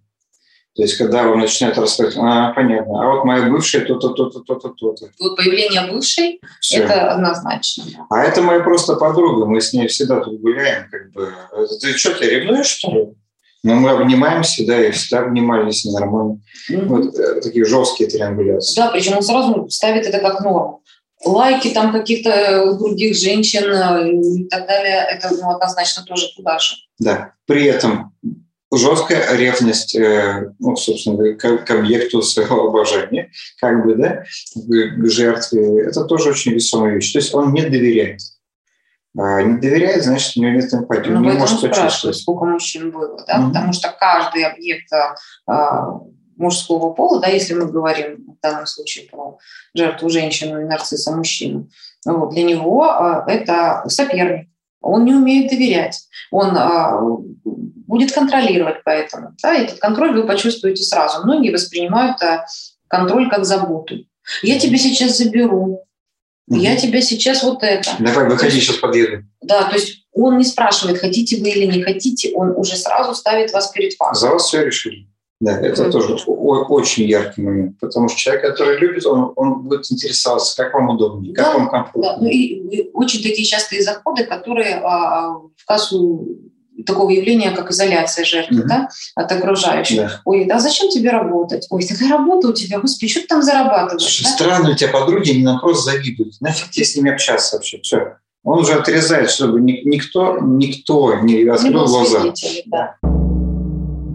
То 0.78 0.84
есть, 0.84 0.96
когда 0.96 1.24
вам 1.24 1.40
начинают 1.40 1.76
рассказывать, 1.80 2.16
а, 2.22 2.54
понятно, 2.54 3.02
а 3.02 3.16
вот 3.16 3.26
моя 3.26 3.50
бывшая 3.50 3.84
то-то, 3.84 4.10
то-то, 4.10 4.42
то-то, 4.42 4.70
то-то. 4.70 5.08
Вот 5.20 5.36
появление 5.36 5.92
бывшей– 5.92 6.40
это 6.72 7.14
однозначно. 7.14 7.84
А 8.12 8.24
это 8.24 8.44
моя 8.44 8.60
просто 8.60 8.96
подруга, 8.96 9.48
мы 9.48 9.60
с 9.60 9.74
ней 9.74 9.88
всегда 9.88 10.20
тут 10.20 10.40
гуляем. 10.40 10.88
Как 10.92 11.12
бы. 11.14 11.34
Ты 11.82 11.98
что, 11.98 12.14
ты 12.14 12.30
ревнуешь, 12.30 12.68
что 12.68 12.92
ли? 12.92 13.08
Но 13.64 13.74
мы 13.74 13.90
обнимаемся, 13.90 14.68
да, 14.68 14.86
и 14.86 14.92
всегда 14.92 15.24
обнимались 15.24 15.84
нормально. 15.84 16.42
Mm-hmm. 16.72 16.86
Вот 16.86 17.16
э, 17.16 17.42
такие 17.42 17.66
жесткие 17.66 18.08
триангуляции. 18.08 18.80
Да, 18.80 18.92
причем 18.92 19.18
он 19.18 19.24
сразу 19.24 19.68
ставит 19.70 20.06
это 20.06 20.20
как 20.20 20.42
норму 20.42 20.84
лайки 21.26 21.70
там 21.70 21.92
каких-то 21.92 22.74
других 22.78 23.16
женщин 23.16 23.64
э, 23.64 24.12
и 24.12 24.48
так 24.48 24.68
далее, 24.68 25.06
это 25.10 25.30
ну, 25.32 25.50
однозначно 25.52 26.04
тоже 26.04 26.28
туда 26.36 26.60
же. 26.60 26.76
Да, 27.00 27.34
при 27.46 27.66
этом 27.66 28.14
жесткая 28.72 29.36
ревность, 29.36 29.96
э, 29.96 30.52
ну, 30.60 30.76
собственно, 30.76 31.34
к, 31.36 31.58
к 31.66 31.72
объекту 31.72 32.22
своего 32.22 32.68
обожания, 32.68 33.32
как 33.60 33.86
бы, 33.86 33.96
да, 33.96 34.24
к 34.56 35.08
жертве, 35.08 35.86
это 35.86 36.04
тоже 36.06 36.32
очень 36.32 36.54
весомая 36.54 36.96
вещь. 36.96 37.14
То 37.14 37.20
есть 37.20 37.34
он 37.34 37.54
не 37.54 37.64
доверяет. 37.64 38.20
А 39.18 39.42
не 39.42 39.60
доверяет, 39.60 40.04
значит, 40.04 40.38
у 40.38 40.42
него 40.42 40.52
нет 40.52 40.72
эмпатии. 40.72 41.10
Ну, 41.10 41.22
не 41.22 41.32
может 41.32 41.62
почувствовать. 41.62 42.18
сколько 42.18 42.46
мужчин 42.46 42.92
было, 42.92 43.18
да, 43.26 43.40
mm-hmm. 43.40 43.48
потому 43.48 43.74
что 43.74 43.96
каждый 44.00 44.44
объект 44.46 44.92
а, 45.48 46.02
мужского 46.38 46.94
пола, 46.94 47.20
да, 47.20 47.28
если 47.28 47.54
мы 47.54 47.68
говорим 47.68 48.38
в 48.38 48.42
данном 48.42 48.66
случае 48.66 49.08
про 49.10 49.38
жертву 49.74 50.10
женщину 50.10 50.62
и 50.62 50.66
нарцисса 50.66 51.16
мужчину, 51.16 51.70
вот, 52.06 52.32
для 52.32 52.44
него 52.44 52.84
а, 52.84 53.26
это 53.28 53.84
соперник. 53.88 54.50
Он 54.82 55.06
не 55.06 55.14
умеет 55.14 55.50
доверять, 55.50 56.08
он 56.32 56.56
а, 56.56 57.02
будет 57.44 58.14
контролировать 58.14 58.84
поэтому. 58.86 59.34
Да, 59.42 59.54
этот 59.56 59.80
контроль 59.80 60.14
вы 60.14 60.28
почувствуете 60.28 60.84
сразу. 60.84 61.24
Многие 61.24 61.52
воспринимают 61.52 62.22
а, 62.22 62.46
контроль 62.88 63.30
как 63.30 63.46
заботу. 63.46 63.96
Я 64.44 64.60
тебе 64.60 64.78
сейчас 64.78 65.18
заберу, 65.18 65.84
Угу. 66.48 66.60
Я 66.60 66.78
тебя 66.78 67.02
сейчас 67.02 67.44
вот 67.44 67.62
это. 67.62 67.92
Давай, 68.00 68.26
выходи, 68.30 68.60
сейчас 68.62 68.78
подъеду. 68.78 69.26
Да, 69.42 69.66
то 69.66 69.76
есть 69.76 70.06
он 70.14 70.38
не 70.38 70.46
спрашивает, 70.46 71.00
хотите 71.00 71.42
вы 71.42 71.50
или 71.50 71.66
не 71.66 71.84
хотите, 71.84 72.32
он 72.34 72.54
уже 72.56 72.78
сразу 72.78 73.14
ставит 73.14 73.52
вас 73.52 73.68
перед 73.72 73.94
фактом. 73.94 74.16
За 74.16 74.30
вас 74.30 74.46
все 74.46 74.66
решили. 74.66 75.08
Да, 75.40 75.60
это 75.60 75.84
mm-hmm. 75.84 75.92
тоже 75.92 76.14
очень 76.26 77.04
яркий 77.04 77.42
момент, 77.42 77.80
потому 77.80 78.10
что 78.10 78.18
человек, 78.18 78.42
который 78.42 78.80
любит, 78.80 79.06
он, 79.06 79.34
он 79.36 79.62
будет 79.62 79.92
интересоваться, 79.92 80.56
как 80.56 80.74
вам 80.74 80.90
удобнее, 80.90 81.36
как 81.36 81.46
да, 81.46 81.54
вам 81.54 81.70
комфортно. 81.70 82.02
Да. 82.02 82.18
Ну, 82.20 82.28
и, 82.28 82.36
и 82.36 82.90
очень 82.94 83.22
такие 83.22 83.46
частые 83.46 83.84
заходы, 83.84 84.24
которые 84.24 84.78
а, 84.78 85.34
в 85.56 85.66
кассу 85.68 86.28
такого 86.88 87.12
явления, 87.12 87.52
как 87.52 87.70
изоляция 87.70 88.26
жертвы 88.26 88.62
mm-hmm. 88.62 88.68
да, 88.68 88.90
от 89.16 89.32
окружающих. 89.32 89.98
Да. 89.98 90.22
Ой, 90.26 90.46
да 90.46 90.60
зачем 90.60 90.90
тебе 90.90 91.12
работать? 91.12 91.68
Ой, 91.70 91.86
такая 91.86 92.10
работа 92.10 92.48
у 92.48 92.54
тебя, 92.54 92.80
господи, 92.80 93.12
что 93.12 93.22
ты 93.22 93.28
там 93.28 93.44
зарабатываешь? 93.44 94.02
Слушай, 94.02 94.24
да? 94.24 94.30
странно, 94.30 94.72
у 94.72 94.76
тебя 94.76 94.90
подруги, 94.90 95.32
они 95.32 95.44
нам 95.44 95.60
просто 95.60 95.92
завидуют. 95.92 96.34
Нафиг 96.42 96.72
тебе 96.72 96.86
с 96.86 96.96
ними 96.96 97.12
общаться 97.12 97.58
вообще? 97.58 97.80
Все. 97.82 98.18
Он 98.44 98.60
уже 98.60 98.74
отрезает, 98.74 99.30
чтобы 99.30 99.60
никто, 99.60 100.40
никто 100.40 101.16
не 101.16 101.44
открыл 101.48 101.86
глаза. 101.86 102.34
Да. 102.66 102.96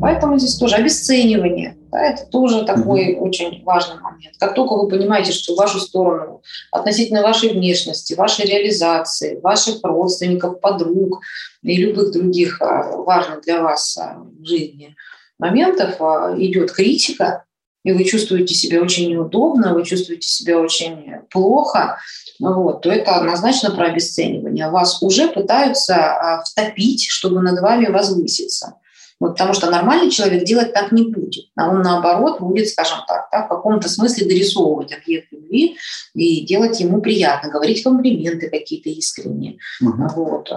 Поэтому 0.03 0.37
здесь 0.37 0.57
тоже 0.57 0.75
обесценивание. 0.75 1.77
Да, 1.93 2.01
это 2.01 2.27
тоже 2.27 2.65
такой 2.65 3.15
mm-hmm. 3.15 3.19
очень 3.19 3.63
важный 3.63 4.01
момент. 4.01 4.35
Как 4.41 4.53
только 4.57 4.75
вы 4.75 4.89
понимаете, 4.89 5.31
что 5.31 5.55
в 5.55 5.57
вашу 5.57 5.79
сторону 5.79 6.43
относительно 6.73 7.23
вашей 7.23 7.51
внешности, 7.51 8.15
вашей 8.15 8.47
реализации, 8.47 9.39
ваших 9.39 9.77
родственников, 9.85 10.61
подруг 10.61 11.21
и 11.63 11.77
любых 11.77 12.11
других 12.13 12.61
а, 12.61 12.97
важных 12.97 13.43
для 13.43 13.63
вас 13.63 13.97
а, 13.97 14.25
в 14.25 14.45
жизни 14.45 14.97
моментов 15.39 15.95
а, 16.01 16.35
идет 16.37 16.73
критика, 16.73 17.45
и 17.85 17.93
вы 17.93 18.03
чувствуете 18.03 18.55
себя 18.55 18.83
очень 18.83 19.09
неудобно, 19.09 19.73
вы 19.73 19.85
чувствуете 19.85 20.27
себя 20.27 20.59
очень 20.59 21.13
плохо, 21.31 21.99
вот, 22.41 22.83
то 22.83 22.91
это 22.91 23.15
однозначно 23.15 23.71
про 23.71 23.87
обесценивание. 23.87 24.69
Вас 24.69 25.01
уже 25.01 25.29
пытаются 25.29 26.43
втопить, 26.45 27.07
чтобы 27.09 27.41
над 27.41 27.61
вами 27.61 27.87
возвыситься. 27.87 28.79
Вот, 29.23 29.35
потому 29.35 29.55
что 29.55 29.70
нормальный 29.70 30.11
человек 30.11 30.43
делать 30.43 30.73
так 30.73 30.91
не 30.91 31.05
будет. 31.05 31.45
А 31.55 31.70
он, 31.70 31.81
наоборот, 31.81 32.41
будет, 32.41 32.68
скажем 32.68 32.99
так, 33.07 33.29
да, 33.31 33.45
в 33.45 33.49
каком-то 33.49 33.89
смысле 33.89 34.27
дорисовывать 34.27 34.93
объект 34.93 35.31
любви 35.31 35.77
и 36.12 36.45
делать 36.45 36.81
ему 36.81 37.01
приятно, 37.01 37.49
говорить 37.49 37.85
комплименты 37.85 38.51
какие-то 38.51 38.89
искренние. 38.89 39.59
Угу. 39.81 40.09
Вот 40.16 40.49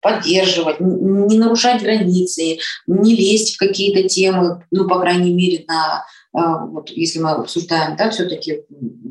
поддерживать, 0.00 0.78
не 0.78 1.38
нарушать 1.38 1.82
границы, 1.82 2.58
не 2.86 3.16
лезть 3.16 3.56
в 3.56 3.58
какие-то 3.58 4.08
темы, 4.08 4.62
ну, 4.70 4.86
по 4.86 5.00
крайней 5.00 5.34
мере, 5.34 5.64
на 5.66 6.04
а, 6.32 6.66
вот 6.66 6.90
если 6.90 7.20
мы 7.20 7.30
обсуждаем, 7.30 7.96
да, 7.96 8.10
все-таки 8.10 8.62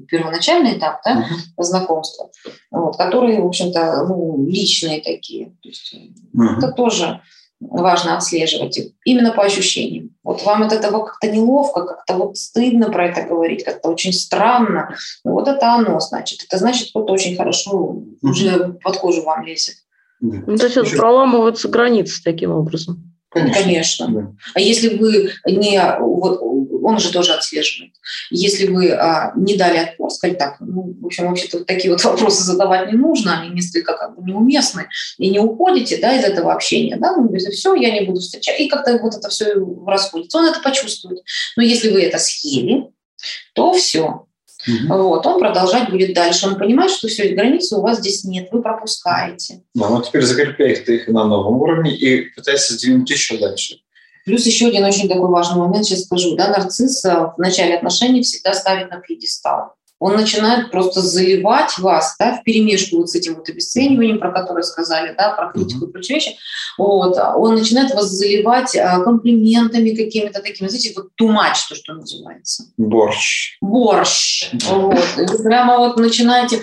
первоначальный 0.08 0.78
этап, 0.78 1.02
да, 1.04 1.26
uh-huh. 1.26 1.64
знакомства, 1.64 2.30
вот, 2.70 2.96
которые, 2.96 3.42
в 3.42 3.48
общем-то, 3.48 4.06
ну, 4.08 4.46
личные 4.48 5.02
такие. 5.02 5.48
То 5.62 5.70
есть 5.70 5.94
uh-huh. 5.94 6.58
Это 6.58 6.72
тоже 6.72 7.22
важно 7.70 8.18
отслеживать 8.18 8.78
их, 8.78 8.92
именно 9.06 9.32
по 9.32 9.44
ощущениям. 9.44 10.12
Вот 10.24 10.44
вам 10.44 10.64
от 10.64 10.74
этого 10.74 11.06
как-то 11.06 11.30
неловко, 11.30 11.86
как-то 11.86 12.16
вот 12.16 12.38
стыдно 12.38 12.90
про 12.90 13.08
это 13.08 13.24
говорить, 13.24 13.64
как-то 13.64 13.90
очень 13.90 14.14
странно. 14.14 14.96
Вот 15.24 15.48
это 15.48 15.74
оно, 15.74 16.00
значит. 16.00 16.44
Это 16.48 16.58
значит, 16.58 16.90
кто-то 16.90 17.14
очень 17.14 17.36
хорошо 17.36 18.04
уже 18.22 18.78
под 18.84 18.98
кожу 18.98 19.24
вам 19.24 19.46
лезет. 19.46 19.76
Ну, 20.22 20.58
то 20.58 20.66
есть 20.66 20.78
это 20.78 20.96
проламываются 20.96 21.68
границы 21.68 22.22
таким 22.24 22.52
образом. 22.52 23.14
Конечно. 23.30 23.64
Конечно. 23.64 24.08
Да. 24.10 24.32
А 24.54 24.60
если 24.60 24.98
вы 24.98 25.32
не... 25.46 25.82
Вот, 26.00 26.40
он 26.84 27.00
же 27.00 27.12
тоже 27.12 27.34
отслеживает. 27.34 27.94
Если 28.30 28.68
вы 28.68 28.92
а, 28.92 29.34
не 29.36 29.56
дали 29.56 29.78
отпор, 29.78 30.12
сказали 30.12 30.38
так, 30.38 30.58
ну, 30.60 30.96
в 31.02 31.06
общем, 31.06 31.28
вообще-то 31.28 31.60
вот 31.60 31.68
такие 31.68 31.92
вот 31.92 32.04
вопросы 32.04 32.44
задавать 32.44 32.92
не 32.92 32.98
нужно, 32.98 33.42
они 33.42 33.54
несколько 33.54 33.98
как 33.98 34.16
бы 34.16 34.24
неуместны, 34.24 34.88
и 35.18 35.30
не 35.30 35.40
уходите 35.40 35.98
да, 35.98 36.18
из 36.18 36.24
этого 36.24 36.54
общения, 36.54 36.98
да, 36.98 37.16
ну, 37.16 37.24
говорите, 37.24 37.52
все, 37.52 37.74
я 37.76 37.92
не 37.92 38.06
буду 38.06 38.20
встречать, 38.20 38.60
и 38.60 38.68
как-то 38.68 38.98
вот 38.98 39.16
это 39.16 39.30
все 39.30 39.54
расходится, 39.86 40.38
он 40.38 40.46
это 40.46 40.60
почувствует. 40.60 41.20
Но 41.56 41.64
если 41.64 41.90
вы 41.90 42.04
это 42.04 42.18
съели, 42.18 42.90
то 43.54 43.74
все, 43.74 44.28
Угу. 44.68 44.98
Вот, 44.98 45.26
он 45.26 45.40
продолжать 45.40 45.90
будет 45.90 46.14
дальше. 46.14 46.48
Он 46.48 46.58
понимает, 46.58 46.92
что 46.92 47.08
все, 47.08 47.34
границы 47.34 47.78
у 47.78 47.82
вас 47.82 48.00
здесь 48.00 48.24
нет, 48.24 48.50
вы 48.52 48.62
пропускаете. 48.62 49.62
Да, 49.74 49.90
он 49.90 50.04
теперь 50.04 50.24
закрепляет 50.24 50.88
их 50.88 51.08
на 51.08 51.26
новом 51.26 51.58
уровне 51.58 51.96
и 51.96 52.30
пытается 52.34 52.74
сдвинуть 52.74 53.10
еще 53.10 53.38
дальше. 53.38 53.80
Плюс 54.26 54.46
еще 54.46 54.68
один 54.68 54.86
очень 54.86 55.10
такой 55.10 55.30
важный 55.30 55.58
момент, 55.58 55.86
сейчас 55.86 56.06
скажу. 56.06 56.36
Да, 56.36 56.48
нарцисс 56.50 57.04
в 57.04 57.36
начале 57.38 57.76
отношений 57.76 58.22
всегда 58.22 58.54
ставит 58.54 58.90
на 58.90 58.98
пьедестал 58.98 59.76
он 60.04 60.18
начинает 60.18 60.70
просто 60.70 61.00
заливать 61.00 61.78
вас 61.78 62.18
да, 62.20 62.36
в 62.36 62.44
перемешку 62.44 62.98
вот 62.98 63.10
с 63.10 63.16
этим 63.16 63.36
вот 63.36 63.48
обесцениванием, 63.48 64.20
про 64.20 64.34
которое 64.34 64.64
сказали, 64.64 65.16
да, 65.18 65.30
про 65.30 65.54
критику 65.54 65.86
mm-hmm. 65.86 65.90
и 65.90 65.92
прочие 65.94 66.16
вещи. 66.16 66.38
Вот, 66.78 67.18
он 67.18 67.56
начинает 67.56 67.94
вас 67.94 68.10
заливать 68.10 68.76
а, 68.76 69.00
комплиментами 69.00 69.92
какими-то 69.92 70.42
такими, 70.42 70.68
знаете, 70.68 70.92
вот 70.94 71.16
тумач, 71.16 71.68
то, 71.70 71.76
что 71.76 71.94
называется. 71.94 72.66
Борщ. 72.76 73.58
Борщ. 73.62 74.52
Вот. 74.66 75.00
И 75.18 75.22
вы 75.22 75.42
прямо 75.42 75.78
вот 75.78 75.98
начинаете, 75.98 76.62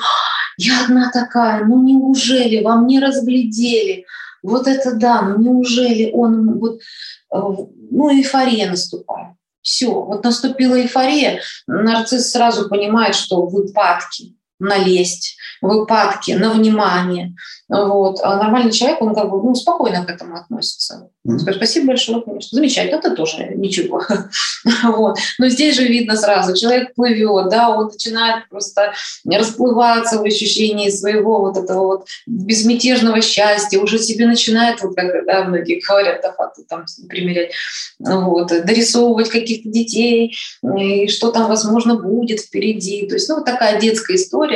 я 0.58 0.84
одна 0.84 1.10
такая, 1.10 1.64
ну 1.64 1.82
неужели, 1.82 2.62
вам 2.62 2.86
не 2.86 3.00
разглядели? 3.00 4.04
Вот 4.42 4.66
это 4.66 4.94
да, 4.94 5.22
ну 5.22 5.38
неужели 5.38 6.10
он, 6.12 6.58
вот, 6.58 6.80
э, 6.80 7.36
ну 7.36 8.10
эйфория 8.10 8.68
наступает. 8.68 9.34
Все, 9.62 9.92
вот 9.92 10.24
наступила 10.24 10.80
эйфория, 10.80 11.40
нарцисс 11.66 12.30
сразу 12.30 12.68
понимает, 12.68 13.14
что 13.14 13.46
вы 13.46 13.68
падки 13.72 14.34
на 14.60 14.78
лесть, 14.78 15.36
выпадки, 15.60 16.32
на 16.32 16.52
внимание. 16.52 17.34
Вот. 17.68 18.20
А 18.22 18.36
нормальный 18.36 18.72
человек, 18.72 19.00
он 19.00 19.14
как 19.14 19.30
бы 19.30 19.42
ну, 19.42 19.54
спокойно 19.54 20.04
к 20.04 20.10
этому 20.10 20.36
относится. 20.36 21.08
Mm-hmm. 21.26 21.54
Спасибо 21.54 21.88
большое, 21.88 22.22
конечно. 22.22 22.56
Замечательно, 22.56 22.98
это 22.98 23.14
тоже 23.14 23.52
ничего. 23.54 24.02
вот. 24.84 25.18
Но 25.38 25.48
здесь 25.48 25.76
же 25.76 25.86
видно 25.86 26.16
сразу, 26.16 26.56
человек 26.56 26.94
плывет, 26.94 27.48
да, 27.48 27.70
он 27.70 27.86
начинает 27.86 28.48
просто 28.48 28.92
расплываться 29.24 30.18
в 30.18 30.24
ощущении 30.24 30.90
своего 30.90 31.40
вот 31.40 31.56
этого 31.56 31.86
вот 31.86 32.06
безмятежного 32.26 33.20
счастья, 33.20 33.78
уже 33.78 33.98
себе 33.98 34.26
начинает, 34.26 34.82
вот 34.82 34.96
как 34.96 35.24
да, 35.26 35.44
многие 35.44 35.80
говорят, 35.86 36.20
да, 36.22 36.32
факты 36.32 36.64
там 36.68 36.86
примерять, 37.08 37.52
вот, 37.98 38.48
дорисовывать 38.48 39.28
каких-то 39.28 39.68
детей, 39.68 40.34
и 40.76 41.08
что 41.08 41.30
там, 41.30 41.48
возможно, 41.48 41.96
будет 41.96 42.40
впереди. 42.40 43.06
То 43.06 43.14
есть, 43.14 43.28
ну, 43.28 43.36
вот 43.36 43.44
такая 43.44 43.80
детская 43.80 44.16
история, 44.16 44.49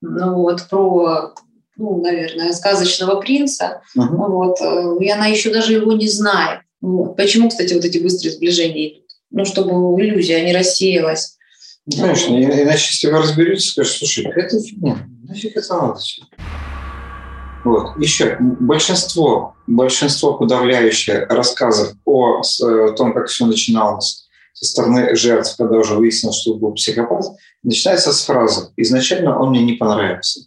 ну, 0.00 0.34
вот, 0.34 0.68
про 0.68 1.34
ну, 1.76 2.02
наверное, 2.02 2.52
сказочного 2.52 3.20
принца, 3.20 3.80
uh-huh. 3.96 4.06
вот, 4.08 4.60
э, 4.60 5.04
и 5.04 5.10
она 5.10 5.26
еще 5.26 5.52
даже 5.52 5.72
его 5.72 5.92
не 5.92 6.08
знает. 6.08 6.60
Вот. 6.80 7.16
Почему, 7.16 7.48
кстати, 7.48 7.72
вот 7.74 7.84
эти 7.84 7.98
быстрые 7.98 8.34
сближения 8.34 8.88
идут? 8.88 9.06
Ну, 9.30 9.44
чтобы 9.44 9.72
иллюзия 10.00 10.44
не 10.44 10.54
рассеялась. 10.54 11.38
Конечно, 11.90 12.36
иначе 12.36 12.88
если 12.90 13.10
вы 13.10 13.18
разберетесь, 13.18 13.70
скажете, 13.70 13.98
слушай, 13.98 14.26
это 14.26 14.60
фигня, 14.60 15.08
нафиг 15.26 15.56
это 15.56 15.74
надо 15.74 15.98
Вот. 17.64 17.98
Еще 17.98 18.36
большинство, 18.38 19.56
большинство 19.66 20.34
подавляющее 20.34 21.24
рассказов 21.26 21.94
о, 22.04 22.40
о 22.40 22.92
том, 22.92 23.12
как 23.14 23.26
все 23.26 23.46
начиналось 23.46 24.21
со 24.52 24.66
стороны 24.66 25.14
жертв, 25.16 25.56
когда 25.56 25.78
уже 25.78 25.94
выяснилось, 25.94 26.40
что 26.40 26.54
был 26.54 26.72
психопат, 26.72 27.24
начинается 27.62 28.12
с 28.12 28.24
фразы 28.24 28.70
«изначально 28.76 29.38
он 29.38 29.50
мне 29.50 29.62
не 29.62 29.74
понравился». 29.74 30.40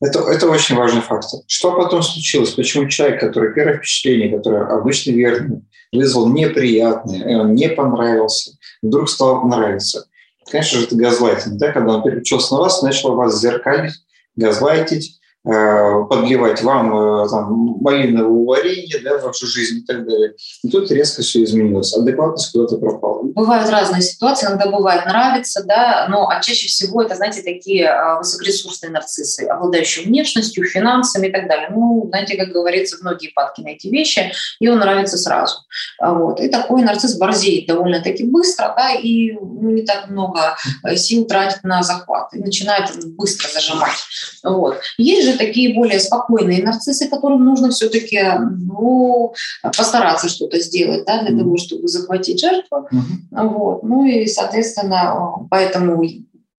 Это, 0.00 0.20
это 0.20 0.48
очень 0.48 0.76
важный 0.76 1.00
фактор. 1.00 1.40
Что 1.46 1.72
потом 1.72 2.02
случилось? 2.02 2.50
Почему 2.50 2.86
человек, 2.88 3.20
который 3.20 3.54
первое 3.54 3.78
впечатление, 3.78 4.36
которое 4.36 4.66
обычно 4.66 5.12
верный, 5.12 5.62
вызвал 5.90 6.28
неприятное, 6.28 7.30
и 7.30 7.34
он 7.34 7.54
не 7.54 7.70
понравился, 7.70 8.52
вдруг 8.82 9.08
стал 9.08 9.46
нравиться? 9.46 10.06
Конечно 10.50 10.78
же, 10.78 10.86
это 10.86 10.96
газлайтинг, 10.96 11.56
да? 11.56 11.72
когда 11.72 11.94
он 11.94 12.02
переключился 12.02 12.54
на 12.54 12.60
вас, 12.60 12.82
начал 12.82 13.14
вас 13.14 13.40
зеркалить, 13.40 13.94
газлайтить, 14.36 15.15
подливать 15.46 16.60
вам 16.62 17.22
э, 17.22 17.28
там, 17.28 17.76
малиновое 17.80 18.44
варенье 18.44 18.98
да, 19.04 19.18
в 19.18 19.22
вашу 19.22 19.46
жизнь 19.46 19.78
и 19.78 19.82
так 19.82 20.04
далее. 20.04 20.34
И 20.64 20.68
тут 20.68 20.90
резко 20.90 21.22
все 21.22 21.44
изменилось. 21.44 21.96
Адекватность 21.96 22.50
куда-то 22.50 22.78
пропала. 22.78 23.22
Бывают 23.22 23.70
разные 23.70 24.02
ситуации. 24.02 24.48
Иногда 24.48 24.68
бывает 24.68 25.06
нравится, 25.06 25.62
да, 25.64 26.06
но 26.10 26.28
а 26.28 26.40
чаще 26.40 26.66
всего 26.66 27.00
это, 27.02 27.14
знаете, 27.14 27.42
такие 27.42 27.84
э, 27.84 28.18
высокоресурсные 28.18 28.90
нарциссы, 28.90 29.44
обладающие 29.44 30.04
внешностью, 30.06 30.64
финансами 30.64 31.28
и 31.28 31.32
так 31.32 31.46
далее. 31.46 31.68
Ну, 31.70 32.06
знаете, 32.08 32.36
как 32.36 32.48
говорится, 32.48 32.96
многие 33.00 33.28
падки 33.28 33.60
на 33.60 33.68
эти 33.68 33.86
вещи, 33.86 34.32
и 34.58 34.68
он 34.68 34.80
нравится 34.80 35.16
сразу. 35.16 35.58
А 36.00 36.12
вот. 36.12 36.40
И 36.40 36.48
такой 36.48 36.82
нарцисс 36.82 37.16
борзеет 37.18 37.68
довольно-таки 37.68 38.24
быстро, 38.24 38.74
да, 38.76 38.94
и 38.94 39.36
не 39.40 39.82
так 39.82 40.08
много 40.08 40.56
сил 40.96 41.24
тратит 41.26 41.62
на 41.62 41.84
захват. 41.84 42.34
И 42.34 42.38
начинает 42.38 42.90
быстро 43.16 43.48
зажимать. 43.48 43.96
Вот. 44.42 44.80
Есть 44.98 45.28
же 45.28 45.35
такие 45.36 45.74
более 45.74 46.00
спокойные 46.00 46.62
нарциссы, 46.62 47.08
которым 47.08 47.44
нужно 47.44 47.70
все-таки 47.70 48.20
ну, 48.40 49.34
постараться 49.62 50.28
что-то 50.28 50.60
сделать 50.60 51.04
да, 51.06 51.22
для 51.22 51.38
того, 51.38 51.56
чтобы 51.56 51.88
захватить 51.88 52.40
жертву. 52.40 52.88
Mm-hmm. 52.92 53.48
Вот. 53.48 53.82
Ну 53.82 54.04
и, 54.04 54.26
соответственно, 54.26 55.46
поэтому 55.50 56.02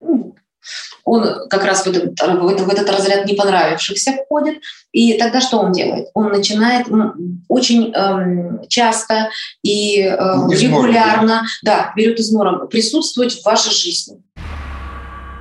ну, 0.02 0.36
он 1.08 1.48
как 1.50 1.64
раз 1.64 1.86
в 1.86 1.88
этот, 1.88 2.20
в, 2.20 2.70
этот, 2.70 2.90
разряд 2.90 3.26
не 3.26 3.34
понравившихся 3.34 4.12
входит. 4.12 4.58
И 4.92 5.14
тогда 5.14 5.40
что 5.40 5.60
он 5.60 5.72
делает? 5.72 6.08
Он 6.14 6.30
начинает 6.30 6.88
очень 7.48 7.94
эм, 7.94 8.62
часто 8.68 9.30
и 9.64 10.02
э, 10.02 10.16
регулярно, 10.52 11.46
да, 11.64 11.94
берет 11.96 12.20
измором, 12.20 12.68
присутствовать 12.68 13.40
в 13.40 13.46
вашей 13.46 13.72
жизни. 13.72 14.22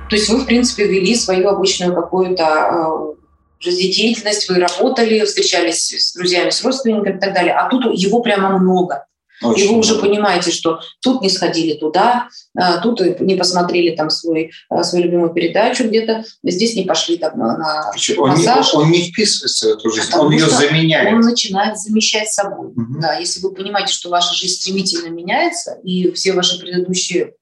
То 0.09 0.15
есть 0.15 0.29
вы, 0.29 0.37
в 0.37 0.45
принципе, 0.45 0.87
вели 0.87 1.15
свою 1.15 1.49
обычную 1.49 1.93
какую-то 1.93 2.43
э, 2.43 3.17
жизнедеятельность, 3.59 4.49
вы 4.49 4.55
работали, 4.55 5.25
встречались 5.25 5.89
с 5.91 6.13
друзьями, 6.13 6.49
с 6.49 6.63
родственниками 6.63 7.17
и 7.17 7.19
так 7.19 7.33
далее, 7.33 7.53
а 7.53 7.69
тут 7.69 7.85
его 7.93 8.21
прямо 8.21 8.57
много. 8.57 9.05
Очень 9.41 9.65
и 9.65 9.67
вы 9.67 9.77
уже 9.77 9.95
понимаете, 9.99 10.51
что 10.51 10.79
тут 11.01 11.21
не 11.21 11.29
сходили 11.29 11.73
туда, 11.73 12.27
а, 12.57 12.79
тут 12.79 13.01
не 13.19 13.35
посмотрели 13.35 13.95
там 13.95 14.09
свой, 14.09 14.51
а, 14.69 14.83
свою 14.83 15.05
любимую 15.05 15.31
передачу 15.31 15.87
где-то, 15.87 16.23
здесь 16.43 16.75
не 16.75 16.85
пошли 16.85 17.17
там 17.17 17.37
на 17.37 17.91
он 18.17 18.29
массаж. 18.29 18.73
Не, 18.73 18.79
он 18.79 18.91
не 18.91 19.11
вписывается 19.11 19.67
в 19.67 19.77
эту 19.77 19.91
жизнь, 19.91 20.07
Потому 20.07 20.27
он 20.27 20.33
ее 20.33 20.49
заменяет. 20.49 21.13
Он 21.13 21.19
начинает 21.19 21.77
замещать 21.77 22.31
собой. 22.31 22.69
Угу. 22.69 22.99
Да, 22.99 23.17
если 23.17 23.39
вы 23.41 23.53
понимаете, 23.53 23.93
что 23.93 24.09
ваша 24.09 24.33
жизнь 24.33 24.55
стремительно 24.55 25.09
меняется, 25.09 25.77
и 25.83 26.11
все 26.11 26.33
ваши 26.33 26.59
предыдущие 26.59 27.33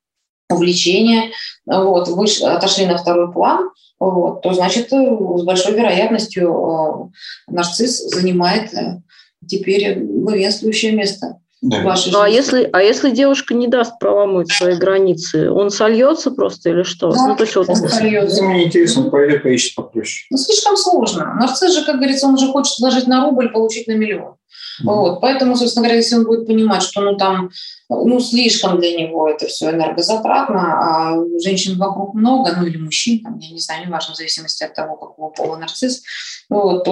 увлечения 0.50 1.32
вот, 1.66 2.08
вы 2.08 2.26
отошли 2.43 2.86
на 2.86 2.98
второй 2.98 3.32
план, 3.32 3.70
вот, 4.00 4.41
то 4.41 4.54
значит 4.54 4.91
э, 4.91 5.18
с 5.38 5.43
большой 5.43 5.74
вероятностью 5.74 7.12
э, 7.48 7.52
нарцисс 7.52 8.04
занимает 8.14 8.74
э, 8.74 9.02
теперь 9.48 10.00
главенствующее 10.00 10.91
место. 10.91 11.38
Да. 11.62 11.96
Ну, 12.12 12.20
а 12.20 12.30
если, 12.30 12.70
а 12.74 12.84
если 12.84 13.10
девушка 13.10 13.56
не 13.56 13.68
даст 13.68 13.98
проламывать 13.98 14.52
свои 14.52 14.76
границы, 14.76 15.50
он 15.50 15.72
сольется 15.72 16.30
просто 16.30 16.70
или 16.70 16.84
что? 16.84 17.10
Да, 17.10 17.28
ну, 17.28 17.36
то 17.36 17.43
есть, 17.43 17.56
вот, 17.56 17.70
он 17.70 17.76
сольется. 17.76 18.43
Ну, 18.43 18.50
мне 18.50 18.66
интересно, 18.66 19.10
пойдет 19.10 19.41
поищет 19.41 19.74
попроще. 19.74 20.28
Ну, 20.30 20.38
слишком 20.38 20.78
сложно. 20.78 21.34
Нарцисс 21.39 21.74
же, 21.74 21.84
как 21.84 21.96
говорится, 21.96 22.28
он 22.28 22.38
же 22.38 22.52
хочет 22.52 22.78
вложить 22.78 23.08
на 23.08 23.26
рубль, 23.26 23.50
получить 23.50 23.88
на 23.88 23.93
миллион. 23.93 24.36
Mm-hmm. 24.82 24.86
Вот. 24.86 25.21
Поэтому, 25.21 25.55
собственно 25.55 25.84
говоря, 25.84 25.97
если 25.97 26.15
он 26.15 26.26
будет 26.26 26.47
понимать, 26.47 26.84
что 26.84 27.01
ну, 27.01 27.15
там 27.17 27.49
ну, 27.89 28.19
слишком 28.19 28.80
для 28.80 28.95
него 28.95 29.30
это 29.30 29.47
все 29.47 29.71
энергозатратно, 29.71 30.59
а 30.59 31.15
женщин 31.43 31.78
вокруг 31.78 32.13
много, 32.13 32.53
ну 32.57 32.65
или 32.65 32.78
мужчин, 32.78 33.21
там, 33.23 33.38
я 33.39 33.51
не 33.51 33.59
знаю, 33.59 33.86
неважно, 33.86 34.13
в 34.13 34.17
зависимости 34.17 34.63
от 34.63 34.73
того, 34.73 34.95
какого 34.95 35.30
пола 35.30 35.57
нарцисс, 35.57 36.03
вот, 36.49 36.84
то 36.84 36.91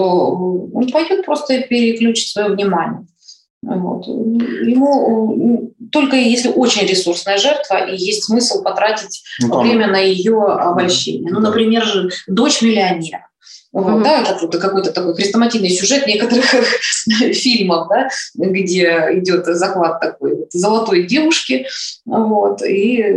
он 0.73 0.89
пойдет 0.91 1.25
просто 1.25 1.61
переключить 1.61 2.29
свое 2.29 2.49
внимание. 2.49 3.05
Вот. 3.63 4.05
Ему 4.07 5.71
только 5.91 6.17
если 6.17 6.49
очень 6.49 6.85
ресурсная 6.85 7.37
жертва, 7.37 7.85
и 7.85 7.95
есть 7.95 8.25
смысл 8.25 8.61
потратить 8.61 9.23
ну, 9.39 9.61
время 9.61 9.87
на 9.87 9.99
ее 9.99 10.43
обольщение. 10.43 11.31
Ну, 11.31 11.39
например, 11.39 11.85
же 11.85 12.09
дочь 12.27 12.61
миллионера. 12.61 13.27
Вот, 13.73 13.87
mm-hmm. 13.87 14.03
да, 14.03 14.21
это 14.21 14.59
какой-то 14.59 14.91
такой 14.91 15.15
хрестоматийный 15.15 15.71
сюжет 15.71 16.05
некоторых 16.05 16.45
фильмов, 17.33 17.87
да, 17.89 18.07
где 18.35 19.09
идет 19.13 19.47
захват 19.47 19.99
такой 19.99 20.35
вот 20.35 20.51
золотой 20.51 21.07
девушки, 21.07 21.65
вот, 22.05 22.61
и 22.61 23.15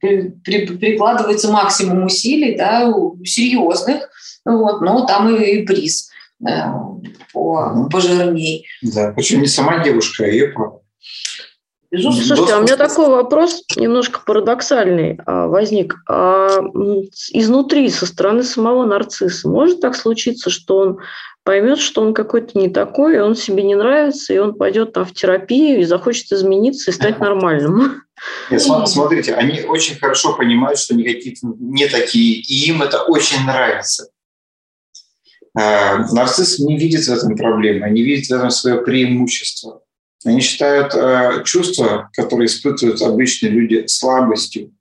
при, 0.00 0.30
при, 0.44 0.66
прикладывается 0.66 1.50
максимум 1.50 2.04
усилий, 2.04 2.56
да, 2.56 2.92
серьезных, 3.24 4.08
вот, 4.44 4.80
но 4.80 5.06
там 5.06 5.34
и, 5.34 5.44
и 5.44 5.66
приз 5.66 6.08
э, 6.46 6.66
по, 7.32 7.58
mm-hmm. 7.58 7.90
пожирней. 7.90 8.66
Да, 8.80 9.10
причем 9.10 9.40
не 9.40 9.48
сама 9.48 9.82
девушка, 9.82 10.24
а 10.24 10.28
ее 10.28 10.52
папа. 10.52 10.82
Безусловно. 11.94 12.24
Слушайте, 12.24 12.54
а 12.54 12.58
у 12.58 12.62
меня 12.62 12.76
такой 12.76 13.08
вопрос 13.08 13.62
немножко 13.76 14.20
парадоксальный 14.26 15.18
а, 15.26 15.46
возник. 15.46 15.96
А 16.08 16.60
изнутри, 17.32 17.88
со 17.90 18.06
стороны 18.06 18.42
самого 18.42 18.84
нарцисса, 18.84 19.48
может 19.48 19.80
так 19.80 19.94
случиться, 19.94 20.50
что 20.50 20.78
он 20.78 20.98
поймет, 21.44 21.78
что 21.78 22.02
он 22.02 22.14
какой-то 22.14 22.58
не 22.58 22.68
такой, 22.68 23.16
и 23.16 23.20
он 23.20 23.36
себе 23.36 23.62
не 23.62 23.74
нравится, 23.74 24.32
и 24.32 24.38
он 24.38 24.54
пойдет 24.54 24.92
там 24.92 25.04
в 25.04 25.12
терапию 25.12 25.80
и 25.80 25.84
захочет 25.84 26.32
измениться 26.32 26.90
и 26.90 26.94
стать 26.94 27.18
нормальным? 27.20 28.02
Нет, 28.50 28.62
смотрите, 28.62 29.34
они 29.34 29.62
очень 29.62 29.98
хорошо 29.98 30.34
понимают, 30.34 30.78
что 30.78 30.94
они 30.94 31.04
какие-то 31.04 31.46
не 31.58 31.86
такие, 31.86 32.40
и 32.40 32.68
им 32.68 32.82
это 32.82 33.02
очень 33.02 33.44
нравится. 33.46 34.08
А, 35.56 35.98
нарцисс 36.12 36.58
не 36.58 36.76
видит 36.76 37.04
в 37.04 37.12
этом 37.12 37.36
проблемы, 37.36 37.86
они 37.86 38.02
видят 38.02 38.26
в 38.26 38.32
этом 38.32 38.50
свое 38.50 38.78
преимущество. 38.78 39.83
Они 40.24 40.40
считают 40.40 40.94
э, 40.94 41.42
чувства, 41.44 42.10
которые 42.14 42.46
испытывают 42.46 43.02
обычные 43.02 43.50
люди, 43.50 43.84
слабостью, 43.86 44.72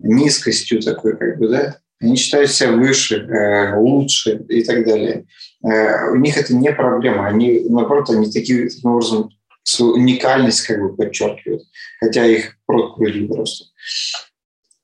низкостью 0.00 0.82
такой, 0.82 1.16
как 1.16 1.38
бы, 1.38 1.48
да, 1.48 1.76
они 2.00 2.16
считают 2.16 2.50
себя 2.50 2.72
выше, 2.72 3.24
э, 3.24 3.76
лучше 3.78 4.44
и 4.48 4.64
так 4.64 4.84
далее. 4.84 5.26
Э, 5.64 6.10
у 6.10 6.16
них 6.16 6.36
это 6.36 6.54
не 6.54 6.72
проблема. 6.72 7.28
Они, 7.28 7.60
наоборот, 7.68 8.10
они 8.10 8.30
таким, 8.30 8.68
таким 8.68 8.90
образом 8.90 9.30
свою 9.62 9.94
уникальность 9.94 10.66
как 10.66 10.80
бы 10.80 10.96
подчеркивают, 10.96 11.62
хотя 12.00 12.26
их 12.26 12.56
проткнули 12.66 13.26
просто. 13.28 13.66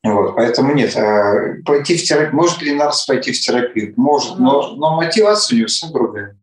Вот, 0.05 0.37
поэтому 0.37 0.73
нет, 0.75 0.95
э, 0.97 1.63
пойти 1.65 1.97
в 1.97 2.05
терапию, 2.05 2.37
может 2.37 2.63
ли 2.63 2.73
Нарс 2.73 3.05
пойти 3.05 3.33
в 3.33 3.41
терапию? 3.41 3.95
Может, 3.97 4.39
но, 4.39 4.77
но 4.77 4.97
мотивация 4.97 5.57
у 5.57 5.59
него 5.59 5.69
совсем 5.69 5.93
другая. 5.93 6.37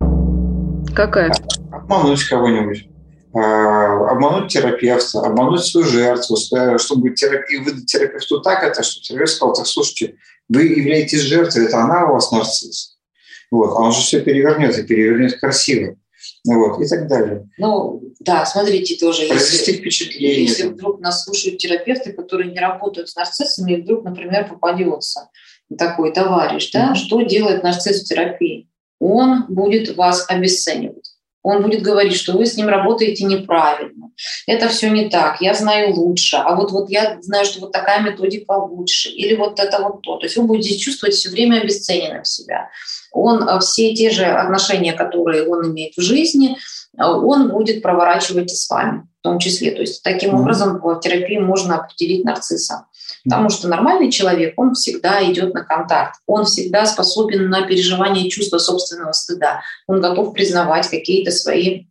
Какая? 0.94 1.32
Обмануть 1.72 2.22
кого-нибудь. 2.24 2.86
А, 3.38 4.12
обмануть 4.12 4.50
терапевта, 4.50 5.20
обмануть 5.20 5.62
свою 5.62 5.86
жертву, 5.86 6.36
чтобы 6.78 7.10
терапию, 7.10 7.64
выдать 7.64 7.84
терапевту 7.84 8.40
так 8.40 8.62
это, 8.62 8.82
что 8.82 9.02
терапевт 9.02 9.32
сказал, 9.32 9.54
так, 9.54 9.66
слушайте, 9.66 10.16
вы 10.48 10.62
являетесь 10.62 11.20
жертвой, 11.20 11.66
это 11.66 11.82
она 11.82 12.06
у 12.06 12.14
вас 12.14 12.32
нарцисс. 12.32 12.96
Вот, 13.50 13.76
а 13.76 13.82
он 13.82 13.92
же 13.92 14.00
все 14.00 14.22
перевернет 14.22 14.78
и 14.78 14.84
перевернет 14.84 15.38
красиво. 15.38 15.96
Вот, 16.46 16.80
и 16.80 16.88
так 16.88 17.08
далее. 17.08 17.46
Ну, 17.58 18.00
да, 18.20 18.46
смотрите 18.46 18.96
тоже. 18.96 19.26
Произвести 19.26 19.72
если, 19.72 19.82
впечатление. 19.82 20.44
Если 20.44 20.68
вдруг 20.68 21.00
нас 21.00 21.24
слушают 21.24 21.58
терапевты, 21.58 22.12
которые 22.12 22.52
не 22.52 22.58
работают 22.58 23.10
с 23.10 23.16
нарциссами, 23.16 23.72
и 23.72 23.82
вдруг, 23.82 24.04
например, 24.04 24.48
попадется 24.48 25.28
такой 25.76 26.12
товарищ, 26.12 26.70
да, 26.72 26.92
mm-hmm. 26.92 26.94
что 26.94 27.20
делает 27.22 27.62
нарцисс 27.62 28.02
в 28.02 28.08
терапии? 28.08 28.70
Он 28.98 29.44
будет 29.48 29.94
вас 29.94 30.24
обесценивать 30.28 31.05
он 31.46 31.62
будет 31.62 31.82
говорить, 31.82 32.16
что 32.16 32.32
вы 32.32 32.44
с 32.44 32.56
ним 32.56 32.68
работаете 32.68 33.24
неправильно, 33.24 34.10
это 34.48 34.68
все 34.68 34.90
не 34.90 35.08
так, 35.08 35.40
я 35.40 35.54
знаю 35.54 35.94
лучше, 35.94 36.36
а 36.36 36.56
вот, 36.56 36.72
вот 36.72 36.90
я 36.90 37.18
знаю, 37.20 37.44
что 37.44 37.60
вот 37.60 37.72
такая 37.72 38.02
методика 38.02 38.52
лучше, 38.52 39.10
или 39.10 39.36
вот 39.36 39.60
это 39.60 39.80
вот 39.80 40.02
то. 40.02 40.16
То 40.16 40.26
есть 40.26 40.36
вы 40.36 40.42
будете 40.42 40.76
чувствовать 40.76 41.14
все 41.14 41.30
время 41.30 41.60
обесцененным 41.60 42.24
себя. 42.24 42.70
Он 43.12 43.48
э, 43.48 43.60
все 43.60 43.94
те 43.94 44.10
же 44.10 44.24
отношения, 44.24 44.92
которые 44.92 45.46
он 45.46 45.70
имеет 45.70 45.96
в 45.96 46.00
жизни, 46.00 46.56
э, 46.98 47.04
он 47.04 47.50
будет 47.50 47.80
проворачивать 47.80 48.52
и 48.52 48.56
с 48.56 48.68
вами 48.68 49.06
в 49.20 49.22
том 49.22 49.38
числе. 49.38 49.70
То 49.70 49.82
есть 49.82 50.02
таким 50.02 50.30
mm-hmm. 50.30 50.40
образом 50.40 50.80
в 50.82 51.00
терапии 51.00 51.38
можно 51.38 51.76
определить 51.76 52.24
нарцисса. 52.24 52.86
Потому 53.28 53.50
что 53.50 53.66
нормальный 53.66 54.10
человек, 54.10 54.54
он 54.56 54.74
всегда 54.74 55.24
идет 55.30 55.52
на 55.52 55.64
контакт, 55.64 56.20
он 56.26 56.44
всегда 56.44 56.86
способен 56.86 57.48
на 57.50 57.62
переживание 57.62 58.30
чувства 58.30 58.58
собственного 58.58 59.12
стыда, 59.12 59.62
он 59.88 60.00
готов 60.00 60.32
признавать 60.32 60.88
какие-то 60.88 61.32
свои 61.32 61.86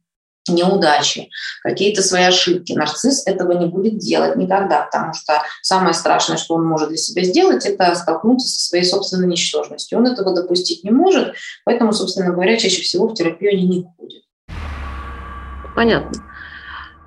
неудачи, 0.47 1.29
какие-то 1.63 2.01
свои 2.01 2.23
ошибки. 2.23 2.73
Нарцисс 2.73 3.25
этого 3.25 3.51
не 3.53 3.65
будет 3.65 3.97
делать 3.97 4.35
никогда, 4.35 4.83
потому 4.83 5.13
что 5.13 5.41
самое 5.61 5.93
страшное, 5.93 6.37
что 6.37 6.55
он 6.55 6.65
может 6.65 6.89
для 6.89 6.97
себя 6.97 7.23
сделать, 7.23 7.65
это 7.65 7.95
столкнуться 7.95 8.47
со 8.47 8.69
своей 8.69 8.85
собственной 8.85 9.27
ничтожностью. 9.27 9.97
Он 9.97 10.07
этого 10.07 10.33
допустить 10.33 10.83
не 10.83 10.91
может, 10.91 11.33
поэтому, 11.65 11.93
собственно 11.93 12.31
говоря, 12.31 12.57
чаще 12.57 12.81
всего 12.81 13.07
в 13.07 13.13
терапию 13.13 13.51
они 13.51 13.67
не 13.67 13.85
ходят. 13.97 14.23
Понятно. 15.75 16.23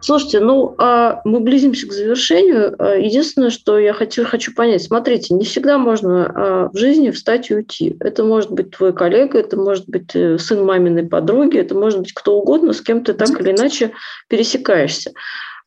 Слушайте, 0.00 0.40
ну, 0.40 0.74
а 0.78 1.20
мы 1.24 1.40
близимся 1.40 1.88
к 1.88 1.92
завершению. 1.92 2.74
А, 2.78 2.94
единственное, 2.94 3.50
что 3.50 3.78
я 3.78 3.92
хочу, 3.92 4.24
хочу 4.24 4.54
понять, 4.54 4.82
смотрите, 4.82 5.34
не 5.34 5.44
всегда 5.44 5.76
можно 5.76 6.26
а, 6.26 6.70
в 6.72 6.76
жизни 6.76 7.10
встать 7.10 7.50
и 7.50 7.54
уйти. 7.54 7.96
Это 8.00 8.22
может 8.22 8.50
быть 8.50 8.70
твой 8.70 8.92
коллега, 8.92 9.38
это 9.38 9.56
может 9.56 9.88
быть 9.88 10.14
э, 10.14 10.38
сын 10.38 10.64
маминой 10.64 11.04
подруги, 11.04 11.58
это 11.58 11.74
может 11.74 11.98
быть 12.00 12.12
кто 12.12 12.38
угодно, 12.38 12.72
с 12.72 12.80
кем 12.80 13.02
ты 13.02 13.12
так 13.12 13.40
или 13.40 13.50
иначе 13.50 13.92
пересекаешься. 14.28 15.12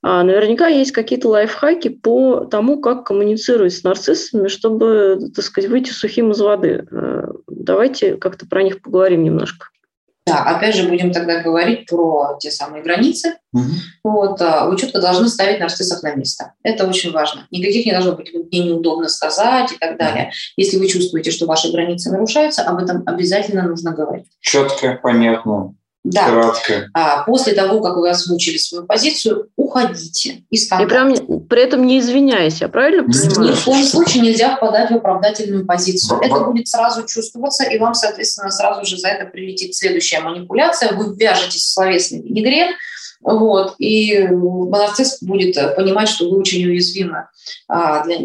А 0.03 0.23
наверняка 0.23 0.67
есть 0.67 0.93
какие-то 0.93 1.29
лайфхаки 1.29 1.89
по 1.89 2.45
тому, 2.45 2.81
как 2.81 3.05
коммуницировать 3.05 3.73
с 3.73 3.83
нарциссами, 3.83 4.47
чтобы, 4.47 5.29
так 5.35 5.45
сказать, 5.45 5.69
выйти 5.69 5.91
сухим 5.91 6.31
из 6.31 6.39
воды. 6.39 6.87
Э, 6.89 7.27
давайте 7.47 8.15
как-то 8.15 8.47
про 8.47 8.63
них 8.63 8.81
поговорим 8.81 9.23
немножко. 9.23 9.67
Да, 10.25 10.43
опять 10.43 10.75
же, 10.75 10.87
будем 10.87 11.11
тогда 11.11 11.41
говорить 11.41 11.87
про 11.87 12.37
те 12.39 12.51
самые 12.51 12.83
границы. 12.83 13.37
Угу. 13.53 13.63
Вот, 14.03 14.41
а, 14.41 14.67
вы 14.67 14.77
четко 14.77 15.01
должны 15.01 15.27
ставить 15.27 15.59
нарциссов 15.59 16.03
на 16.03 16.13
место. 16.13 16.53
Это 16.63 16.87
очень 16.87 17.11
важно. 17.11 17.47
Никаких 17.49 17.85
не 17.85 17.91
должно 17.91 18.13
быть 18.13 18.31
«мне 18.31 18.63
неудобно 18.65 19.09
сказать» 19.09 19.71
и 19.71 19.77
так 19.77 19.97
далее. 19.97 20.31
Если 20.57 20.77
вы 20.77 20.87
чувствуете, 20.87 21.31
что 21.31 21.47
ваши 21.47 21.71
границы 21.71 22.11
нарушаются, 22.11 22.61
об 22.61 22.77
этом 22.77 23.03
обязательно 23.07 23.63
нужно 23.63 23.91
говорить. 23.91 24.27
Четко, 24.41 24.99
понятно. 25.01 25.73
Да. 26.03 26.29
Кратко. 26.29 26.89
А 26.93 27.23
после 27.23 27.53
того, 27.53 27.79
как 27.81 27.95
вы 27.95 28.09
озвучили 28.09 28.57
свою 28.57 28.85
позицию, 28.85 29.49
уходите 29.55 30.43
из 30.49 30.67
контакта. 30.67 30.85
И 30.85 30.97
прям 30.97 31.47
при 31.47 31.61
этом 31.61 31.85
не 31.85 31.99
извиняясь, 31.99 32.61
я 32.61 32.69
правильно 32.69 33.03
понимаю? 33.03 33.51
Ни 33.51 33.55
в 33.55 33.63
коем 33.63 33.83
случае 33.83 34.23
нельзя 34.23 34.55
впадать 34.55 34.89
в 34.89 34.95
оправдательную 34.95 35.65
позицию. 35.65 36.19
Это 36.21 36.39
будет 36.39 36.67
сразу 36.67 37.05
чувствоваться, 37.05 37.65
и 37.65 37.77
вам, 37.77 37.93
соответственно, 37.93 38.49
сразу 38.49 38.83
же 38.85 38.97
за 38.97 39.09
это 39.09 39.29
прилетит 39.29 39.75
следующая 39.75 40.21
манипуляция. 40.21 40.93
Вы 40.93 41.15
вяжетесь 41.15 41.63
в 41.63 41.73
словесный 41.73 42.21
винегрет, 42.21 42.75
вот, 43.21 43.75
и 43.77 44.27
нарцисс 44.27 45.21
будет 45.21 45.55
понимать, 45.75 46.09
что 46.09 46.29
вы 46.29 46.39
очень 46.39 46.65
уязвимы 46.65 47.27
а, 47.67 48.03
для, 48.03 48.17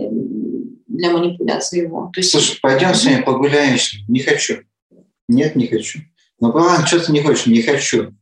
для 0.86 1.10
манипуляции 1.10 1.82
его. 1.82 2.10
То 2.14 2.20
есть... 2.20 2.30
Слушай, 2.30 2.58
пойдем 2.62 2.94
с 2.94 3.04
вами 3.04 3.20
погуляем. 3.20 3.76
Не 4.08 4.20
хочу. 4.20 4.62
Нет, 5.28 5.56
не 5.56 5.66
хочу. 5.66 6.00
Ну, 6.40 6.48
ладно, 6.48 6.86
что 6.86 7.00
ты 7.00 7.12
не 7.12 7.22
хочешь? 7.22 7.46
Не 7.46 7.62
хочу. 7.62 8.14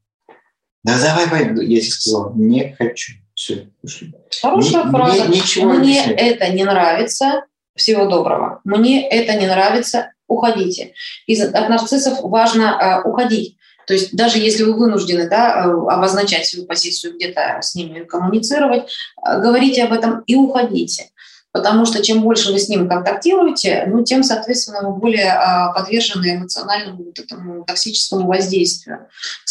Да 0.85 1.01
давай, 1.01 1.29
пойду. 1.29 1.61
Я 1.61 1.81
тебе 1.81 1.91
сказал, 1.91 2.33
не 2.35 2.75
хочу. 2.79 3.15
Все, 3.35 3.69
пошли. 3.83 4.15
Хорошая 4.41 4.85
не, 4.85 4.91
фраза. 4.91 5.27
Не, 5.27 5.37
ничего 5.39 5.73
Мне 5.73 6.03
объяснять. 6.03 6.21
это 6.21 6.49
не 6.51 6.65
нравится. 6.65 7.45
Всего 7.75 8.07
доброго. 8.07 8.61
Мне 8.65 9.09
это 9.09 9.35
не 9.37 9.47
нравится. 9.47 10.13
Уходите. 10.29 10.95
Из, 11.27 11.41
от 11.43 11.69
нарциссов 11.69 12.21
важно 12.23 13.03
э, 13.05 13.09
уходить. 13.09 13.57
То 13.87 13.95
есть 13.95 14.15
даже 14.15 14.39
если 14.39 14.63
вы 14.63 14.75
вынуждены 14.75 15.29
да, 15.29 15.65
э, 15.67 15.69
обозначать 15.69 16.47
свою 16.47 16.67
позицию, 16.67 17.15
где-то 17.15 17.59
с 17.61 17.75
ними 17.75 18.05
коммуницировать, 18.05 18.85
э, 19.27 19.41
говорите 19.41 19.83
об 19.85 19.93
этом 19.93 20.21
и 20.27 20.37
уходите. 20.37 21.11
Потому 21.55 21.87
что 21.87 22.03
чем 22.03 22.21
больше 22.21 22.53
вы 22.53 22.59
с 22.59 22.69
ним 22.69 22.89
контактируете, 22.89 23.85
ну, 23.87 24.03
тем, 24.03 24.25
соответственно, 24.25 24.91
вы 24.91 24.97
более 24.97 25.31
а, 25.31 25.73
подвержены 25.73 26.35
эмоциональному 26.35 27.05
вот 27.05 27.19
этому 27.21 27.65
токсическому 27.65 28.27
воздействию. 28.27 29.07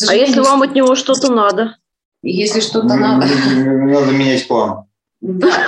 А 0.10 0.14
если 0.14 0.42
вам 0.42 0.64
от 0.64 0.76
него 0.76 0.96
что-то 0.96 1.32
надо? 1.32 1.78
Если 2.22 2.60
что-то 2.60 2.88
надо... 2.88 3.26
Надо 3.26 4.12
менять 4.12 4.46
план. 4.50 4.84
Да, 5.22 5.66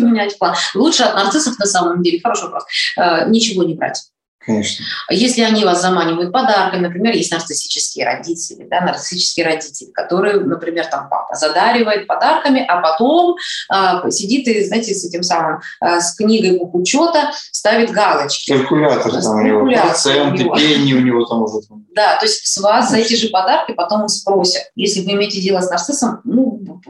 менять 0.00 0.38
план. 0.38 0.54
Лучше 0.74 1.02
от 1.02 1.14
нарциссов 1.14 1.58
на 1.58 1.66
самом 1.66 2.02
деле, 2.02 2.20
хороший 2.22 2.44
вопрос, 2.44 2.64
э, 2.96 3.28
ничего 3.28 3.64
не 3.64 3.74
брать. 3.74 4.10
Конечно. 4.40 4.84
Если 5.10 5.42
они 5.42 5.64
вас 5.64 5.82
заманивают 5.82 6.32
подарками, 6.32 6.80
например, 6.80 7.14
есть 7.14 7.32
нарциссические 7.32 8.06
родители, 8.06 8.66
да, 8.70 8.80
нарциссические 8.80 9.46
родители, 9.46 9.90
которые, 9.90 10.40
например, 10.40 10.86
там 10.86 11.08
папа 11.08 11.34
задаривает 11.34 12.06
подарками, 12.06 12.64
а 12.66 12.80
потом 12.80 13.36
э, 13.72 14.10
сидит 14.10 14.46
и, 14.46 14.64
знаете, 14.64 14.94
с 14.94 15.04
этим 15.04 15.22
самым, 15.22 15.60
э, 15.80 16.00
с 16.00 16.14
книгой 16.14 16.58
бухучета 16.58 17.32
ставит 17.50 17.90
галочки. 17.90 18.52
Калькулятор 18.52 19.20
там 19.20 19.36
у 19.36 19.42
него, 19.42 19.64
проценты, 19.66 20.44
пени 20.44 20.94
у 20.94 21.00
него 21.00 21.24
там 21.24 21.42
уже. 21.42 21.66
Да, 21.94 22.16
то 22.16 22.26
есть 22.26 22.46
с 22.46 22.58
вас 22.58 22.90
за 22.90 22.98
эти 22.98 23.14
же 23.14 23.28
подарки 23.28 23.72
потом 23.72 24.08
спросят. 24.08 24.62
Если 24.76 25.00
вы 25.04 25.12
имеете 25.12 25.40
дело 25.40 25.60
с 25.60 25.70
нарциссом, 25.70 26.20
ну, 26.24 26.80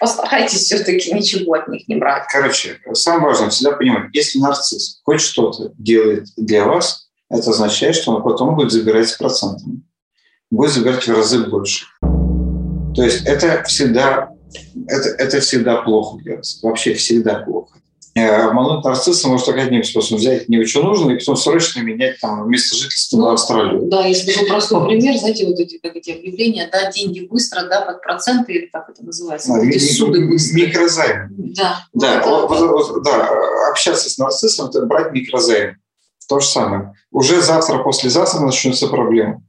постарайтесь 0.00 0.62
все-таки 0.62 1.12
ничего 1.14 1.54
от 1.54 1.68
них 1.68 1.86
не 1.86 1.96
брать. 1.96 2.24
Короче, 2.32 2.80
самое 2.94 3.26
важное 3.26 3.50
всегда 3.50 3.72
понимать, 3.72 4.08
если 4.12 4.38
нарцисс 4.38 5.00
хоть 5.04 5.20
что-то 5.20 5.72
делает 5.78 6.26
для 6.36 6.64
вас, 6.64 7.08
это 7.28 7.50
означает, 7.50 7.94
что 7.94 8.12
он 8.12 8.22
потом 8.22 8.56
будет 8.56 8.72
забирать 8.72 9.08
с 9.08 9.16
процентами. 9.16 9.82
Будет 10.50 10.72
забирать 10.72 11.06
в 11.06 11.14
разы 11.14 11.46
больше. 11.46 11.86
То 12.96 13.04
есть 13.04 13.24
это 13.24 13.62
всегда, 13.64 14.30
это, 14.88 15.10
это 15.10 15.40
всегда 15.40 15.82
плохо 15.82 16.18
для 16.18 16.38
вас. 16.38 16.60
Вообще 16.62 16.94
всегда 16.94 17.40
плохо. 17.40 17.78
Э, 18.14 18.48
обмануть 18.48 18.84
нарцисса 18.84 19.28
может 19.28 19.46
только 19.46 19.62
одним 19.62 19.84
способом. 19.84 20.18
Взять 20.18 20.48
не 20.48 20.58
очень 20.58 20.82
нужно 20.82 21.12
и 21.12 21.18
потом 21.18 21.36
срочно 21.36 21.80
менять 21.80 22.18
там 22.20 22.50
место 22.50 22.76
жительства 22.76 23.18
ну, 23.18 23.26
на 23.26 23.32
Австралию. 23.34 23.82
Да, 23.84 24.04
если 24.04 24.32
такой 24.32 24.48
простой 24.48 24.88
пример, 24.88 25.16
знаете, 25.16 25.46
вот 25.46 25.60
эти, 25.60 25.78
как 25.78 25.94
эти 25.94 26.10
объявления, 26.10 26.68
да, 26.72 26.90
деньги 26.90 27.20
быстро, 27.20 27.68
да, 27.68 27.82
под 27.82 28.02
проценты, 28.02 28.52
или 28.52 28.66
как 28.66 28.88
это 28.90 29.04
называется? 29.04 29.54
А, 29.54 29.60
ми- 29.60 29.78
суды 29.78 30.26
быстро. 30.26 30.56
Микрозайм. 30.56 31.28
Да. 31.38 31.84
Да, 31.94 32.22
вот, 32.26 32.50
вот, 32.50 32.90
вот, 32.90 33.04
да, 33.04 33.30
общаться 33.70 34.10
с 34.10 34.18
нарциссом– 34.18 34.68
это 34.70 34.84
брать 34.86 35.12
микрозайм. 35.12 35.76
То 36.28 36.40
же 36.40 36.46
самое. 36.46 36.94
Уже 37.12 37.40
завтра, 37.40 37.78
послезавтра 37.78 38.40
начнутся 38.40 38.88
проблемы. 38.88 39.42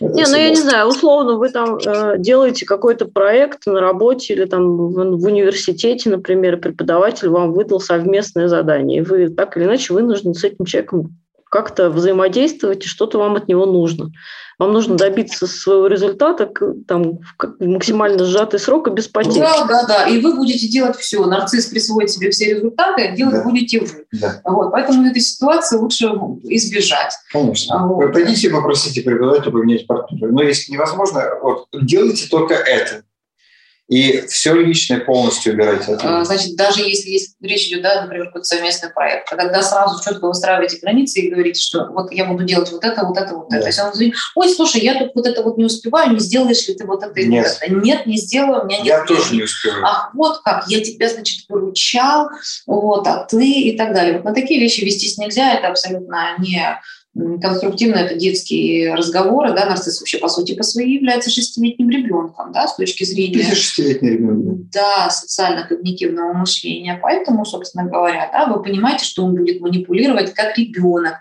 Не, 0.00 0.24
ну 0.26 0.36
я 0.36 0.50
не 0.50 0.56
знаю, 0.56 0.88
условно 0.88 1.34
вы 1.34 1.50
там 1.50 1.76
э, 1.76 2.18
делаете 2.18 2.66
какой-то 2.66 3.06
проект 3.06 3.66
на 3.66 3.80
работе 3.80 4.34
или 4.34 4.44
там 4.44 4.76
в, 4.76 4.92
в 4.92 5.24
университете, 5.24 6.10
например, 6.10 6.58
преподаватель 6.58 7.28
вам 7.28 7.52
выдал 7.52 7.80
совместное 7.80 8.48
задание, 8.48 8.98
и 8.98 9.02
вы 9.02 9.28
так 9.28 9.56
или 9.56 9.64
иначе 9.64 9.94
вынуждены 9.94 10.34
с 10.34 10.44
этим 10.44 10.64
человеком 10.64 11.16
как-то 11.56 11.88
взаимодействовать, 11.88 12.84
и 12.84 12.88
что-то 12.88 13.18
вам 13.18 13.36
от 13.36 13.48
него 13.48 13.64
нужно. 13.64 14.10
Вам 14.58 14.72
нужно 14.72 14.96
добиться 14.96 15.46
своего 15.46 15.86
результата 15.86 16.50
там, 16.86 17.18
в 17.18 17.64
максимально 17.64 18.24
сжатый 18.24 18.58
срок 18.58 18.88
и 18.88 18.90
без 18.90 19.06
потерь. 19.06 19.42
Да, 19.42 19.66
да, 19.66 19.86
да. 19.86 20.06
И 20.06 20.18
вы 20.20 20.34
будете 20.34 20.68
делать 20.68 20.96
все. 20.96 21.24
Нарцисс 21.26 21.66
присвоит 21.66 22.10
себе 22.10 22.30
все 22.30 22.54
результаты, 22.54 23.02
а 23.06 23.16
делать 23.16 23.36
да. 23.36 23.42
будете 23.42 23.80
вы. 23.80 24.06
Да. 24.12 24.40
Вот. 24.44 24.72
Поэтому 24.72 25.06
этой 25.06 25.20
ситуации 25.20 25.76
лучше 25.76 26.06
избежать. 26.44 27.12
Конечно. 27.32 27.86
Вот. 27.86 28.06
Вы 28.06 28.12
пойдите 28.12 28.48
попросите 28.48 29.02
преподавателя 29.02 29.52
поменять 29.52 29.86
партнера. 29.86 30.30
Но 30.30 30.42
если 30.42 30.72
невозможно, 30.72 31.22
вот, 31.42 31.66
делайте 31.74 32.26
только 32.28 32.54
это. 32.54 33.02
И 33.88 34.26
все 34.26 34.52
личное 34.54 34.98
полностью 34.98 35.52
убирать. 35.52 35.84
А, 35.88 36.24
значит, 36.24 36.56
даже 36.56 36.80
если 36.80 37.10
есть, 37.10 37.36
речь 37.40 37.68
идет, 37.68 37.82
да, 37.82 38.02
например, 38.02 38.26
какой-то 38.26 38.44
совместный 38.44 38.90
проект, 38.90 39.28
когда 39.28 39.62
сразу 39.62 40.02
четко 40.02 40.26
выстраиваете 40.26 40.78
границы 40.78 41.20
и 41.20 41.30
говорите, 41.30 41.60
что 41.60 41.86
вот 41.92 42.10
я 42.10 42.24
буду 42.24 42.42
делать 42.42 42.70
вот 42.72 42.82
это, 42.84 43.04
вот 43.04 43.16
это, 43.16 43.34
вот 43.34 43.48
да. 43.48 43.58
это. 43.58 43.66
Если 43.66 43.82
он 43.82 43.90
говорит, 43.90 44.14
ой, 44.34 44.48
слушай, 44.48 44.80
я 44.80 44.98
тут 44.98 45.12
вот 45.14 45.26
это 45.26 45.42
вот 45.44 45.56
не 45.56 45.64
успеваю, 45.64 46.12
не 46.12 46.18
сделаешь 46.18 46.66
ли 46.66 46.74
ты 46.74 46.84
вот 46.84 47.04
это 47.04 47.20
и 47.20 47.28
нет. 47.28 47.46
вот 47.46 47.58
это? 47.60 47.74
Нет, 47.74 48.06
не 48.06 48.16
сделаю, 48.16 48.62
у 48.62 48.66
меня 48.66 48.78
нет 48.78 48.86
Я 48.86 49.02
времени. 49.02 49.16
тоже 49.16 49.34
не 49.36 49.42
успеваю. 49.44 49.84
Ах, 49.84 50.10
вот 50.14 50.40
как, 50.42 50.66
я 50.66 50.80
тебя, 50.80 51.08
значит, 51.08 51.46
поручал, 51.46 52.28
вот, 52.66 53.06
а 53.06 53.24
ты 53.24 53.48
и 53.48 53.76
так 53.76 53.94
далее. 53.94 54.14
Вот 54.14 54.24
на 54.24 54.34
такие 54.34 54.60
вещи 54.60 54.80
вестись 54.80 55.16
нельзя, 55.16 55.54
это 55.54 55.68
абсолютно 55.68 56.34
не 56.38 56.80
конструктивно 57.40 57.96
это 57.96 58.14
детские 58.14 58.94
разговоры, 58.94 59.54
да, 59.54 59.66
нарцисс 59.66 60.00
вообще 60.00 60.18
по 60.18 60.28
сути 60.28 60.54
по 60.54 60.62
своей 60.62 60.96
является 60.96 61.30
шестилетним 61.30 61.90
ребенком, 61.90 62.52
да, 62.52 62.68
с 62.68 62.76
точки 62.76 63.04
зрения... 63.04 63.54
шестилетний 63.54 64.10
ребенок. 64.12 64.70
Да, 64.70 65.10
социально-когнитивного 65.10 66.32
мышления. 66.32 66.98
Поэтому, 67.02 67.44
собственно 67.44 67.84
говоря, 67.84 68.28
да, 68.32 68.46
вы 68.46 68.62
понимаете, 68.62 69.04
что 69.04 69.24
он 69.24 69.34
будет 69.34 69.60
манипулировать 69.60 70.34
как 70.34 70.58
ребенок, 70.58 71.14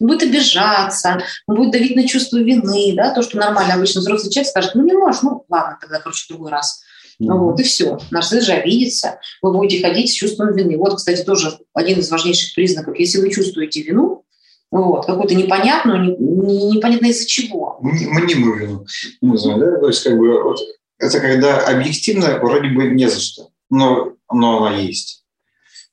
он 0.00 0.08
будет 0.08 0.22
обижаться, 0.22 1.20
он 1.46 1.56
будет 1.56 1.72
давить 1.72 1.96
на 1.96 2.06
чувство 2.06 2.38
вины, 2.38 2.94
да, 2.94 3.14
то, 3.14 3.22
что 3.22 3.36
нормально 3.36 3.74
обычно 3.74 4.00
взрослый 4.00 4.32
человек 4.32 4.50
скажет, 4.50 4.74
ну 4.74 4.84
не 4.84 4.92
можешь, 4.92 5.22
ну 5.22 5.44
ладно, 5.48 5.78
тогда, 5.80 6.00
короче, 6.00 6.24
в 6.24 6.28
другой 6.28 6.50
раз. 6.50 6.82
Mm-hmm. 7.20 7.38
Вот, 7.38 7.60
и 7.60 7.62
все. 7.62 7.98
Нарцисс 8.10 8.44
же 8.44 8.52
обидится, 8.52 9.18
вы 9.40 9.52
будете 9.52 9.82
ходить 9.82 10.10
с 10.10 10.14
чувством 10.14 10.54
вины. 10.54 10.76
Вот, 10.76 10.96
кстати, 10.96 11.22
тоже 11.22 11.58
один 11.72 11.98
из 11.98 12.10
важнейших 12.10 12.54
признаков. 12.54 12.98
Если 12.98 13.18
вы 13.20 13.30
чувствуете 13.30 13.82
вину, 13.82 14.24
вот, 14.70 15.06
какую-то 15.06 15.34
непонятную, 15.34 16.02
не, 16.02 16.16
не, 16.16 16.76
непонятно 16.76 17.06
из-за 17.06 17.26
чего. 17.26 17.78
Мнимую 17.80 18.56
вину, 18.56 18.86
не 19.20 19.36
знаю, 19.36 19.60
да? 19.60 19.80
То 19.80 19.88
есть, 19.88 20.02
как 20.02 20.18
бы, 20.18 20.42
вот, 20.42 20.58
это 20.98 21.20
когда 21.20 21.60
объективно 21.60 22.38
вроде 22.38 22.68
бы 22.68 22.86
не 22.86 23.08
за 23.08 23.20
что, 23.20 23.48
но, 23.70 24.14
но 24.32 24.64
она 24.64 24.76
есть. 24.76 25.24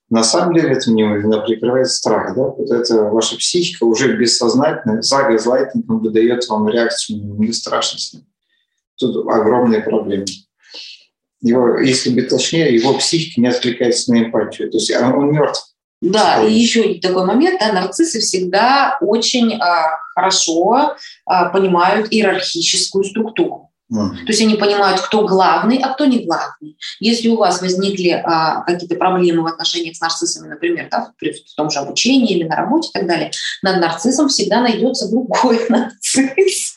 На 0.09 0.23
самом 0.23 0.53
деле 0.53 0.69
это 0.69 0.91
мнимая 0.91 1.19
вина 1.19 1.39
прикрывает 1.39 1.89
страх, 1.89 2.35
да? 2.35 2.43
Вот 2.43 2.69
это 2.69 3.05
ваша 3.05 3.35
психика 3.37 3.83
уже 3.85 4.15
бессознательно 4.15 5.01
за 5.01 5.23
газлайтингом 5.23 5.99
выдает 5.99 6.47
вам 6.47 6.69
реакцию 6.69 7.19
на 7.19 7.53
страшность. 7.53 8.17
Тут 8.97 9.27
огромные 9.27 9.81
проблемы. 9.81 10.25
Его, 11.41 11.79
если 11.79 12.11
быть 12.11 12.29
точнее, 12.29 12.73
его 12.73 12.93
психика 12.93 13.41
не 13.41 13.47
откликается 13.47 14.11
на 14.11 14.23
эмпатию. 14.23 14.69
То 14.69 14.77
есть 14.77 14.91
он 14.95 15.31
мертв 15.31 15.72
да, 16.03 16.43
и 16.43 16.53
еще 16.53 16.95
такой 16.95 17.25
момент, 17.25 17.59
да, 17.59 17.71
нарциссы 17.71 18.19
всегда 18.19 18.97
очень 18.99 19.53
а, 19.55 19.97
хорошо 20.13 20.95
а, 21.25 21.45
понимают 21.45 22.11
иерархическую 22.11 23.05
структуру. 23.05 23.69
То 23.93 24.27
есть 24.27 24.41
они 24.41 24.55
понимают, 24.55 25.01
кто 25.01 25.25
главный, 25.25 25.77
а 25.77 25.93
кто 25.93 26.05
не 26.05 26.25
главный. 26.25 26.77
Если 26.99 27.27
у 27.29 27.37
вас 27.37 27.61
возникли 27.61 28.09
а, 28.09 28.61
какие-то 28.61 28.95
проблемы 28.95 29.43
в 29.43 29.47
отношениях 29.47 29.95
с 29.95 30.01
нарциссами, 30.01 30.47
например, 30.47 30.87
да, 30.89 31.11
в, 31.19 31.25
в 31.25 31.55
том 31.55 31.69
же 31.69 31.79
обучении 31.79 32.35
или 32.35 32.43
на 32.43 32.55
работе 32.55 32.89
и 32.89 32.91
так 32.91 33.07
далее, 33.07 33.31
над 33.61 33.79
нарциссом 33.79 34.29
всегда 34.29 34.61
найдется 34.61 35.09
другой 35.09 35.59
нарцисс. 35.69 36.75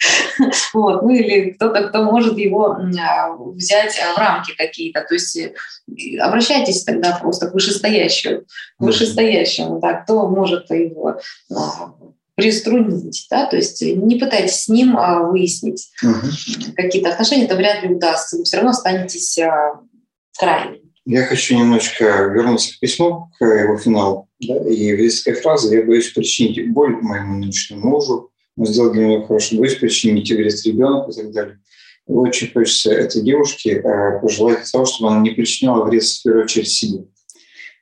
Вот, 0.75 1.03
ну 1.03 1.11
или 1.11 1.53
кто-то, 1.53 1.89
кто 1.89 2.03
может 2.03 2.37
его 2.37 2.73
а, 2.73 3.37
взять 3.37 3.95
в 3.95 4.19
рамки 4.19 4.55
какие-то. 4.57 5.05
То 5.09 5.15
есть 5.15 5.37
э, 5.37 5.55
обращайтесь 6.21 6.85
тогда 6.85 7.17
просто 7.17 7.49
к 7.49 7.55
вышестоящему, 7.55 8.41
к 8.41 8.47
вышестоящему, 8.79 9.81
да, 9.81 9.95
кто 9.95 10.29
может 10.29 10.71
его 10.71 11.19
а, 11.55 11.93
приструнить, 12.37 13.27
да, 13.31 13.47
то 13.47 13.57
есть 13.57 13.83
не 13.83 14.17
пытайтесь 14.17 14.65
с 14.65 14.69
ним 14.69 14.97
а, 14.97 15.23
выяснить 15.23 15.89
угу. 16.03 16.75
какие-то 16.77 17.11
отношения, 17.11 17.47
это 17.47 17.57
вряд 17.57 17.83
ли 17.83 17.95
удастся, 17.95 18.37
вы 18.37 18.45
все 18.45 18.59
равно 18.59 18.71
останетесь 18.71 19.39
а, 19.39 19.81
крайним. 20.39 20.83
Я 21.07 21.25
хочу 21.25 21.57
немножко 21.57 22.05
вернуться 22.35 22.75
к 22.75 22.81
письму, 22.81 23.31
к 23.39 23.45
его 23.45 23.79
финалу. 23.79 24.29
Да, 24.41 24.57
и 24.69 25.09
в 25.09 25.41
фраза 25.41 25.75
«Я 25.75 25.85
боюсь 25.85 26.11
причинить 26.11 26.73
боль 26.73 26.97
моему 27.01 27.39
нынешнему 27.39 27.89
мужу, 27.91 28.31
но 28.57 28.67
сделать 28.67 28.93
для 28.93 29.07
него 29.07 29.27
хорошо, 29.27 29.57
боюсь 29.57 29.77
причинить 29.77 30.31
вред 30.31 30.63
ребенку 30.65 31.13
и 31.13 31.15
так 31.15 31.31
далее». 31.33 31.61
И 32.09 32.13
очень 32.13 32.53
хочется 32.53 32.93
этой 32.93 33.23
девушке 33.23 33.79
э, 33.79 34.21
пожелать 34.21 34.71
того, 34.71 34.85
чтобы 34.85 35.13
она 35.13 35.21
не 35.23 35.31
причиняла 35.31 35.85
вред 35.85 36.03
в 36.03 36.23
первую 36.23 36.45
очередь 36.45 36.69
себе. 36.69 37.05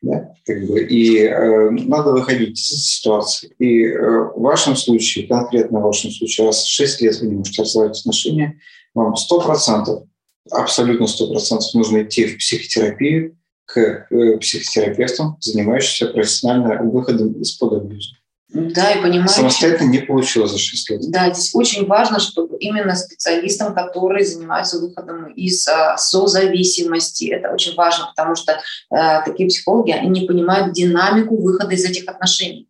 Да? 0.05 0.35
Как 0.45 0.67
бы, 0.67 0.83
и 0.83 1.19
э, 1.21 1.71
надо 1.71 2.13
выходить 2.13 2.59
из 2.59 2.87
ситуации. 2.87 3.55
И 3.59 3.85
э, 3.85 3.99
в 4.37 4.41
вашем 4.41 4.77
случае, 4.77 5.27
конкретно 5.27 5.81
в 5.81 5.85
вашем 5.85 6.11
случае, 6.11 6.47
раз 6.47 6.67
6 6.67 7.01
лет 7.01 7.21
вы 7.21 7.29
не 7.29 7.37
можете 7.37 7.63
развивать 7.63 7.99
отношения, 7.99 8.61
вам 8.93 9.15
100%, 9.15 10.07
абсолютно 10.51 11.05
100% 11.05 11.61
нужно 11.75 12.03
идти 12.03 12.27
в 12.27 12.37
психотерапию 12.37 13.39
к 13.65 13.79
э, 13.79 14.39
психотерапевтам, 14.39 15.39
занимающимся 15.41 16.13
профессионально 16.13 16.83
выходом 16.83 17.33
из-под 17.41 17.73
абьюза. 17.73 18.17
Да, 18.55 18.93
и 18.93 19.03
понимаете. 19.03 19.35
Самостоятельно 19.35 19.91
не 19.91 19.99
получилось 19.99 20.53
за 20.53 20.59
6 20.59 20.91
лет. 20.91 21.01
Да, 21.11 21.33
здесь 21.33 21.51
очень 21.55 21.87
важно, 21.87 22.21
чтобы 22.21 22.57
именно 22.59 22.95
специалистам, 22.95 23.75
которые 23.75 24.25
занимаются 24.25 24.79
выходом 24.79 25.27
из 25.33 25.67
а, 25.67 25.97
созависимости, 25.97 27.25
это 27.33 27.51
очень 27.53 27.75
важно, 27.75 28.07
потому 28.15 28.37
что 28.37 28.61
а, 28.91 29.23
такие 29.23 29.49
психологи, 29.49 29.91
они 29.91 30.21
не 30.21 30.27
понимают 30.27 30.73
динамику 30.73 31.37
выхода 31.37 31.75
из 31.75 31.85
этих 31.85 32.09
отношений. 32.09 32.69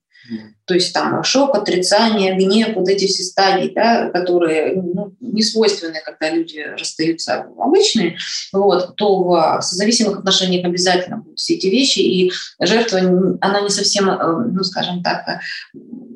То 0.65 0.75
есть 0.75 0.95
там 0.95 1.23
шок, 1.23 1.55
отрицание, 1.55 2.35
гнев, 2.35 2.75
вот 2.75 2.89
эти 2.89 3.07
все 3.07 3.23
стадии, 3.23 3.73
да, 3.75 4.09
которые 4.11 4.75
ну, 4.75 5.15
не 5.21 5.43
свойственны, 5.43 6.01
когда 6.05 6.31
люди 6.31 6.59
расстаются 6.79 7.47
обычные, 7.59 8.17
вот, 8.53 8.97
то 8.97 9.25
в 9.25 9.61
созависимых 9.61 10.19
отношениях 10.19 10.65
обязательно 10.65 11.19
будут 11.19 11.39
все 11.39 11.55
эти 11.55 11.67
вещи, 11.67 11.99
и 11.99 12.33
жертва, 12.61 12.99
она 13.41 13.61
не 13.61 13.69
совсем, 13.69 14.09
э, 14.09 14.47
ну, 14.53 14.65
скажем 14.65 15.03
так, 15.03 15.41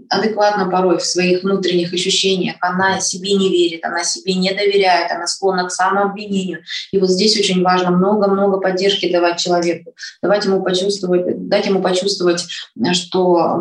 адекватна 0.09 0.71
порой 0.71 0.99
в 0.99 1.05
своих 1.05 1.43
внутренних 1.43 1.93
ощущениях, 1.93 2.57
она 2.61 3.01
себе 3.01 3.35
не 3.35 3.51
верит, 3.51 3.85
она 3.85 4.05
себе 4.05 4.35
не 4.35 4.51
доверяет, 4.53 5.13
она 5.13 5.27
склонна 5.27 5.67
к 5.67 5.71
самообвинению. 5.71 6.61
И 6.93 6.99
вот 6.99 7.11
здесь 7.11 7.39
очень 7.39 7.63
важно 7.63 7.91
много-много 7.91 8.59
поддержки 8.59 9.13
давать 9.13 9.39
человеку, 9.39 9.95
давать 10.23 10.45
ему 10.47 10.63
почувствовать, 10.63 11.49
дать 11.49 11.67
ему 11.67 11.83
почувствовать, 11.83 12.47
что 12.93 13.37
а, 13.37 13.61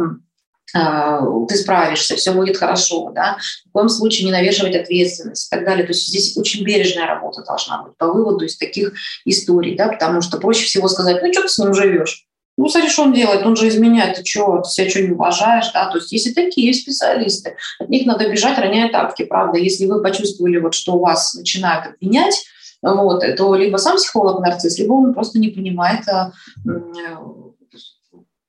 ты 0.74 1.56
справишься, 1.56 2.16
все 2.16 2.34
будет 2.34 2.58
хорошо, 2.58 3.12
да, 3.14 3.38
в 3.66 3.72
коем 3.72 3.90
случае 3.90 4.26
не 4.26 4.32
навешивать 4.32 4.76
ответственность 4.76 5.48
и 5.48 5.56
так 5.56 5.66
далее. 5.66 5.86
То 5.86 5.94
есть 5.94 6.08
здесь 6.08 6.36
очень 6.38 6.64
бережная 6.64 7.08
работа 7.08 7.44
должна 7.44 7.84
быть 7.84 7.96
по 7.98 8.08
выводу 8.08 8.46
из 8.46 8.58
таких 8.58 8.94
историй, 9.26 9.76
да, 9.76 9.88
потому 9.88 10.22
что 10.22 10.38
проще 10.38 10.66
всего 10.66 10.88
сказать, 10.88 11.22
ну 11.22 11.32
что 11.32 11.44
ты 11.44 11.50
с 11.50 11.58
ним 11.58 11.74
живешь? 11.74 12.28
Ну, 12.60 12.68
смотри, 12.70 12.90
что 12.90 13.04
он 13.04 13.14
делает, 13.14 13.46
он 13.46 13.56
же 13.56 13.68
изменяет, 13.68 14.18
ты 14.18 14.26
что, 14.26 14.62
ты 14.64 14.70
себя 14.70 14.90
что 14.90 15.02
не 15.04 15.12
уважаешь, 15.12 15.72
да, 15.74 15.92
то 15.92 16.00
есть 16.00 16.12
есть 16.12 16.34
такие 16.34 16.74
специалисты, 16.74 17.56
от 17.80 17.88
них 17.90 18.08
надо 18.08 18.28
бежать, 18.28 18.58
роняя 18.58 18.92
тапки, 18.92 19.26
правда, 19.26 19.60
если 19.60 19.86
вы 19.86 20.02
почувствовали, 20.02 20.58
вот, 20.58 20.74
что 20.74 20.98
вас 20.98 21.36
начинают 21.36 21.86
обвинять, 21.86 22.46
вот, 22.82 23.24
то 23.38 23.56
либо 23.56 23.78
сам 23.78 23.98
психолог 23.98 24.40
нарцисс, 24.40 24.80
либо 24.80 24.94
он 24.94 25.14
просто 25.14 25.38
не 25.38 25.50
понимает 25.50 26.08
а, 26.10 26.32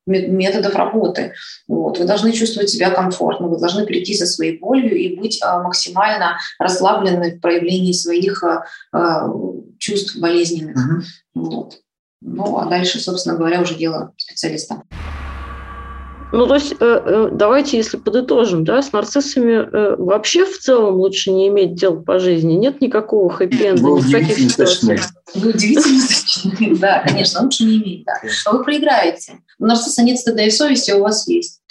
методов 0.08 0.74
работы. 0.74 1.34
Вот. 1.66 1.98
Вы 1.98 2.04
должны 2.04 2.32
чувствовать 2.32 2.70
себя 2.70 2.90
комфортно, 2.90 3.48
вы 3.48 3.58
должны 3.58 3.84
прийти 3.84 4.14
со 4.14 4.26
своей 4.26 4.58
болью 4.58 4.96
и 4.96 5.16
быть 5.16 5.40
а, 5.42 5.62
максимально 5.62 6.38
расслаблены 6.58 7.36
в 7.36 7.40
проявлении 7.40 7.92
своих 7.92 8.42
а, 8.42 8.64
а, 8.92 9.28
чувств 9.78 10.16
болезненных. 10.18 10.76
Uh-huh. 10.76 11.04
Вот. 11.34 11.78
Ну, 12.20 12.58
а 12.58 12.66
дальше, 12.66 12.98
собственно 12.98 13.36
говоря, 13.36 13.60
уже 13.60 13.74
дело 13.74 14.12
специалиста. 14.16 14.82
Ну, 16.30 16.46
то 16.46 16.54
есть, 16.54 16.72
э, 16.72 16.76
э, 16.80 17.28
давайте, 17.32 17.78
если 17.78 17.96
подытожим, 17.96 18.64
да, 18.64 18.82
с 18.82 18.92
нарциссами 18.92 19.52
э, 19.52 19.96
вообще 19.96 20.44
в 20.44 20.58
целом 20.58 20.96
лучше 20.96 21.32
не 21.32 21.48
иметь 21.48 21.74
дел 21.74 22.02
по 22.02 22.18
жизни. 22.18 22.52
Нет 22.54 22.80
никакого 22.82 23.30
хэппи-энда, 23.30 23.82
Вы 23.82 24.00
ни 24.00 24.02
в 24.02 24.12
каких 24.12 24.38
ситуациях. 24.38 25.00
Вы 25.34 25.50
удивительно 25.50 26.02
точны. 26.06 26.76
Да, 26.78 27.02
конечно, 27.06 27.42
лучше 27.42 27.64
не 27.64 27.78
иметь, 27.78 28.04
да. 28.04 28.12
Но 28.46 28.58
вы 28.58 28.64
проиграете. 28.64 29.38
У 29.58 29.64
нарцисса 29.64 30.02
нет 30.02 30.18
стыда 30.18 30.44
и 30.44 30.50
совести, 30.50 30.90
а 30.90 30.98
у 30.98 31.02
вас 31.02 31.26
есть. 31.28 31.62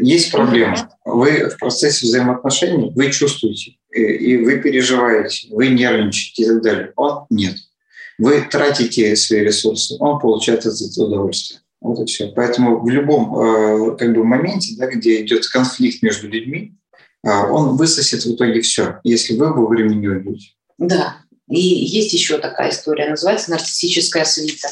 Есть 0.00 0.32
проблема. 0.32 0.88
Вы 1.04 1.50
в 1.50 1.58
процессе 1.58 2.06
взаимоотношений, 2.06 2.90
вы 2.96 3.12
чувствуете, 3.12 3.76
и 3.92 4.36
вы 4.38 4.58
переживаете, 4.58 5.48
вы 5.50 5.68
нервничаете 5.68 6.42
и 6.42 6.46
так 6.46 6.62
далее. 6.62 6.92
Он 6.96 7.26
нет. 7.30 7.54
Вы 8.18 8.46
тратите 8.50 9.14
свои 9.14 9.40
ресурсы, 9.40 9.96
он 10.00 10.18
получает 10.18 10.66
от 10.66 10.74
этого 10.74 11.06
удовольствие. 11.06 11.60
Вот 11.84 12.00
и 12.00 12.06
все. 12.06 12.28
Поэтому 12.34 12.80
в 12.80 12.88
любом 12.88 13.38
э, 13.38 13.96
как 13.98 14.14
бы 14.14 14.24
моменте, 14.24 14.74
да, 14.78 14.86
где 14.86 15.20
идет 15.20 15.46
конфликт 15.46 16.02
между 16.02 16.28
людьми, 16.28 16.72
э, 17.22 17.28
он 17.28 17.76
высосет 17.76 18.24
в 18.24 18.34
итоге 18.34 18.62
все, 18.62 19.00
если 19.04 19.36
вы 19.36 19.52
вовремя 19.52 19.94
не 19.94 20.08
уйдете. 20.08 20.52
Да. 20.78 21.18
И 21.46 21.60
есть 21.60 22.14
еще 22.14 22.38
такая 22.38 22.70
история, 22.70 23.10
называется 23.10 23.50
нарциссическая 23.50 24.24
свита. 24.24 24.68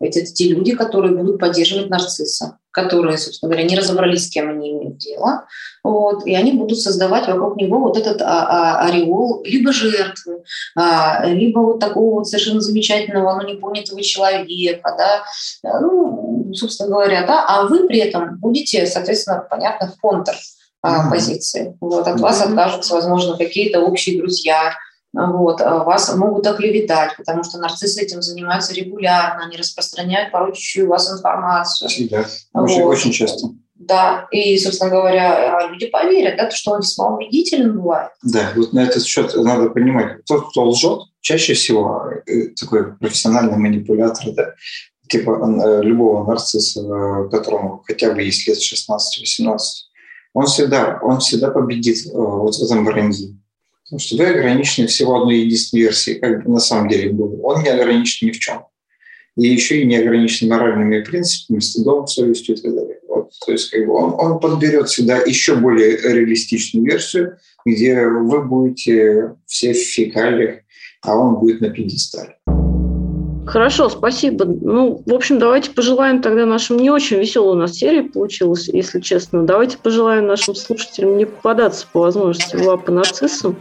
Это 0.00 0.24
те 0.24 0.48
люди, 0.48 0.74
которые 0.74 1.16
будут 1.16 1.38
поддерживать 1.38 1.90
нарцисса, 1.90 2.58
которые, 2.70 3.18
собственно 3.18 3.50
говоря, 3.50 3.68
не 3.68 3.76
разобрались, 3.76 4.26
с 4.26 4.30
кем 4.30 4.48
они 4.48 4.70
имеют 4.70 4.98
дело, 4.98 5.46
вот, 5.82 6.26
и 6.26 6.34
они 6.34 6.52
будут 6.52 6.78
создавать 6.78 7.26
вокруг 7.26 7.56
него 7.56 7.80
вот 7.80 7.96
этот 7.96 8.22
а, 8.22 8.26
а, 8.26 8.86
ореол 8.86 9.42
либо 9.44 9.72
жертвы, 9.72 10.44
а, 10.76 11.24
либо 11.26 11.58
вот 11.58 11.80
такого 11.80 12.16
вот 12.16 12.28
совершенно 12.28 12.60
замечательного, 12.60 13.34
но 13.34 13.48
непонятого 13.48 14.00
человека, 14.02 14.94
да, 14.96 15.80
ну, 15.80 16.37
собственно 16.54 16.90
говоря, 16.90 17.26
да, 17.26 17.44
а 17.46 17.66
вы 17.66 17.86
при 17.86 17.98
этом 17.98 18.38
будете, 18.38 18.86
соответственно, 18.86 19.46
понятно, 19.48 19.88
в 19.88 20.00
контр 20.00 20.34
mm-hmm. 20.84 21.10
позиции. 21.10 21.76
Вот, 21.80 22.06
от 22.06 22.16
mm-hmm. 22.16 22.20
вас 22.20 22.42
откажутся, 22.42 22.94
возможно, 22.94 23.36
какие-то 23.36 23.80
общие 23.80 24.18
друзья, 24.18 24.72
вот, 25.12 25.60
а 25.60 25.84
вас 25.84 26.14
могут 26.14 26.46
оклеветать, 26.46 27.16
потому 27.16 27.42
что 27.42 27.58
нарциссы 27.58 28.02
этим 28.02 28.20
занимаются 28.20 28.74
регулярно, 28.74 29.46
они 29.46 29.56
распространяют 29.56 30.32
порочащую 30.32 30.88
вас 30.88 31.10
информацию. 31.10 31.90
Да, 32.10 32.26
очень, 32.52 32.82
вот. 32.82 32.90
очень 32.90 33.12
часто. 33.12 33.48
Да, 33.74 34.26
и, 34.32 34.58
собственно 34.58 34.90
говоря, 34.90 35.56
а 35.56 35.68
люди 35.68 35.86
поверят, 35.86 36.36
да, 36.36 36.50
что 36.50 36.72
он 36.72 36.80
весьма 36.80 37.14
убедителен 37.14 37.78
бывает. 37.78 38.10
Да, 38.22 38.52
вот 38.54 38.72
на 38.72 38.80
этот 38.80 39.04
счет 39.04 39.34
надо 39.34 39.70
понимать, 39.70 40.24
тот, 40.26 40.50
кто 40.50 40.68
лжет, 40.68 41.00
чаще 41.20 41.54
всего 41.54 42.10
э, 42.26 42.48
такой 42.60 42.96
профессиональный 42.96 43.56
манипулятор, 43.56 44.32
да, 44.32 44.54
типа 45.08 45.30
э, 45.30 45.82
любого 45.82 46.26
нарцисса, 46.26 46.80
э, 46.80 47.28
которому 47.30 47.82
хотя 47.86 48.12
бы 48.12 48.22
есть 48.22 48.46
лет 48.46 48.58
16-18, 48.58 49.58
он 50.34 50.46
всегда, 50.46 50.98
он 51.02 51.18
всегда 51.20 51.50
победит 51.50 52.06
вот 52.12 52.54
в 52.54 52.62
этом 52.62 52.84
вранье. 52.84 53.36
Потому 53.84 54.00
что 54.00 54.16
вы 54.16 54.26
ограничены 54.26 54.86
всего 54.86 55.20
одной 55.20 55.38
единственной 55.38 55.80
версией, 55.84 56.20
как 56.20 56.44
бы 56.44 56.50
на 56.50 56.60
самом 56.60 56.88
деле 56.88 57.10
было. 57.10 57.40
Он 57.42 57.62
не 57.62 57.70
ограничен 57.70 58.26
ни 58.26 58.32
в 58.32 58.38
чем. 58.38 58.64
И 59.36 59.46
еще 59.46 59.80
и 59.80 59.86
не 59.86 59.96
ограничен 59.96 60.48
моральными 60.48 61.02
принципами, 61.02 61.60
стыдом, 61.60 62.06
совестью 62.06 62.56
и 62.56 62.60
так 62.60 62.74
далее. 62.74 62.98
Вот. 63.08 63.30
То 63.46 63.52
есть 63.52 63.70
как 63.70 63.86
бы 63.86 63.94
он, 63.94 64.12
он 64.14 64.40
подберет 64.40 64.90
сюда 64.90 65.18
еще 65.18 65.56
более 65.56 65.96
реалистичную 65.96 66.84
версию, 66.84 67.38
где 67.64 68.06
вы 68.06 68.44
будете 68.44 69.36
все 69.46 69.72
в 69.72 69.78
фекалиях, 69.78 70.60
а 71.02 71.16
он 71.16 71.36
будет 71.36 71.60
на 71.60 71.70
пьедестале. 71.70 72.37
Хорошо, 73.48 73.88
спасибо. 73.88 74.44
Ну, 74.44 75.02
в 75.06 75.14
общем, 75.14 75.38
давайте 75.38 75.70
пожелаем 75.70 76.20
тогда 76.20 76.44
нашим 76.44 76.76
не 76.76 76.90
очень 76.90 77.16
веселой 77.16 77.52
у 77.52 77.58
нас 77.58 77.72
серии 77.72 78.02
получилось, 78.02 78.68
если 78.68 79.00
честно. 79.00 79.44
Давайте 79.44 79.78
пожелаем 79.78 80.26
нашим 80.26 80.54
слушателям 80.54 81.16
не 81.16 81.24
попадаться 81.24 81.86
по 81.90 82.00
возможности 82.00 82.56
в 82.56 82.66
лапы 82.66 82.92
нацистам 82.92 83.56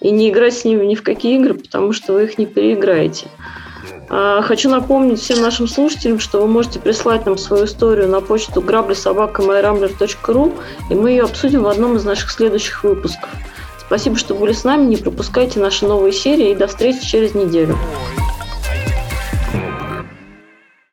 и 0.00 0.10
не 0.10 0.30
играть 0.30 0.54
с 0.54 0.64
ними 0.64 0.86
ни 0.86 0.94
в 0.94 1.02
какие 1.02 1.38
игры, 1.38 1.52
потому 1.52 1.92
что 1.92 2.14
вы 2.14 2.24
их 2.24 2.38
не 2.38 2.46
переиграете. 2.46 3.26
А, 4.08 4.40
хочу 4.40 4.70
напомнить 4.70 5.20
всем 5.20 5.42
нашим 5.42 5.68
слушателям, 5.68 6.18
что 6.18 6.40
вы 6.40 6.46
можете 6.46 6.80
прислать 6.80 7.26
нам 7.26 7.36
свою 7.36 7.66
историю 7.66 8.08
на 8.08 8.22
почту 8.22 8.62
граблисобака.myramblер.ru 8.62 10.54
и 10.88 10.94
мы 10.94 11.10
ее 11.10 11.24
обсудим 11.24 11.64
в 11.64 11.68
одном 11.68 11.96
из 11.96 12.06
наших 12.06 12.30
следующих 12.30 12.84
выпусков. 12.84 13.28
Спасибо, 13.86 14.16
что 14.16 14.34
были 14.34 14.52
с 14.52 14.64
нами. 14.64 14.86
Не 14.86 14.96
пропускайте 14.96 15.60
наши 15.60 15.86
новые 15.86 16.14
серии 16.14 16.52
и 16.52 16.54
до 16.54 16.68
встречи 16.68 17.06
через 17.06 17.34
неделю. 17.34 17.76